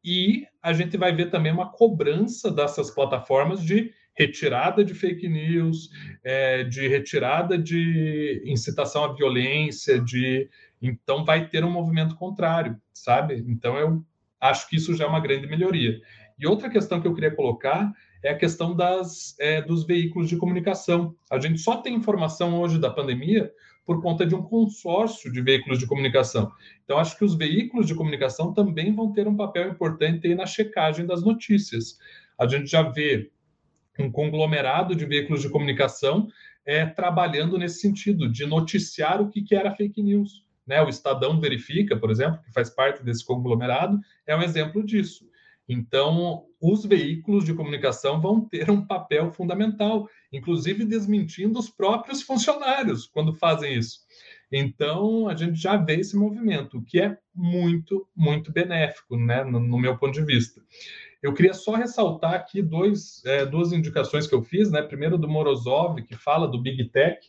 e 0.04 0.46
a 0.62 0.72
gente 0.72 0.98
vai 0.98 1.16
ver 1.16 1.32
também 1.32 1.52
uma 1.52 1.72
cobrança 1.72 2.52
dessas 2.52 2.92
plataformas 2.92 3.64
de 3.64 3.92
retirada 4.14 4.86
de 4.86 4.94
fake 4.94 5.28
news, 5.28 5.90
é, 6.24 6.64
de 6.64 6.88
retirada 6.88 7.58
de 7.58 8.44
incitação 8.46 9.04
à 9.04 9.14
violência, 9.14 10.00
de 10.00 10.48
então 10.80 11.26
vai 11.26 11.50
ter 11.50 11.66
um 11.66 11.72
movimento 11.72 12.16
contrário, 12.16 12.80
sabe? 12.94 13.44
Então 13.48 13.78
eu 13.78 14.06
acho 14.50 14.70
que 14.70 14.76
isso 14.76 14.96
já 14.96 15.06
é 15.06 15.08
uma 15.08 15.20
grande 15.20 15.48
melhoria. 15.48 16.00
E 16.38 16.46
outra 16.46 16.70
questão 16.70 17.00
que 17.00 17.08
eu 17.08 17.14
queria 17.14 17.34
colocar 17.34 17.92
é 18.24 18.32
a 18.32 18.38
questão 18.38 18.76
das, 18.76 19.36
é, 19.40 19.62
dos 19.62 19.86
veículos 19.86 20.28
de 20.28 20.38
comunicação. 20.38 21.16
A 21.32 21.40
gente 21.40 21.60
só 21.60 21.78
tem 21.78 21.96
informação 21.96 22.60
hoje 22.60 22.80
da 22.80 22.90
pandemia 22.90 23.52
por 23.86 24.02
conta 24.02 24.26
de 24.26 24.34
um 24.34 24.42
consórcio 24.42 25.32
de 25.32 25.42
veículos 25.42 25.78
de 25.78 25.86
comunicação. 25.86 26.52
Então, 26.84 26.98
acho 26.98 27.18
que 27.18 27.24
os 27.24 27.36
veículos 27.36 27.86
de 27.86 27.94
comunicação 27.94 28.52
também 28.52 28.94
vão 28.94 29.14
ter 29.14 29.28
um 29.28 29.36
papel 29.36 29.70
importante 29.70 30.34
na 30.34 30.46
checagem 30.46 31.06
das 31.06 31.24
notícias. 31.24 31.98
A 32.38 32.48
gente 32.48 32.66
já 32.66 32.82
vê 32.82 33.30
um 34.00 34.12
conglomerado 34.12 34.96
de 34.96 35.06
veículos 35.06 35.42
de 35.42 35.50
comunicação 35.50 36.28
é, 36.66 36.86
trabalhando 36.86 37.58
nesse 37.58 37.80
sentido, 37.80 38.30
de 38.30 38.46
noticiar 38.46 39.22
o 39.22 39.30
que, 39.30 39.42
que 39.42 39.56
era 39.56 39.76
fake 39.76 40.02
news. 40.02 40.45
Né? 40.66 40.82
O 40.82 40.90
Estadão 40.90 41.40
Verifica, 41.40 41.96
por 41.98 42.10
exemplo, 42.10 42.42
que 42.44 42.52
faz 42.52 42.70
parte 42.70 43.04
desse 43.04 43.26
conglomerado, 43.26 44.00
é 44.26 44.36
um 44.36 44.42
exemplo 44.42 44.84
disso. 44.84 45.28
Então, 45.68 46.46
os 46.62 46.86
veículos 46.86 47.44
de 47.44 47.54
comunicação 47.54 48.22
vão 48.22 48.40
ter 48.40 48.70
um 48.70 48.86
papel 48.86 49.32
fundamental, 49.32 50.08
inclusive 50.32 50.86
desmentindo 50.86 51.58
os 51.58 51.70
próprios 51.70 52.22
funcionários 52.22 53.08
quando 53.08 53.34
fazem 53.34 53.74
isso. 53.76 54.02
Então, 54.52 55.28
a 55.28 55.36
gente 55.36 55.60
já 55.60 55.76
vê 55.76 55.96
esse 55.96 56.16
movimento, 56.16 56.82
que 56.84 57.02
é 57.02 57.18
muito, 57.34 58.08
muito 58.16 58.52
benéfico, 58.52 59.18
né, 59.18 59.44
no, 59.44 59.60
no 59.60 59.80
meu 59.80 59.98
ponto 59.98 60.14
de 60.14 60.24
vista. 60.24 60.62
Eu 61.22 61.34
queria 61.34 61.56
só 61.56 61.74
ressaltar 61.74 62.36
aqui 62.36 62.62
dois, 62.62 63.24
é, 63.26 63.44
duas 63.44 63.74
indicações 63.74 64.28
que 64.28 64.36
eu 64.36 64.44
fiz, 64.44 64.70
né? 64.70 64.84
Primeiro 64.84 65.18
do 65.18 65.28
Morozov, 65.28 66.00
que 66.04 66.16
fala 66.16 66.48
do 66.48 66.62
Big 66.62 66.90
Tech, 66.90 67.20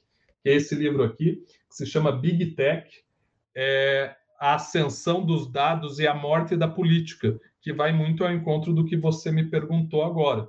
que 0.43 0.51
é 0.51 0.55
esse 0.55 0.75
livro 0.75 1.03
aqui, 1.03 1.37
que 1.37 1.75
se 1.75 1.87
chama 1.87 2.13
Big 2.13 2.55
Tech, 2.55 2.87
é, 3.57 4.15
a 4.39 4.55
ascensão 4.55 5.25
dos 5.25 5.51
dados 5.51 5.99
e 5.99 6.07
a 6.07 6.15
morte 6.15 6.55
da 6.57 6.69
política, 6.69 7.41
que 7.63 7.73
vai 7.73 7.93
muito 7.93 8.23
ao 8.23 8.31
encontro 8.31 8.73
do 8.73 8.85
que 8.85 8.97
você 8.97 9.33
me 9.33 9.49
perguntou 9.49 10.05
agora. 10.05 10.47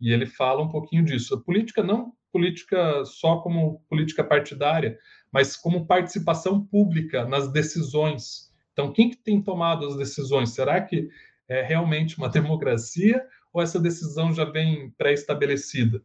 E 0.00 0.12
ele 0.12 0.26
fala 0.26 0.62
um 0.62 0.68
pouquinho 0.68 1.04
disso. 1.04 1.34
A 1.34 1.40
política 1.40 1.82
não 1.82 2.12
política 2.32 3.04
só 3.04 3.38
como 3.38 3.80
política 3.88 4.22
partidária, 4.22 4.98
mas 5.32 5.56
como 5.56 5.86
participação 5.86 6.60
pública 6.60 7.24
nas 7.24 7.50
decisões. 7.50 8.52
Então, 8.72 8.92
quem 8.92 9.10
que 9.10 9.16
tem 9.16 9.40
tomado 9.40 9.86
as 9.86 9.96
decisões? 9.96 10.50
Será 10.50 10.80
que 10.80 11.08
é 11.48 11.62
realmente 11.62 12.18
uma 12.18 12.28
democracia 12.30 13.24
ou 13.52 13.62
essa 13.62 13.80
decisão 13.80 14.32
já 14.32 14.44
vem 14.44 14.90
pré-estabelecida? 14.90 16.02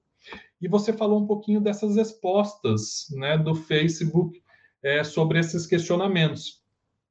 E 0.61 0.67
você 0.67 0.93
falou 0.93 1.21
um 1.21 1.27
pouquinho 1.27 1.59
dessas 1.59 1.97
respostas 1.97 3.07
né, 3.11 3.37
do 3.37 3.53
Facebook 3.53 4.41
é, 4.83 5.03
sobre 5.03 5.39
esses 5.39 5.65
questionamentos. 5.65 6.61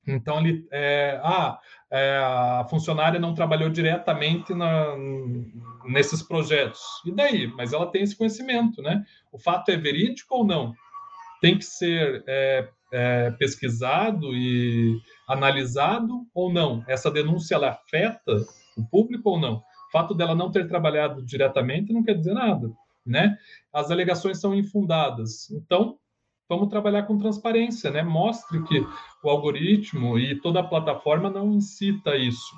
Então, 0.07 0.41
ele, 0.41 0.67
é, 0.71 1.21
ah, 1.23 1.59
é, 1.91 2.19
a 2.19 2.67
funcionária 2.69 3.21
não 3.21 3.35
trabalhou 3.35 3.71
diretamente 3.71 4.53
na, 4.53 4.97
nesses 5.85 6.23
projetos. 6.23 6.81
E 7.07 7.13
daí? 7.13 7.47
Mas 7.47 7.73
ela 7.73 7.91
tem 7.91 8.03
esse 8.03 8.17
conhecimento, 8.17 8.83
né? 8.83 9.05
O 9.31 9.39
fato 9.39 9.71
é 9.71 9.77
verídico 9.77 10.35
ou 10.37 10.45
não? 10.45 10.75
Tem 11.41 11.57
que 11.57 11.65
ser 11.65 12.25
é, 12.27 12.69
é, 12.93 13.31
pesquisado 13.33 14.35
e 14.35 15.01
analisado 15.29 16.27
ou 16.35 16.53
não? 16.53 16.85
Essa 16.89 17.11
denúncia 17.11 17.55
ela 17.55 17.71
afeta 17.71 18.37
o 18.77 18.85
público 18.85 19.31
ou 19.31 19.41
não? 19.41 19.57
O 19.57 19.93
fato 19.93 20.15
dela 20.15 20.35
não 20.35 20.51
ter 20.51 20.67
trabalhado 20.67 21.25
diretamente 21.25 21.93
não 21.93 22.03
quer 22.03 22.15
dizer 22.15 22.33
nada, 22.33 22.71
né? 23.05 23.37
As 23.73 23.91
alegações 23.91 24.41
são 24.41 24.55
infundadas. 24.55 25.51
Então, 25.51 25.99
vamos 26.53 26.69
trabalhar 26.69 27.05
com 27.05 27.19
transparência, 27.19 27.91
né? 27.91 28.03
Mostre 28.03 28.63
que 28.65 28.87
o 29.25 29.31
algoritmo 29.31 30.19
e 30.19 30.39
toda 30.39 30.61
a 30.61 30.63
plataforma 30.63 31.31
não 31.31 31.51
incita 31.55 32.15
isso. 32.15 32.55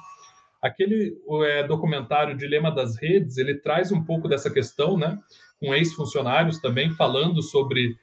Aquele 0.60 1.16
é, 1.44 1.62
documentário 1.64 2.36
Dilema 2.36 2.72
das 2.72 2.96
Redes, 3.00 3.38
ele 3.38 3.54
traz 3.54 3.92
um 3.92 4.02
pouco 4.02 4.26
dessa 4.26 4.50
questão, 4.50 4.98
né? 4.98 5.16
Com 5.60 5.72
ex-funcionários 5.72 6.58
também 6.58 6.90
falando 6.90 7.40
sobre 7.40 7.94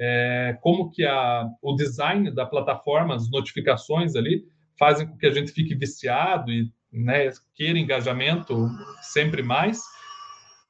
é, 0.00 0.58
como 0.60 0.90
que 0.90 1.04
a, 1.04 1.48
o 1.62 1.74
design 1.74 2.28
da 2.32 2.44
plataforma, 2.44 3.14
as 3.14 3.30
notificações 3.30 4.16
ali, 4.16 4.44
fazem 4.76 5.06
com 5.06 5.16
que 5.16 5.26
a 5.26 5.30
gente 5.30 5.52
fique 5.52 5.76
viciado 5.76 6.50
e 6.50 6.68
né, 6.92 7.30
queira 7.54 7.78
engajamento 7.78 8.68
sempre 9.00 9.44
mais 9.44 9.80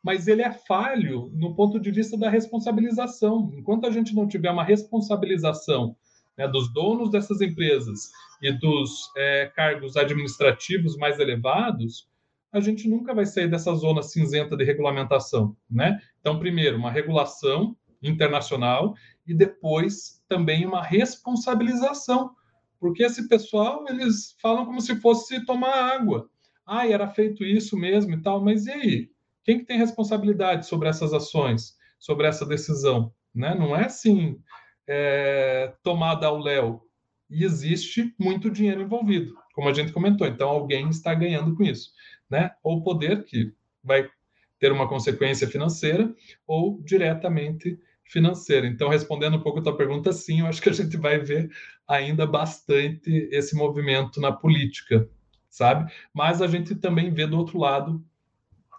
mas 0.03 0.29
ele 0.29 0.43
é 0.43 0.53
falho 0.53 1.31
no 1.35 1.55
ponto 1.55 1.81
de 1.81 1.91
vista 1.91 2.17
da 2.17 2.31
responsabilização. 2.31 3.51
Enquanto 3.57 3.87
a 3.87 3.91
gente 3.91 4.15
não 4.15 4.29
tiver 4.29 4.51
uma 4.51 4.65
responsabilização 4.65 5.97
né, 6.37 6.47
dos 6.47 6.73
donos 6.73 7.11
dessas 7.11 7.41
empresas 7.41 8.11
e 8.43 8.53
dos 8.53 9.11
é, 9.17 9.47
cargos 9.55 9.97
administrativos 9.97 10.97
mais 10.97 11.19
elevados, 11.19 12.09
a 12.53 12.61
gente 12.61 12.89
nunca 12.89 13.15
vai 13.15 13.27
sair 13.27 13.49
dessa 13.49 13.75
zona 13.75 14.03
cinzenta 14.03 14.57
de 14.57 14.65
regulamentação, 14.65 15.57
né? 15.71 16.01
Então, 16.21 16.39
primeiro, 16.39 16.77
uma 16.77 16.91
regulação 16.91 17.77
internacional 18.03 18.95
e 19.27 19.35
depois 19.35 20.23
também 20.29 20.65
uma 20.65 20.83
responsabilização, 20.83 22.31
porque 22.79 23.03
esse 23.03 23.29
pessoal 23.29 23.85
eles 23.89 24.37
falam 24.41 24.65
como 24.65 24.81
se 24.81 24.97
fosse 24.97 25.45
tomar 25.45 25.75
água. 25.75 26.31
Ah, 26.65 26.87
era 26.89 27.09
feito 27.09 27.45
isso 27.45 27.77
mesmo 27.77 28.15
e 28.15 28.23
tal, 28.23 28.43
mas 28.43 28.67
e 28.67 28.71
aí? 28.71 29.11
Quem 29.47 29.61
que 29.61 29.65
tem 29.65 29.79
responsabilidade 29.79 30.67
sobre 30.67 30.89
essas 30.89 31.13
ações, 31.15 31.77
sobre 32.01 32.27
essa 32.27 32.45
decisão? 32.45 33.15
Né? 33.33 33.55
Não 33.55 33.77
é 33.77 33.85
assim, 33.85 34.41
é, 34.89 35.73
tomada 35.85 36.27
ao 36.27 36.37
léu. 36.37 36.83
E 37.31 37.45
existe 37.45 38.13
muito 38.19 38.51
dinheiro 38.51 38.83
envolvido, 38.83 39.37
como 39.55 39.69
a 39.69 39.73
gente 39.73 39.93
comentou. 39.93 40.27
Então, 40.27 40.49
alguém 40.49 40.89
está 40.91 41.15
ganhando 41.15 41.55
com 41.55 41.63
isso. 41.63 41.93
Né? 42.29 42.51
Ou 42.61 42.83
poder 42.83 43.25
que 43.25 43.53
vai 43.85 44.11
ter 44.59 44.73
uma 44.73 44.89
consequência 44.89 45.47
financeira, 45.47 46.13
ou 46.45 46.83
diretamente 46.83 47.79
financeira. 48.03 48.67
Então, 48.67 48.89
respondendo 48.89 49.37
um 49.37 49.43
pouco 49.43 49.61
a 49.61 49.63
tua 49.63 49.77
pergunta, 49.77 50.13
sim, 50.13 50.41
eu 50.41 50.47
acho 50.47 50.61
que 50.61 50.71
a 50.71 50.73
gente 50.73 50.97
vai 50.97 51.21
ver 51.21 51.51
ainda 51.87 52.27
bastante 52.27 53.29
esse 53.31 53.55
movimento 53.55 54.21
na 54.21 54.33
política, 54.33 55.09
sabe? 55.49 55.93
Mas 56.13 56.43
a 56.43 56.49
gente 56.49 56.75
também 56.75 57.13
vê 57.13 57.27
do 57.27 57.37
outro 57.37 57.59
lado 57.59 58.05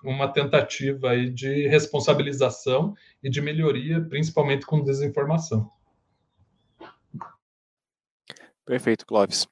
uma 0.03 0.27
tentativa 0.27 1.11
aí 1.11 1.29
de 1.29 1.67
responsabilização 1.67 2.93
e 3.23 3.29
de 3.29 3.41
melhoria, 3.41 4.01
principalmente 4.01 4.65
com 4.65 4.83
desinformação. 4.83 5.71
Perfeito, 8.67 9.05
Clóvis. 9.05 9.47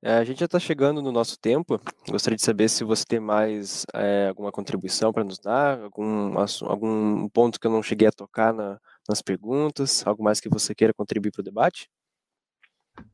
É, 0.00 0.12
a 0.12 0.24
gente 0.24 0.38
já 0.38 0.44
está 0.46 0.60
chegando 0.60 1.02
no 1.02 1.10
nosso 1.10 1.36
tempo. 1.36 1.80
Gostaria 2.08 2.36
de 2.36 2.42
saber 2.42 2.68
se 2.68 2.84
você 2.84 3.04
tem 3.04 3.18
mais 3.18 3.84
é, 3.92 4.28
alguma 4.28 4.52
contribuição 4.52 5.12
para 5.12 5.24
nos 5.24 5.40
dar, 5.40 5.80
algum, 5.80 6.38
algum 6.38 7.28
ponto 7.30 7.58
que 7.58 7.66
eu 7.66 7.70
não 7.70 7.82
cheguei 7.82 8.06
a 8.06 8.12
tocar 8.12 8.54
na, 8.54 8.78
nas 9.08 9.20
perguntas, 9.20 10.06
algo 10.06 10.22
mais 10.22 10.40
que 10.40 10.48
você 10.48 10.72
queira 10.72 10.94
contribuir 10.94 11.32
para 11.32 11.40
o 11.40 11.44
debate? 11.44 11.90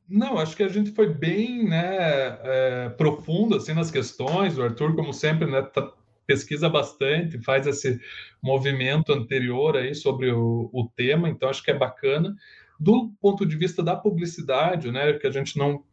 Não, 0.06 0.38
acho 0.38 0.54
que 0.54 0.62
a 0.62 0.68
gente 0.68 0.92
foi 0.92 1.12
bem 1.12 1.66
né, 1.66 2.38
é, 2.42 2.88
profundo 2.90 3.56
assim, 3.56 3.72
nas 3.72 3.90
questões. 3.90 4.58
O 4.58 4.62
Arthur, 4.62 4.94
como 4.94 5.14
sempre, 5.14 5.50
né, 5.50 5.62
tá, 5.62 5.90
pesquisa 6.26 6.68
bastante, 6.68 7.42
faz 7.42 7.66
esse 7.66 8.00
movimento 8.42 9.12
anterior 9.12 9.76
aí 9.76 9.94
sobre 9.94 10.30
o, 10.32 10.70
o 10.72 10.88
tema, 10.96 11.28
então 11.28 11.48
acho 11.48 11.62
que 11.62 11.70
é 11.70 11.78
bacana. 11.78 12.34
Do 12.78 13.12
ponto 13.20 13.46
de 13.46 13.56
vista 13.56 13.82
da 13.82 13.96
publicidade, 13.96 14.90
né, 14.90 15.14
que 15.14 15.26
a 15.26 15.30
gente 15.30 15.56
não 15.56 15.84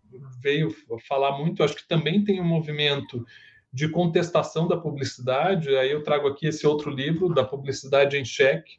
veio 0.41 0.73
falar 1.07 1.38
muito, 1.38 1.63
acho 1.63 1.75
que 1.75 1.88
também 1.88 2.23
tem 2.23 2.41
um 2.41 2.45
movimento 2.45 3.25
de 3.71 3.89
contestação 3.89 4.67
da 4.67 4.77
publicidade. 4.77 5.75
Aí 5.75 5.91
eu 5.91 6.03
trago 6.03 6.27
aqui 6.27 6.47
esse 6.47 6.67
outro 6.67 6.91
livro, 6.91 7.34
da 7.34 7.43
Publicidade 7.43 8.17
em 8.17 8.23
Cheque, 8.23 8.73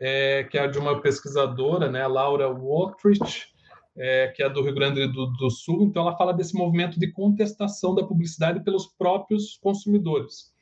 é, 0.00 0.44
que 0.44 0.58
é 0.58 0.68
de 0.68 0.78
uma 0.78 1.00
pesquisadora, 1.00 1.90
né, 1.90 2.06
Laura 2.06 2.48
Wotrich, 2.48 3.48
é, 3.96 4.28
que 4.28 4.42
é 4.42 4.48
do 4.48 4.62
Rio 4.62 4.74
Grande 4.74 5.06
do, 5.06 5.26
do, 5.26 5.50
Sul. 5.50 5.84
Então, 5.84 6.02
ela 6.02 6.16
fala 6.16 6.32
desse 6.32 6.54
movimento 6.54 6.98
de 6.98 7.10
contestação 7.12 7.94
da 7.94 8.04
publicidade 8.04 8.62
pelos 8.62 8.86
próprios 8.86 9.58
consumidores. 9.62 10.52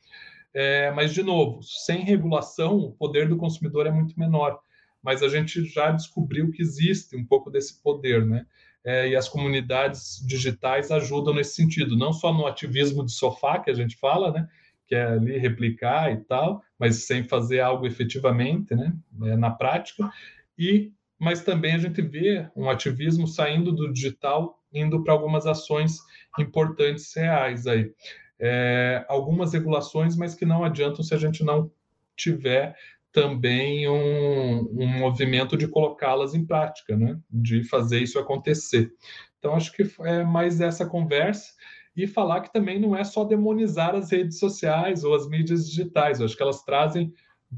É, 0.53 0.91
mas, 0.91 1.13
de 1.13 1.21
novo, 1.21 1.61
sem 1.63 2.03
regulação, 2.03 2.77
o 2.77 2.91
poder 2.91 3.27
do 3.27 3.37
consumidor 3.37 3.85
é 3.85 3.91
muito 3.91 4.19
menor 4.19 4.59
mas 5.01 5.23
a 5.23 5.29
gente 5.29 5.63
já 5.65 5.91
descobriu 5.91 6.51
que 6.51 6.61
existe 6.61 7.15
um 7.15 7.25
pouco 7.25 7.49
desse 7.49 7.81
poder, 7.81 8.25
né? 8.25 8.45
É, 8.83 9.09
e 9.09 9.15
as 9.15 9.27
comunidades 9.27 10.23
digitais 10.25 10.89
ajudam 10.89 11.33
nesse 11.33 11.55
sentido, 11.55 11.97
não 11.97 12.13
só 12.13 12.33
no 12.33 12.47
ativismo 12.47 13.05
de 13.05 13.11
sofá 13.11 13.59
que 13.59 13.69
a 13.69 13.73
gente 13.73 13.97
fala, 13.97 14.31
né? 14.31 14.47
Que 14.87 14.95
é 14.95 15.05
ali 15.05 15.37
replicar 15.37 16.11
e 16.11 16.17
tal, 16.17 16.63
mas 16.77 17.03
sem 17.05 17.23
fazer 17.23 17.59
algo 17.59 17.85
efetivamente, 17.85 18.75
né? 18.75 18.93
É, 19.23 19.35
na 19.35 19.51
prática. 19.51 20.09
E, 20.57 20.91
mas 21.17 21.43
também 21.43 21.75
a 21.75 21.77
gente 21.77 22.01
vê 22.01 22.49
um 22.55 22.69
ativismo 22.69 23.27
saindo 23.27 23.71
do 23.71 23.91
digital, 23.91 24.61
indo 24.73 25.03
para 25.03 25.13
algumas 25.13 25.45
ações 25.45 25.99
importantes 26.37 27.13
reais 27.13 27.67
aí. 27.67 27.91
É, 28.39 29.05
algumas 29.07 29.53
regulações, 29.53 30.15
mas 30.15 30.33
que 30.33 30.45
não 30.45 30.63
adiantam 30.63 31.03
se 31.03 31.13
a 31.13 31.17
gente 31.17 31.43
não 31.43 31.71
tiver 32.15 32.75
também 33.11 33.89
um, 33.89 34.59
um 34.71 34.87
movimento 34.99 35.57
de 35.57 35.67
colocá-las 35.67 36.33
em 36.33 36.45
prática, 36.45 36.95
né? 36.95 37.19
de 37.29 37.63
fazer 37.63 37.99
isso 37.99 38.19
acontecer. 38.19 38.91
Então, 39.39 39.55
acho 39.55 39.71
que 39.71 39.83
é 40.01 40.23
mais 40.23 40.61
essa 40.61 40.85
conversa 40.85 41.53
e 41.95 42.05
falar 42.05 42.41
que 42.41 42.53
também 42.53 42.79
não 42.79 42.95
é 42.95 43.03
só 43.03 43.23
demonizar 43.23 43.95
as 43.95 44.11
redes 44.11 44.37
sociais 44.37 45.03
ou 45.03 45.15
as 45.15 45.27
mídias 45.27 45.67
digitais, 45.67 46.19
eu 46.19 46.25
acho 46.25 46.37
que 46.37 46.43
elas 46.43 46.63
trazem 46.63 47.13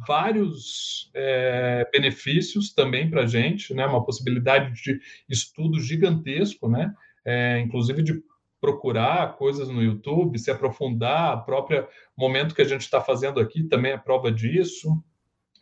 vários 0.07 1.11
é, 1.13 1.87
benefícios 1.91 2.73
também 2.73 3.09
para 3.09 3.23
a 3.23 3.25
gente, 3.25 3.73
né? 3.73 3.85
uma 3.85 4.05
possibilidade 4.05 4.73
de 4.81 4.99
estudo 5.29 5.79
gigantesco, 5.79 6.69
né? 6.69 6.93
É, 7.25 7.59
inclusive 7.59 8.01
de 8.01 8.23
procurar 8.61 9.35
coisas 9.35 9.67
no 9.67 9.81
YouTube, 9.81 10.39
se 10.39 10.51
aprofundar, 10.51 11.33
a 11.33 11.37
própria 11.37 11.87
momento 12.15 12.55
que 12.55 12.61
a 12.61 12.67
gente 12.67 12.81
está 12.81 13.01
fazendo 13.01 13.39
aqui 13.39 13.63
também 13.63 13.91
é 13.91 13.97
prova 13.97 14.31
disso 14.31 15.03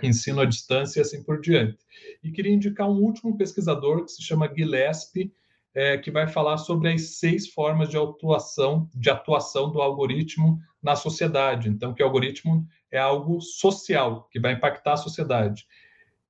ensino 0.07 0.41
à 0.41 0.45
distância 0.45 0.99
e 0.99 1.01
assim 1.01 1.23
por 1.23 1.41
diante. 1.41 1.77
E 2.23 2.31
queria 2.31 2.53
indicar 2.53 2.89
um 2.89 3.01
último 3.01 3.37
pesquisador 3.37 4.05
que 4.05 4.11
se 4.11 4.23
chama 4.23 4.51
Gillespie, 4.53 5.31
é, 5.73 5.97
que 5.97 6.09
vai 6.09 6.27
falar 6.27 6.57
sobre 6.57 6.91
as 6.91 7.17
seis 7.17 7.49
formas 7.49 7.89
de 7.89 7.97
atuação, 7.97 8.89
de 8.95 9.09
atuação 9.09 9.71
do 9.71 9.81
algoritmo 9.81 10.59
na 10.81 10.95
sociedade. 10.95 11.69
Então, 11.69 11.93
que 11.93 12.01
o 12.01 12.05
algoritmo 12.05 12.65
é 12.91 12.97
algo 12.97 13.39
social, 13.41 14.27
que 14.31 14.39
vai 14.39 14.53
impactar 14.53 14.93
a 14.93 14.97
sociedade. 14.97 15.65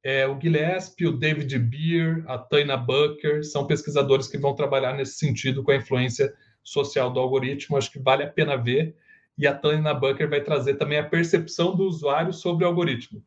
É, 0.04 0.28
o 0.28 0.40
Gillespie, 0.40 1.08
o 1.08 1.18
David 1.18 1.58
Beer, 1.60 2.24
a 2.28 2.38
Taina 2.38 2.78
Bucker, 2.78 3.44
são 3.46 3.68
pesquisadores 3.68 4.28
que 4.28 4.38
vão 4.38 4.56
trabalhar 4.56 4.94
nesse 4.94 5.18
sentido 5.18 5.64
com 5.64 5.72
a 5.72 5.76
influência 5.76 6.34
social 6.64 7.12
do 7.12 7.20
algoritmo. 7.20 7.78
Acho 7.78 7.92
que 7.92 8.00
vale 8.00 8.24
a 8.24 8.30
pena 8.30 8.56
ver. 8.56 8.96
E 9.38 9.48
a 9.48 9.56
Taina 9.56 9.94
Bucker 9.94 10.30
vai 10.30 10.42
trazer 10.42 10.76
também 10.76 10.98
a 10.98 11.08
percepção 11.08 11.76
do 11.76 11.84
usuário 11.86 12.34
sobre 12.34 12.66
o 12.66 12.68
algoritmo 12.68 13.24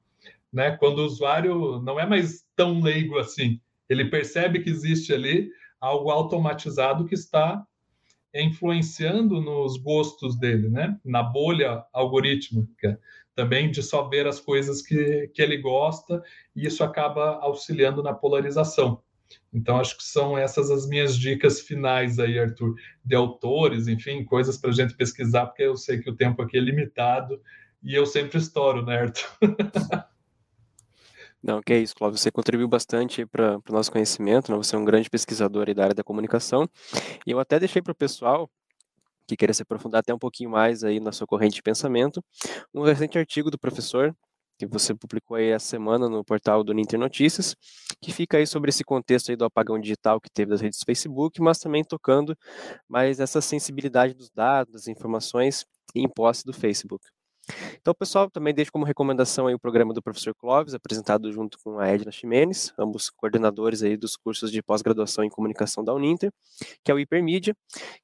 né? 0.53 0.76
Quando 0.76 0.99
o 0.99 1.07
usuário 1.07 1.80
não 1.80 1.99
é 1.99 2.07
mais 2.07 2.45
tão 2.55 2.80
leigo 2.80 3.18
assim, 3.18 3.61
ele 3.89 4.05
percebe 4.05 4.61
que 4.61 4.68
existe 4.68 5.12
ali 5.12 5.51
algo 5.80 6.11
automatizado 6.11 7.07
que 7.07 7.14
está 7.14 7.64
influenciando 8.35 9.41
nos 9.41 9.76
gostos 9.76 10.39
dele, 10.39 10.68
né? 10.68 10.99
Na 11.05 11.22
bolha 11.22 11.85
algorítmica, 11.93 13.01
também 13.35 13.70
de 13.70 13.83
só 13.83 14.09
ver 14.09 14.26
as 14.26 14.39
coisas 14.39 14.83
que, 14.83 15.28
que 15.35 15.43
ele 15.43 15.57
gosta, 15.57 16.22
e 16.55 16.66
isso 16.66 16.85
acaba 16.85 17.39
auxiliando 17.39 18.03
na 18.03 18.12
polarização. 18.12 19.03
Então, 19.53 19.78
acho 19.78 19.97
que 19.97 20.05
são 20.05 20.37
essas 20.37 20.70
as 20.70 20.87
minhas 20.89 21.16
dicas 21.16 21.61
finais 21.61 22.18
aí, 22.18 22.39
Arthur, 22.39 22.74
de 23.05 23.14
autores, 23.14 23.89
enfim, 23.89 24.24
coisas 24.24 24.57
para 24.57 24.70
a 24.70 24.72
gente 24.72 24.95
pesquisar, 24.95 25.47
porque 25.47 25.62
eu 25.62 25.76
sei 25.76 26.01
que 26.01 26.11
o 26.11 26.16
tempo 26.16 26.43
aqui 26.43 26.57
é 26.57 26.61
limitado 26.61 27.41
e 27.83 27.95
eu 27.95 28.07
sempre 28.07 28.39
estouro, 28.39 28.85
né, 28.85 29.01
Arthur? 29.01 29.28
Não, 31.43 31.61
que 31.61 31.72
é 31.72 31.78
isso, 31.78 31.97
Cláudio. 31.97 32.18
Você 32.18 32.30
contribuiu 32.30 32.68
bastante 32.68 33.26
para 33.26 33.59
o 33.59 33.72
nosso 33.72 33.91
conhecimento, 33.91 34.53
né? 34.53 34.57
você 34.57 34.76
é 34.76 34.78
um 34.78 34.85
grande 34.85 35.11
pesquisador 35.11 35.74
da 35.74 35.83
área 35.83 35.95
da 35.95 36.05
comunicação. 36.05 36.68
E 37.26 37.33
eu 37.33 37.41
até 37.41 37.59
deixei 37.59 37.83
para 37.83 37.91
o 37.91 37.97
pessoal 37.97 38.49
que 39.26 39.37
queira 39.37 39.53
se 39.53 39.62
aprofundar 39.62 40.01
até 40.01 40.14
um 40.14 40.18
pouquinho 40.18 40.51
mais 40.51 40.85
aí 40.85 41.01
na 41.01 41.11
sua 41.11 41.26
corrente 41.26 41.57
de 41.57 41.62
pensamento, 41.62 42.22
um 42.72 42.83
recente 42.83 43.18
artigo 43.18 43.51
do 43.51 43.59
professor 43.59 44.14
que 44.59 44.66
você 44.66 44.94
publicou 44.94 45.36
aí 45.36 45.48
essa 45.48 45.66
semana 45.66 46.09
no 46.09 46.24
portal 46.24 46.62
do 46.62 46.72
Ninter 46.72 46.98
Notícias, 46.98 47.55
que 48.00 48.12
fica 48.12 48.36
aí 48.38 48.46
sobre 48.46 48.70
esse 48.70 48.84
contexto 48.84 49.30
aí 49.30 49.36
do 49.36 49.44
apagão 49.44 49.78
digital 49.78 50.20
que 50.20 50.30
teve 50.30 50.50
das 50.50 50.61
redes 50.61 50.78
do 50.78 50.84
Facebook, 50.84 51.40
mas 51.40 51.59
também 51.59 51.82
tocando 51.84 52.36
mais 52.88 53.20
essa 53.20 53.40
sensibilidade 53.40 54.14
dos 54.14 54.30
dados, 54.30 54.72
das 54.72 54.88
informações 54.88 55.64
em 55.94 56.09
posse 56.09 56.44
do 56.44 56.53
Facebook. 56.53 57.05
Então, 57.80 57.92
pessoal, 57.92 58.30
também 58.30 58.55
deixo 58.55 58.70
como 58.70 58.84
recomendação 58.84 59.46
aí 59.48 59.55
o 59.55 59.59
programa 59.59 59.92
do 59.92 60.00
professor 60.00 60.34
Clóvis, 60.34 60.74
apresentado 60.74 61.30
junto 61.32 61.59
com 61.62 61.78
a 61.78 61.88
Edna 61.88 62.12
Ximenes, 62.12 62.72
ambos 62.78 63.11
coordenadores 63.11 63.82
aí 63.82 63.96
dos 63.96 64.16
cursos 64.16 64.53
de 64.53 64.62
pós-graduação 64.62 65.24
em 65.24 65.28
comunicação 65.28 65.82
da 65.82 65.92
Uninter, 65.92 66.30
que 66.84 66.90
é 66.92 66.94
o 66.94 67.00
Hipermídia, 67.00 67.55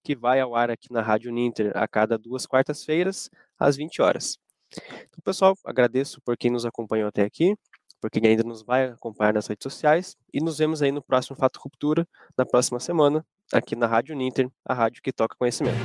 que 0.03 0.17
vai 0.17 0.41
ao 0.41 0.57
ar 0.57 0.71
aqui 0.71 0.93
na 0.93 1.03
Rádio 1.03 1.31
Uninter 1.31 1.71
a 1.77 1.87
cada 1.87 2.19
duas 2.19 2.47
quartas-feiras, 2.47 3.31
às 3.59 3.77
20 3.77 4.03
horas. 4.03 4.39
Então, 4.73 5.21
pessoal, 5.25 5.57
agradeço 5.65 6.21
por 6.23 6.37
quem 6.37 6.51
nos 6.51 6.65
acompanhou 6.67 7.09
até 7.09 7.23
aqui, 7.23 7.55
por 8.01 8.11
quem 8.11 8.25
ainda 8.27 8.45
nos 8.45 8.63
vai 8.63 8.87
acompanhar 8.87 9.35
nas 9.35 9.47
redes 9.47 9.63
sociais, 9.63 10.17
e 10.33 10.41
nos 10.41 10.59
vemos 10.59 10.83
aí 10.83 10.93
no 10.93 11.03
próximo 11.03 11.37
Fato 11.37 11.59
Ruptura, 11.59 12.07
na 12.37 12.47
próxima 12.47 12.79
semana, 12.79 13.25
aqui 13.53 13.75
na 13.75 13.87
Rádio 13.87 14.15
Uninter, 14.15 14.49
a 14.65 14.75
rádio 14.75 15.03
que 15.03 15.13
toca 15.13 15.37
conhecimento. 15.37 15.79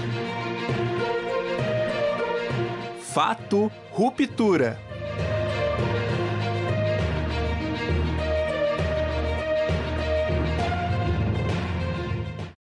Fato 3.13 3.71
Ruptura. 3.91 4.92